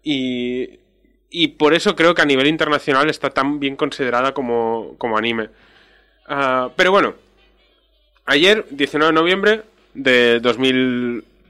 [0.03, 0.79] Y,
[1.31, 5.49] y por eso creo que a nivel internacional está tan bien considerada como, como anime.
[6.27, 7.15] Ah, pero bueno,
[8.25, 9.61] ayer, 19 de noviembre
[9.93, 10.39] de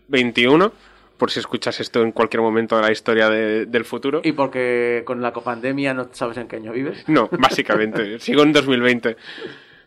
[0.07, 0.71] 2021,
[1.17, 4.21] por si escuchas esto en cualquier momento de la historia de- del futuro.
[4.23, 7.03] Y porque con la copandemia no sabes en qué año vives.
[7.07, 9.17] No, básicamente, sigo en 2020.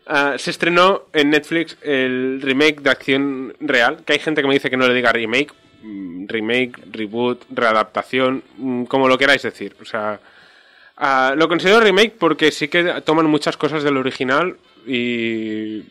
[0.07, 4.53] Ah, se estrenó en Netflix el remake de Acción Real, que hay gente que me
[4.55, 5.53] dice que no le diga remake,
[5.83, 9.75] mm, remake, reboot, readaptación, mm, como lo queráis decir.
[9.81, 10.19] O sea,
[10.97, 15.81] ah, lo considero remake porque sí que toman muchas cosas del original y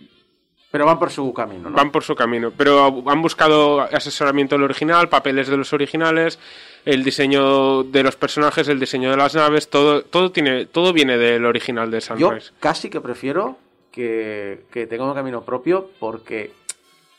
[0.71, 1.77] Pero van por su camino, ¿no?
[1.77, 2.53] van por su camino.
[2.57, 6.39] Pero han buscado asesoramiento del original, papeles de los originales,
[6.85, 11.19] el diseño de los personajes, el diseño de las naves, todo, todo tiene, todo viene
[11.19, 12.53] del original de Yo Sunrise.
[12.61, 13.59] casi que prefiero
[13.91, 16.53] que, que tenga un camino propio porque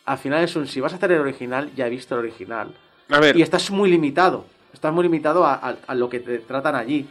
[0.05, 0.65] al final es un...
[0.67, 2.73] Si vas a hacer el original, ya he visto el original.
[3.09, 4.45] A ver, Y estás muy limitado.
[4.73, 7.05] Estás muy limitado a, a- a lo que te tratan allí.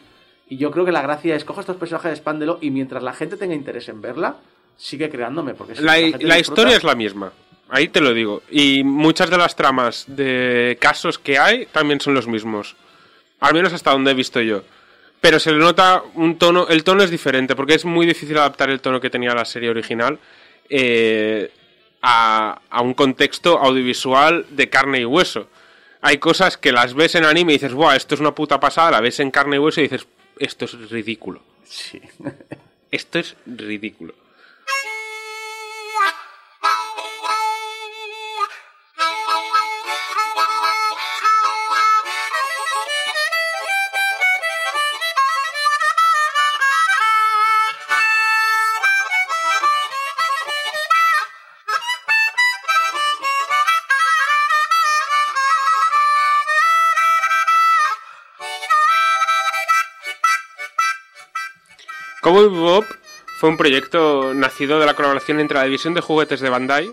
[0.48, 3.36] Y yo creo que la gracia es coge estos personajes, expándelo y mientras la gente
[3.36, 4.36] tenga interés en verla,
[4.80, 5.54] sigue creándome.
[5.54, 7.32] Porque si la, la disfruta- historia es la misma.
[7.68, 8.42] Ahí te lo digo.
[8.50, 12.74] Y muchas de las tramas de casos que hay también son los mismos.
[13.38, 14.62] Al menos hasta donde he visto yo.
[15.20, 16.66] Pero se le nota un tono.
[16.68, 19.68] El tono es diferente, porque es muy difícil adaptar el tono que tenía la serie
[19.70, 20.18] original
[20.68, 21.50] eh,
[22.02, 25.48] a, a un contexto audiovisual de carne y hueso.
[26.00, 28.92] Hay cosas que las ves en anime y dices, ¡buah, esto es una puta pasada!
[28.92, 30.06] La ves en carne y hueso y dices,
[30.38, 31.42] esto es ridículo.
[31.64, 32.00] Sí.
[32.90, 34.14] Esto es ridículo.
[62.40, 66.90] Fue un proyecto nacido de la colaboración entre la división de juguetes de Bandai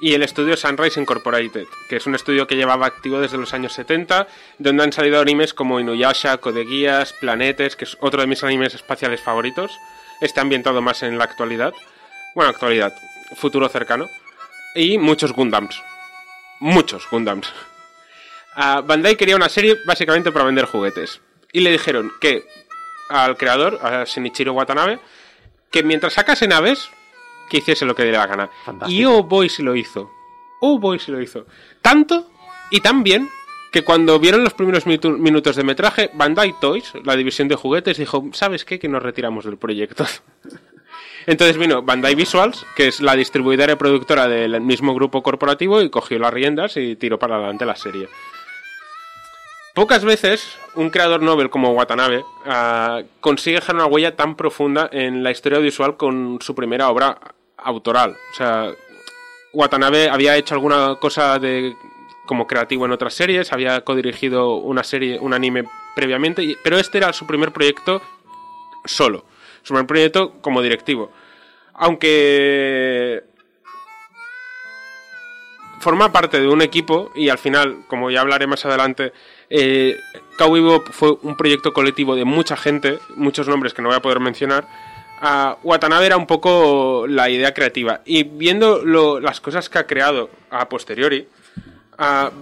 [0.00, 3.74] y el estudio Sunrise Incorporated, que es un estudio que llevaba activo desde los años
[3.74, 4.26] 70,
[4.56, 8.74] donde han salido animes como Inuyasha, Code Geass, Planetes, que es otro de mis animes
[8.74, 9.70] espaciales favoritos.
[10.22, 11.74] Está ambientado más en la actualidad.
[12.34, 12.94] Bueno, actualidad,
[13.36, 14.06] futuro cercano.
[14.74, 15.82] Y muchos Gundams.
[16.58, 17.52] Muchos Gundams.
[18.54, 21.20] Ah, Bandai quería una serie básicamente para vender juguetes.
[21.52, 22.44] Y le dijeron que
[23.10, 25.00] al creador, a Shinichiro Watanabe,
[25.70, 26.88] que mientras sacase naves,
[27.50, 28.50] que hiciese lo que le diera la gana.
[28.64, 29.00] Fantástico.
[29.00, 30.10] Y Oh Boy si lo hizo.
[30.60, 31.46] Oh Boy si lo hizo.
[31.82, 32.30] Tanto
[32.70, 33.28] y tan bien
[33.72, 38.28] que cuando vieron los primeros minutos de metraje, Bandai Toys, la división de juguetes, dijo,
[38.32, 38.78] ¿sabes qué?
[38.78, 40.06] Que nos retiramos del proyecto.
[41.26, 45.90] Entonces vino Bandai Visuals, que es la distribuidora y productora del mismo grupo corporativo, y
[45.90, 48.08] cogió las riendas y tiró para adelante la serie.
[49.74, 55.22] Pocas veces un creador Nobel como Watanabe ah, consigue dejar una huella tan profunda en
[55.22, 57.18] la historia audiovisual con su primera obra
[57.56, 58.16] autoral.
[58.32, 58.72] O sea,
[59.52, 61.76] Watanabe había hecho alguna cosa de
[62.26, 65.64] como creativo en otras series, había codirigido una serie, un anime
[65.94, 68.02] previamente, pero este era su primer proyecto
[68.84, 69.24] solo,
[69.62, 71.10] su primer proyecto como directivo.
[71.74, 73.24] Aunque
[75.80, 79.12] forma parte de un equipo y al final, como ya hablaré más adelante,
[79.50, 79.98] eh,
[80.38, 84.20] Cowboy fue un proyecto colectivo de mucha gente, muchos nombres que no voy a poder
[84.20, 84.66] mencionar.
[85.20, 88.82] Ah, Watanabe era un poco la idea creativa y viendo
[89.20, 91.28] las cosas que ha creado a posteriori,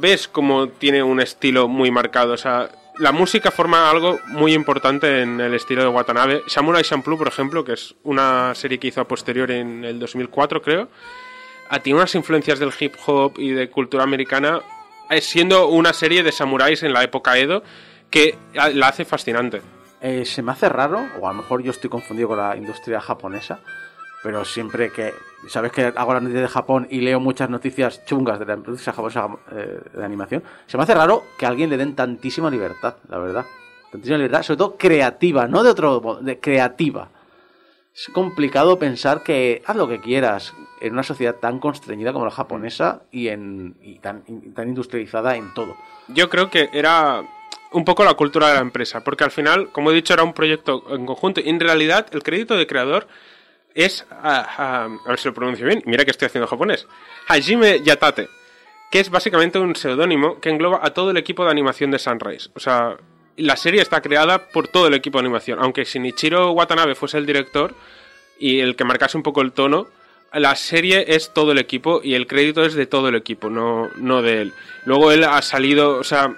[0.00, 2.34] ves como tiene un estilo muy marcado.
[2.34, 6.42] O sea, la música forma algo muy importante en el estilo de Watanabe.
[6.46, 10.62] Samurai Champloo, por ejemplo, que es una serie que hizo a posteriori en el 2004,
[10.62, 10.88] creo,
[11.82, 14.60] tiene unas influencias del hip hop y de cultura americana,
[15.20, 17.62] siendo una serie de samuráis en la época Edo
[18.10, 19.62] que la hace fascinante.
[20.00, 23.00] Eh, se me hace raro, o a lo mejor yo estoy confundido con la industria
[23.00, 23.60] japonesa,
[24.22, 25.12] pero siempre que.
[25.48, 28.92] Sabes que hago las noticias de Japón y leo muchas noticias chungas de la industria
[28.92, 30.42] japonesa eh, de animación.
[30.66, 33.46] Se me hace raro que a alguien le den tantísima libertad, la verdad.
[33.92, 37.08] Tantísima libertad, sobre todo creativa, no de otro modo, de creativa.
[37.98, 42.30] Es complicado pensar que haz lo que quieras en una sociedad tan constreñida como la
[42.30, 45.76] japonesa y, en, tan, industrializada en todo.
[46.06, 47.24] Yo creo que era
[47.72, 50.32] un poco la cultura de la empresa, porque al final, como he dicho, era un
[50.32, 51.40] proyecto en conjunto.
[51.40, 53.08] Y en realidad, el crédito de creador
[53.74, 56.86] es, ah, ah, a ver si lo pronuncio bien, mira que estoy haciendo japonés,
[57.26, 58.28] Hajime Yatate,
[58.92, 62.50] que es básicamente un seudónimo que engloba a todo el equipo de animación de Sunrise.
[62.54, 62.96] O sea,
[63.38, 67.26] la serie está creada por todo el equipo de animación, aunque Shinichiro Watanabe fuese el
[67.26, 67.74] director
[68.38, 69.88] y el que marcase un poco el tono,
[70.32, 73.88] la serie es todo el equipo y el crédito es de todo el equipo, no,
[73.96, 74.52] no de él.
[74.84, 76.34] Luego él ha salido, o sea,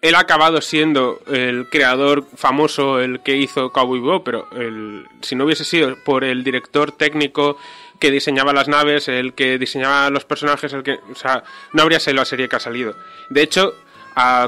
[0.00, 5.34] él ha acabado siendo el creador famoso, el que hizo Cowboy Bebop, pero el- si
[5.34, 7.58] no hubiese sido por el director técnico
[8.00, 11.98] que diseñaba las naves, el que diseñaba los personajes, el que, o sea, no habría
[11.98, 12.94] salido la serie que ha salido.
[13.28, 13.74] De hecho,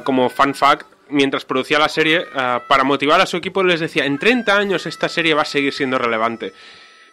[0.05, 4.05] como fun fact, mientras producía la serie, ah, para motivar a su equipo les decía,
[4.05, 6.53] en 30 años esta serie va a seguir siendo relevante.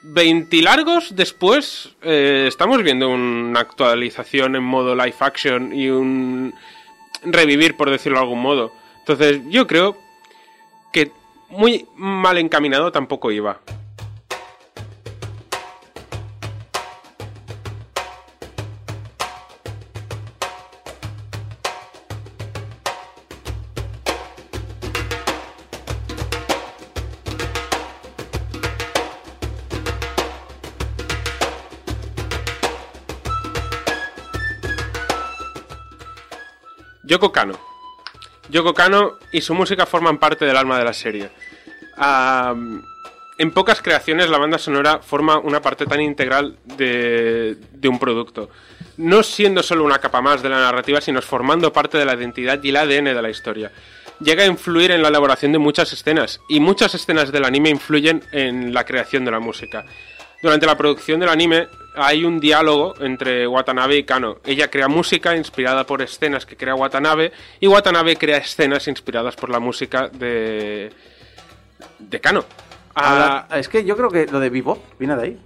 [0.03, 6.53] 20 largos después eh, estamos viendo una actualización en modo live action y un
[7.23, 8.71] revivir, por decirlo de algún modo.
[8.99, 9.97] Entonces, yo creo
[10.93, 11.11] que
[11.49, 13.59] muy mal encaminado tampoco iba.
[37.17, 37.59] Yoko Kano.
[38.49, 41.29] Yoko Kano y su música forman parte del alma de la serie.
[43.39, 48.51] En pocas creaciones la banda sonora forma una parte tan integral de, de un producto.
[48.97, 52.63] No siendo solo una capa más de la narrativa, sino formando parte de la identidad
[52.63, 53.71] y el ADN de la historia.
[54.19, 58.23] Llega a influir en la elaboración de muchas escenas, y muchas escenas del anime influyen
[58.31, 59.85] en la creación de la música.
[60.41, 64.37] Durante la producción del anime hay un diálogo entre Watanabe y Kano.
[64.45, 69.49] Ella crea música inspirada por escenas que crea Watanabe y Watanabe crea escenas inspiradas por
[69.49, 70.91] la música de
[71.99, 72.43] de Kano.
[72.95, 75.39] Ah, es que yo creo que lo de Bebop viene de ahí.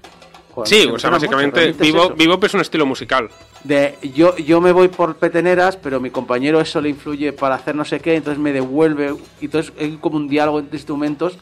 [0.54, 2.18] Joder, sí, o sea, básicamente Bebop.
[2.18, 3.30] Bebop es un estilo musical.
[3.64, 7.76] De, yo, yo me voy por peteneras, pero mi compañero eso le influye para hacer
[7.76, 9.16] no sé qué, entonces me devuelve.
[9.40, 11.38] Y entonces hay como un diálogo entre instrumentos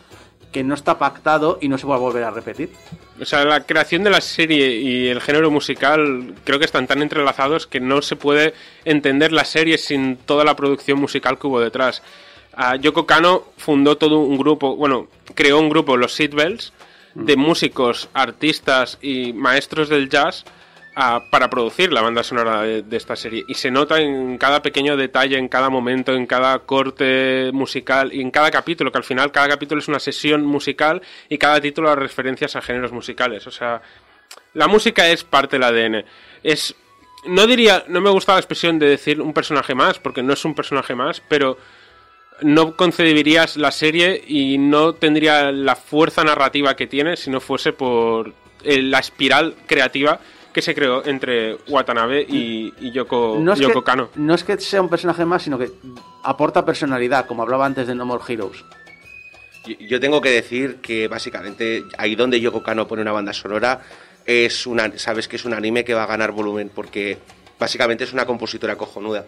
[0.51, 2.71] que no está pactado y no se va a volver a repetir.
[3.21, 7.01] O sea, la creación de la serie y el género musical creo que están tan
[7.01, 8.53] entrelazados que no se puede
[8.85, 12.01] entender la serie sin toda la producción musical que hubo detrás.
[12.53, 16.73] Ah, Yoko Kano fundó todo un grupo, bueno, creó un grupo, los Seatbelts,
[17.13, 20.45] de músicos, artistas y maestros del jazz
[20.95, 23.45] ah, para producir la banda sonora de, de esta serie.
[23.47, 28.21] Y se nota en cada pequeño detalle, en cada momento, en cada corte musical y
[28.21, 31.89] en cada capítulo, que al final cada capítulo es una sesión musical y cada título
[31.89, 33.47] a referencias a géneros musicales.
[33.47, 33.81] O sea,
[34.53, 36.05] la música es parte del ADN.
[36.43, 36.75] Es.
[37.25, 37.83] No diría.
[37.87, 40.95] No me gusta la expresión de decir un personaje más, porque no es un personaje
[40.95, 41.57] más, pero
[42.41, 47.73] no concebirías la serie y no tendría la fuerza narrativa que tiene si no fuese
[47.73, 48.33] por
[48.63, 50.19] eh, la espiral creativa
[50.59, 54.09] que se creó entre Watanabe y, y Yoko, No es, Yoko que, Kano.
[54.15, 55.69] no es que sea un personaje más, sino que
[56.23, 58.65] aporta personalidad, como hablaba antes de No More Heroes.
[59.65, 63.81] Yo- Yo tengo que decir que básicamente ahí donde Yoko Kano pone una banda sonora
[64.25, 67.17] es una, sabes que es un anime que va a ganar volumen porque
[67.57, 69.25] básicamente es una compositora cojonuda.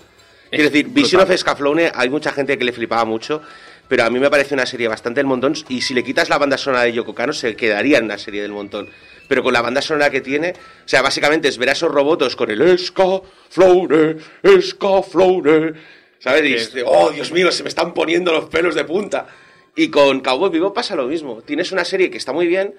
[0.49, 3.41] Quiero decir, Vision of Scaflowne hay mucha gente que le flipaba mucho,
[3.87, 6.37] pero a mí me parece una serie bastante del montón y si le quitas la
[6.37, 8.89] banda sonora de Yoko Kano se quedaría en una serie del montón.
[9.31, 12.35] Pero con la banda sonora que tiene, o sea, básicamente es ver a esos robots
[12.35, 14.17] con el Scaflowne,
[14.61, 15.73] Scaflowne,
[16.19, 16.41] ¿sabes?
[16.41, 19.27] Y dices, oh, Dios mío, se me están poniendo los pelos de punta.
[19.73, 21.43] Y con Cowboy Vivo pasa lo mismo.
[21.43, 22.75] Tienes una serie que está muy bien,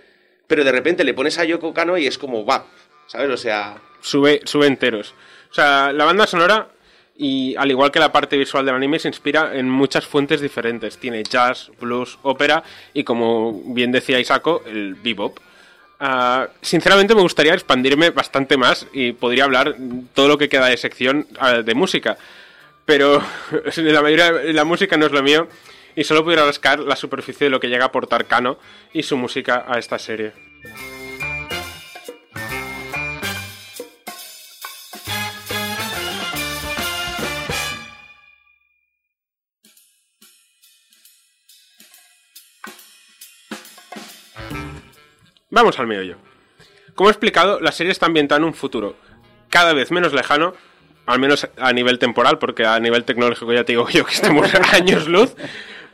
[0.46, 2.66] pero de repente le pones a Yoko Kano y es como, va,
[3.06, 3.30] ¿sabes?
[3.30, 5.14] O sea, sube, sube enteros.
[5.50, 6.68] O sea, la banda sonora,
[7.16, 10.98] y al igual que la parte visual del anime, se inspira en muchas fuentes diferentes.
[10.98, 12.62] Tiene jazz, blues, ópera
[12.92, 15.38] y, como bien decía Isako, el bebop.
[16.04, 19.76] Ah, sinceramente me gustaría expandirme bastante más y podría hablar
[20.14, 22.18] todo lo que queda de sección ah, de música.
[22.84, 23.22] Pero
[23.76, 25.46] la mayoría la música no es lo mío
[25.94, 28.58] y solo pudiera rascar la superficie de lo que llega a aportar Kano
[28.92, 30.32] y su música a esta serie.
[45.52, 46.16] Vamos al meollo.
[46.94, 48.96] Como he explicado, la serie está ambientada en un futuro
[49.50, 50.54] cada vez menos lejano,
[51.04, 54.52] al menos a nivel temporal, porque a nivel tecnológico ya te digo yo que estamos
[54.54, 55.36] a años luz,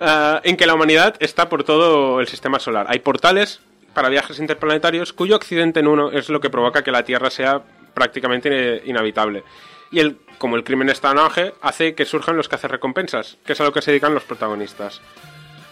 [0.01, 2.87] ah, en que la humanidad está por todo el sistema solar.
[2.89, 3.61] Hay portales
[3.95, 7.61] para viajes interplanetarios cuyo accidente en uno es lo que provoca que la Tierra sea
[7.95, 9.43] prácticamente eh, inhabitable.
[9.91, 13.61] Y el, como el crimen está en auge, hace que surjan los cazarrecompensas, que es
[13.61, 15.01] a lo que se dedican los protagonistas.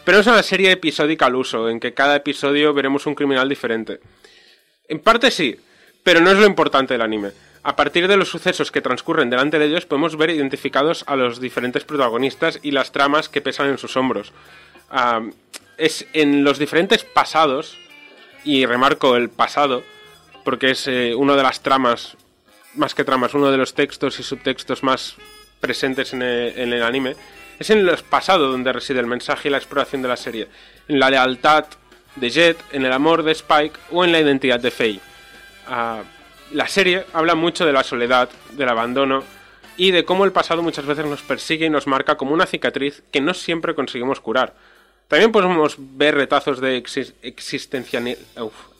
[0.07, 3.99] Pero es una serie episódica al uso, en que cada episodio veremos un criminal diferente.
[4.87, 5.57] En parte sí,
[6.05, 7.33] pero no es lo importante del anime.
[7.65, 11.41] A partir de los sucesos que transcurren delante de ellos podemos ver identificados a los
[11.41, 14.33] diferentes protagonistas y las tramas que pesan en sus hombros.
[14.91, 15.23] Ah,
[15.77, 17.77] es en los diferentes pasados,
[18.45, 19.83] y remarco el pasado,
[20.45, 22.17] porque es eh, una de las tramas,
[22.77, 25.17] más que tramas, uno de los textos y subtextos más
[25.59, 27.17] presentes en el, en el anime,
[27.59, 30.49] es en los pasados donde reside el mensaje y la exploración de la serie.
[30.89, 31.67] En la lealtad
[32.17, 35.01] de Jet, en el amor de Spike o en la identidad de Faye.
[35.67, 36.03] Ah,
[36.53, 39.25] la serie habla mucho de la soledad, del abandono
[39.77, 43.03] y de cómo el pasado muchas veces nos persigue y nos marca como una cicatriz
[43.13, 44.55] que no siempre conseguimos curar.
[45.09, 46.83] También podemos ver retazos de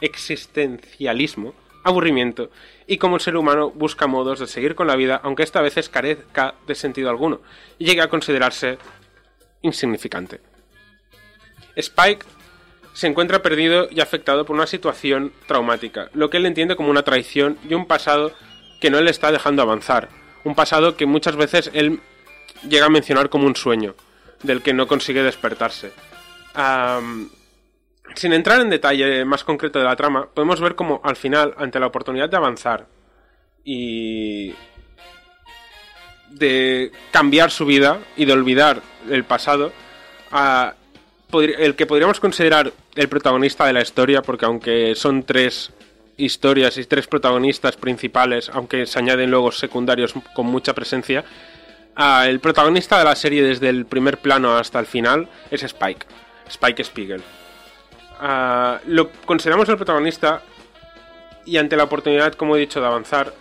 [0.01, 1.55] existencialismo,
[1.85, 2.51] aburrimiento
[2.87, 5.89] y cómo el ser humano busca modos de seguir con la vida aunque esta veces
[5.89, 7.41] carezca de sentido alguno
[7.79, 8.79] y llegue a considerarse
[9.63, 10.41] insignificante.
[11.75, 12.25] Spike
[12.95, 17.03] se encuentra perdido y afectado por una situación traumática, lo que él entiende como una
[17.03, 18.33] traición y un pasado
[18.81, 20.09] que no le está dejando avanzar.
[20.45, 22.01] Un pasado que muchas veces él
[22.69, 23.95] llega a mencionar como un sueño,
[24.43, 25.93] del que no consigue despertarse.
[28.15, 31.81] Sin entrar en detalle más concreto de la trama, podemos ver como al final, ante
[31.81, 32.87] la oportunidad de avanzar
[33.65, 34.55] y
[36.31, 38.81] de cambiar su vida y de olvidar
[39.11, 39.73] el pasado,
[41.33, 45.73] el que podríamos considerar el protagonista de la historia, porque aunque son tres
[46.17, 51.25] historias y tres protagonistas principales, aunque se añaden luego secundarios con mucha presencia,
[52.27, 56.07] el protagonista de la serie desde el primer plano hasta el final es Spike,
[56.49, 57.23] Spike Spiegel.
[58.21, 60.43] Ah, lo consideramos el protagonista
[61.45, 63.33] y ante la oportunidad, como he dicho, de avanzar,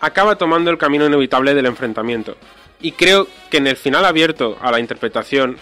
[0.00, 2.36] acaba tomando el camino inevitable del enfrentamiento.
[2.80, 5.56] Y creo que en el final abierto a la interpretación,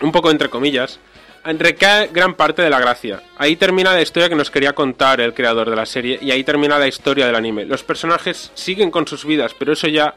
[0.00, 0.98] un poco entre comillas,
[1.44, 3.22] recae gran parte de la gracia.
[3.36, 6.44] Ahí termina la historia que nos quería contar el creador de la serie y ahí
[6.44, 7.64] termina la historia del anime.
[7.64, 10.14] Los personajes siguen con sus vidas, pero eso ya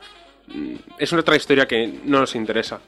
[0.47, 2.79] mm, es otra historia que no nos interesa.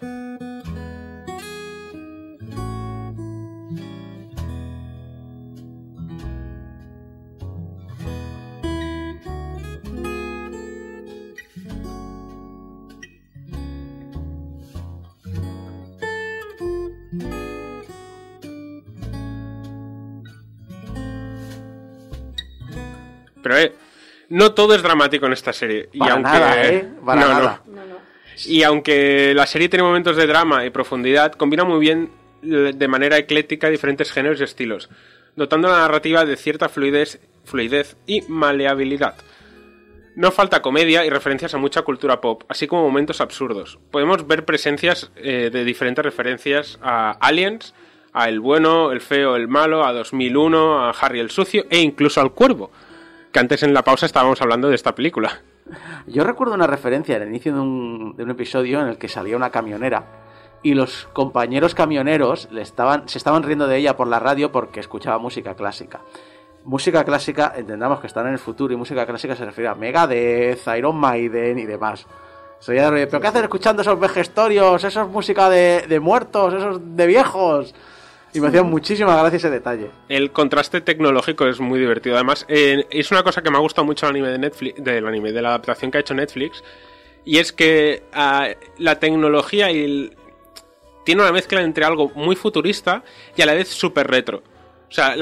[23.47, 23.73] Pero eh,
[24.29, 25.87] no todo es dramático en esta serie.
[25.93, 26.89] y Para aunque, nada, ¿eh?
[27.05, 27.33] Para no, no.
[27.33, 27.63] nada.
[28.45, 32.11] Y aunque la serie tiene momentos de drama y profundidad, combina muy bien
[32.41, 34.89] de manera ecléctica diferentes géneros y estilos,
[35.35, 39.15] dotando la narrativa de cierta fluidez, fluidez y maleabilidad.
[40.15, 43.79] No falta comedia y referencias a mucha cultura pop, así como momentos absurdos.
[43.91, 47.73] Podemos ver presencias eh, de diferentes referencias a Aliens,
[48.13, 52.19] a El Bueno, El Feo, El Malo, a 2001, a Harry el Sucio e incluso
[52.19, 52.71] al Cuervo,
[53.37, 55.43] que antes en la pausa estábamos hablando de esta película.
[56.07, 59.37] Yo recuerdo una referencia al inicio de un, de un episodio en el que salía
[59.37, 60.05] una camionera
[60.63, 64.79] y los compañeros camioneros le estaban, se estaban riendo de ella por la radio porque
[64.79, 65.99] escuchaba música clásica.
[66.63, 70.67] Música clásica, entendamos que están en el futuro y música clásica se refiere a Megadeth,
[70.75, 72.07] Iron Maiden y demás.
[72.65, 77.05] De ¿pero qué hacen escuchando esos vejestorios, eso es música de, de muertos, esos de
[77.05, 77.75] viejos?
[78.37, 79.89] Y me hacía muchísima gracia ese detalle.
[80.07, 82.17] El contraste tecnológico es muy divertido.
[82.17, 85.07] Además, eh, es una cosa que me ha gustado mucho el anime de Netflix, del
[85.07, 86.63] anime, de la adaptación que ha hecho Netflix.
[87.25, 88.47] Y es que ah,
[88.77, 93.03] la tecnología tiene una mezcla entre algo muy futurista
[93.35, 94.43] y a la vez súper retro.
[94.87, 95.15] O sea,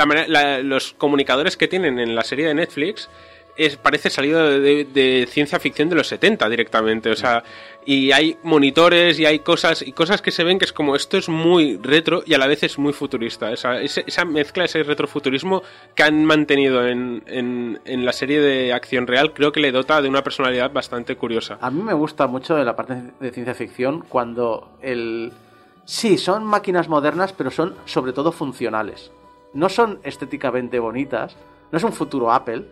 [0.62, 3.10] los comunicadores que tienen en la serie de Netflix
[3.58, 7.10] es, parece salido de, ciencia ficción de los 70 directamente.
[7.10, 7.44] O sea,
[7.86, 11.18] y hay monitores y hay cosas y cosas que se ven que es como esto
[11.18, 13.52] es muy retro y a la vez es muy futurista.
[13.52, 15.64] Esa, esa mezcla, ese retrofuturismo
[15.94, 20.02] que han mantenido en, en- en la serie de acción real, creo que le dota
[20.02, 21.58] de una personalidad bastante curiosa.
[21.62, 25.32] A mí me gusta mucho de la parte de ciencia ficción cuando el...
[25.86, 29.12] Sí, son máquinas modernas, pero son sobre todo funcionales.
[29.54, 31.38] No son estéticamente bonitas,
[31.72, 32.64] no es un futuro Apple,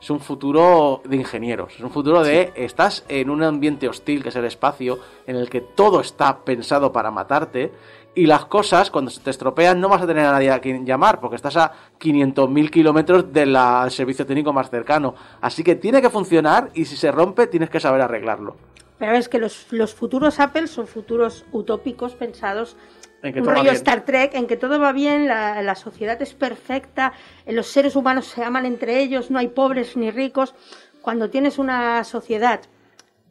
[0.00, 4.28] es un futuro de ingenieros, es un futuro de estás en un ambiente hostil que
[4.28, 7.72] es el espacio, en el que todo está pensado para matarte
[8.16, 10.86] y las cosas cuando se te estropean no vas a tener a nadie a quien
[10.86, 15.14] llamar porque estás a 500.000 kilómetros del ah, servicio técnico más cercano.
[15.42, 18.56] Así que tiene que funcionar y si se rompe tienes que saber arreglarlo.
[18.98, 22.78] Pero es que los, los futuros Apple son futuros utópicos pensados
[23.22, 23.74] En que un todo va rollo bien.
[23.76, 27.12] Star Trek en que todo va bien, la, la sociedad es perfecta,
[27.46, 30.54] los seres humanos se aman entre ellos, no hay pobres ni ricos.
[31.02, 32.60] Cuando tienes una sociedad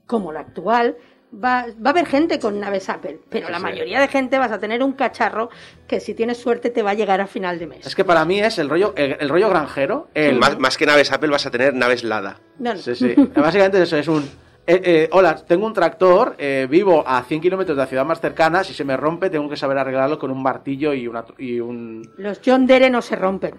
[0.07, 0.95] como la actual,
[1.34, 4.60] va, va a haber gente con naves Apple, pero la mayoría de gente vas a
[4.60, 5.49] tener un cacharro
[5.88, 7.86] que si tienes suerte te va a llegar a final de mes.
[7.86, 10.07] Es que para mí es el rollo, el, el rollo granjero.
[10.14, 12.40] El, Más, más que naves Apple vas a tener naves Lada.
[12.60, 12.80] No, no.
[12.80, 13.14] Sí, sí.
[13.36, 14.30] Básicamente eso es un...
[14.67, 18.19] eh, eh, hola, tengo un tractor, eh, vivo a 100 kilómetros de la ciudad más
[18.21, 21.59] cercana, si se me rompe tengo que saber arreglarlo con un martillo y, una, y
[21.59, 22.01] un...
[22.17, 23.55] Los John Dere no se rompen.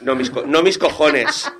[0.00, 1.52] No mis, co- no mis cojones.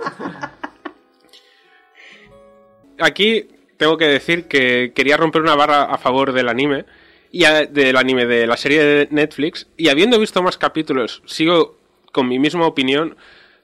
[2.98, 6.84] Aquí tengo que decir que quería romper una barra a favor del anime
[7.30, 11.78] y a- del anime de la serie de Netflix y habiendo visto más capítulos sigo
[12.12, 13.16] con mi misma opinión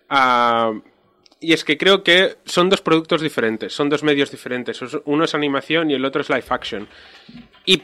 [0.09, 0.73] ah,
[1.41, 4.81] y es que creo que son dos productos diferentes, son dos medios diferentes.
[4.83, 6.89] Es- Uno es animación y el otro es live action.
[7.65, 7.83] Y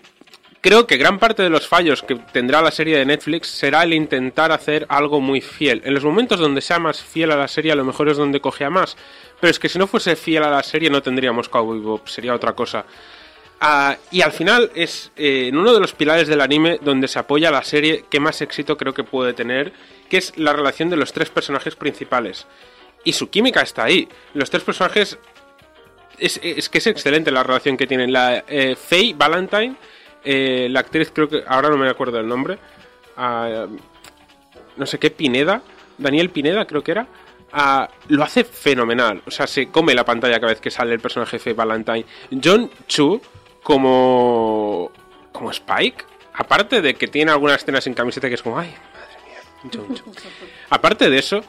[0.60, 3.93] creo que gran parte de los fallos que tendrá la serie de Netflix será el
[3.94, 5.82] intentar hacer algo muy fiel.
[5.85, 8.40] En los momentos donde sea más fiel a la serie, a lo mejor es donde
[8.40, 8.97] coge a más.
[9.40, 12.35] Pero es que si no fuese fiel a la serie, no tendríamos Cowboy Bebop, sería
[12.35, 12.85] otra cosa.
[13.60, 17.18] Ah, y al final es eh, en uno de los pilares del anime donde se
[17.18, 19.72] apoya la serie que más éxito creo que puede tener,
[20.10, 22.47] que es la relación de los tres personajes principales.
[23.05, 24.09] Y su química está ahí.
[24.32, 25.18] Los tres personajes
[26.18, 28.12] es, es que es excelente la relación que tienen.
[28.12, 29.76] La eh, Faye Valentine,
[30.24, 32.59] eh, la actriz creo que ahora no me acuerdo el nombre,
[33.16, 35.62] no sé qué Pineda,
[35.98, 37.06] Daniel Pineda creo que era,
[38.09, 39.22] lo hace fenomenal.
[39.26, 42.05] O sea, se come la pantalla cada vez que sale el personaje Faye Valentine.
[42.43, 43.20] John Chu
[43.62, 44.90] como.
[45.32, 46.05] como Spike,
[46.35, 49.85] aparte de que tiene algunas escenas en camiseta que es como, ay, madre mía, mucho,
[49.89, 50.05] mucho.
[50.70, 51.43] Aparte de eso,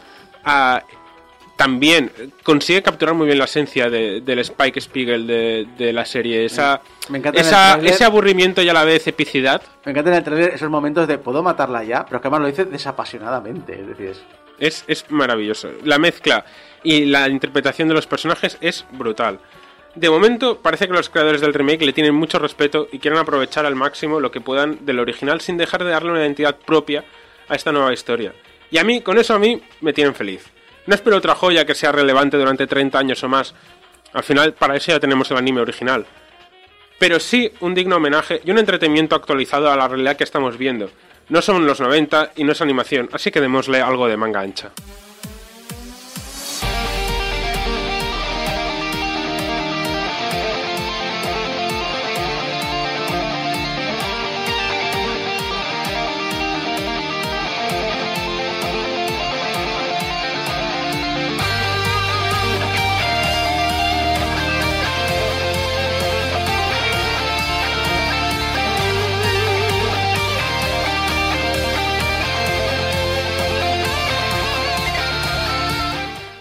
[1.56, 2.11] también
[2.44, 6.45] consigue capturar muy bien la esencia de- del Spike Spiegel de, de la serie.
[6.45, 9.61] Esa, Me encanta esa- ese aburrimiento y a la vez epicidad.
[9.86, 12.48] Me encanta en el trailer esos momentos de puedo matarla ya, pero que además lo
[12.48, 13.80] dice desapasionadamente.
[13.80, 14.23] Es decir, es-
[14.57, 15.69] Es, es maravilloso.
[15.84, 16.45] La mezcla
[16.84, 19.40] y la interpretación de los personajes es brutal.
[19.95, 23.65] De momento, parece que los creadores del remake le tienen mucho respeto y quieren aprovechar
[23.65, 27.03] al máximo lo que puedan del original sin dejar de darle una identidad propia
[27.48, 28.34] a esta nueva historia.
[28.72, 30.45] Y a mí, con eso a mí, me tienen feliz.
[30.88, 33.53] No espero otra joya que sea relevante durante 30 años o más.
[34.14, 36.06] Al final, para eso ya tenemos el anime original.
[36.99, 40.90] Pero sí un digno homenaje y un entretenimiento actualizado a la realidad que estamos viendo.
[41.28, 44.72] No son los 90 y no es animación, así que démosle algo de manga ancha.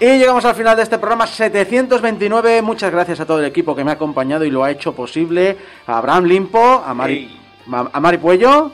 [0.05, 2.61] Y llegamos al final de este programa 729.
[2.61, 5.57] Muchas gracias a todo el equipo que me ha acompañado y lo ha hecho posible.
[5.87, 7.41] A Abraham Limpo, a Mari,
[7.73, 8.71] a Mari Puello,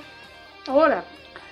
[0.66, 1.04] Hola.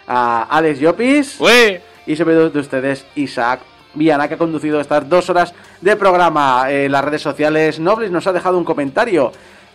[0.08, 1.80] a Alex Llopis ¡Ué!
[2.08, 3.60] y sobre todo de ustedes, Isaac
[3.94, 7.78] Viana, que ha conducido estas dos horas de programa en las redes sociales.
[7.78, 9.30] Noblis nos ha dejado un comentario.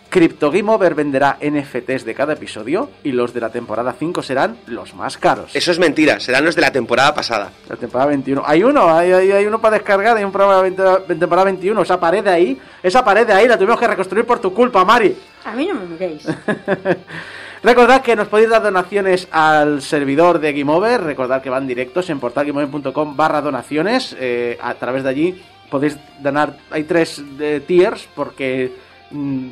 [0.08, 4.56] Crypto Game Over venderá NFTs de cada episodio y los de la temporada 5 serán
[4.66, 5.54] los más caros.
[5.56, 7.50] Eso es mentira, serán los de la temporada pasada.
[7.68, 8.42] La temporada 21.
[8.46, 11.82] Hay uno, hay, hay- hay uno para descargar, hay un programa de veinte- temporada 21.
[11.82, 14.84] Esa pared de ahí, esa pared de ahí la tuvimos que reconstruir por tu culpa,
[14.84, 15.16] Mari.
[15.44, 16.24] A mí no me miréis.
[17.62, 21.02] Recordad que nos podéis dar donaciones al servidor de Game Over.
[21.02, 24.14] Recordad que van directos en portalgameover.com barra donaciones.
[24.20, 26.56] Eh, a través de allí podéis donar.
[26.70, 28.70] Hay tres eh, tiers porque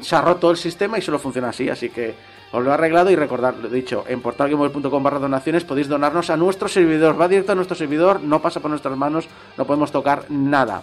[0.02, 1.68] se ha roto el sistema y solo funciona así.
[1.68, 2.14] Así que
[2.52, 6.36] os lo he arreglado y recordad, lo dicho, en portalgameover.com barra donaciones podéis donarnos a
[6.36, 7.20] nuestro servidor.
[7.20, 9.26] Va directo a nuestro servidor, no pasa por nuestras manos,
[9.56, 10.82] no podemos tocar nada.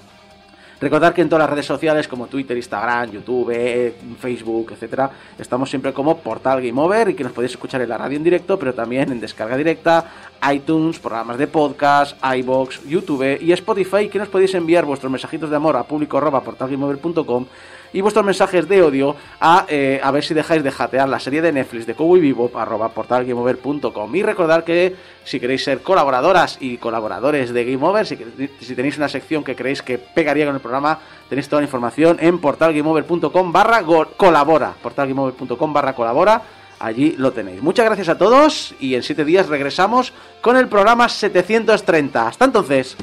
[0.82, 5.92] Recordad que en todas las redes sociales como Twitter, Instagram, YouTube, Facebook, etcétera, estamos siempre
[5.92, 8.74] como Portal Game Over y que nos podéis escuchar en la radio en directo, pero
[8.74, 10.06] también en descarga directa,
[10.52, 15.58] iTunes, programas de podcast, iBox, YouTube y Spotify, que nos podéis enviar vuestros mensajitos de
[15.58, 17.46] amor a público arroba portalgameover.com
[17.94, 21.42] y vuestros mensajes de odio a eh, a ver si dejáis de jatear la serie
[21.42, 26.78] de Netflix de Cowboy Bebop arroba portalgameover.com y recordad que si queréis ser colaboradoras y
[26.78, 28.18] colaboradores de Game Over si,
[28.60, 31.00] si tenéis una sección que creéis que pegaría con el programa
[31.30, 33.84] tenéis toda la información en portalgameover.com barra
[34.18, 36.42] colabora portalgameover.com barra colabora
[36.80, 37.62] allí lo tenéis.
[37.62, 42.96] Muchas gracias a todos y en siete días regresamos con el programa 730 hasta entonces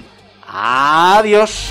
[0.49, 1.71] adiós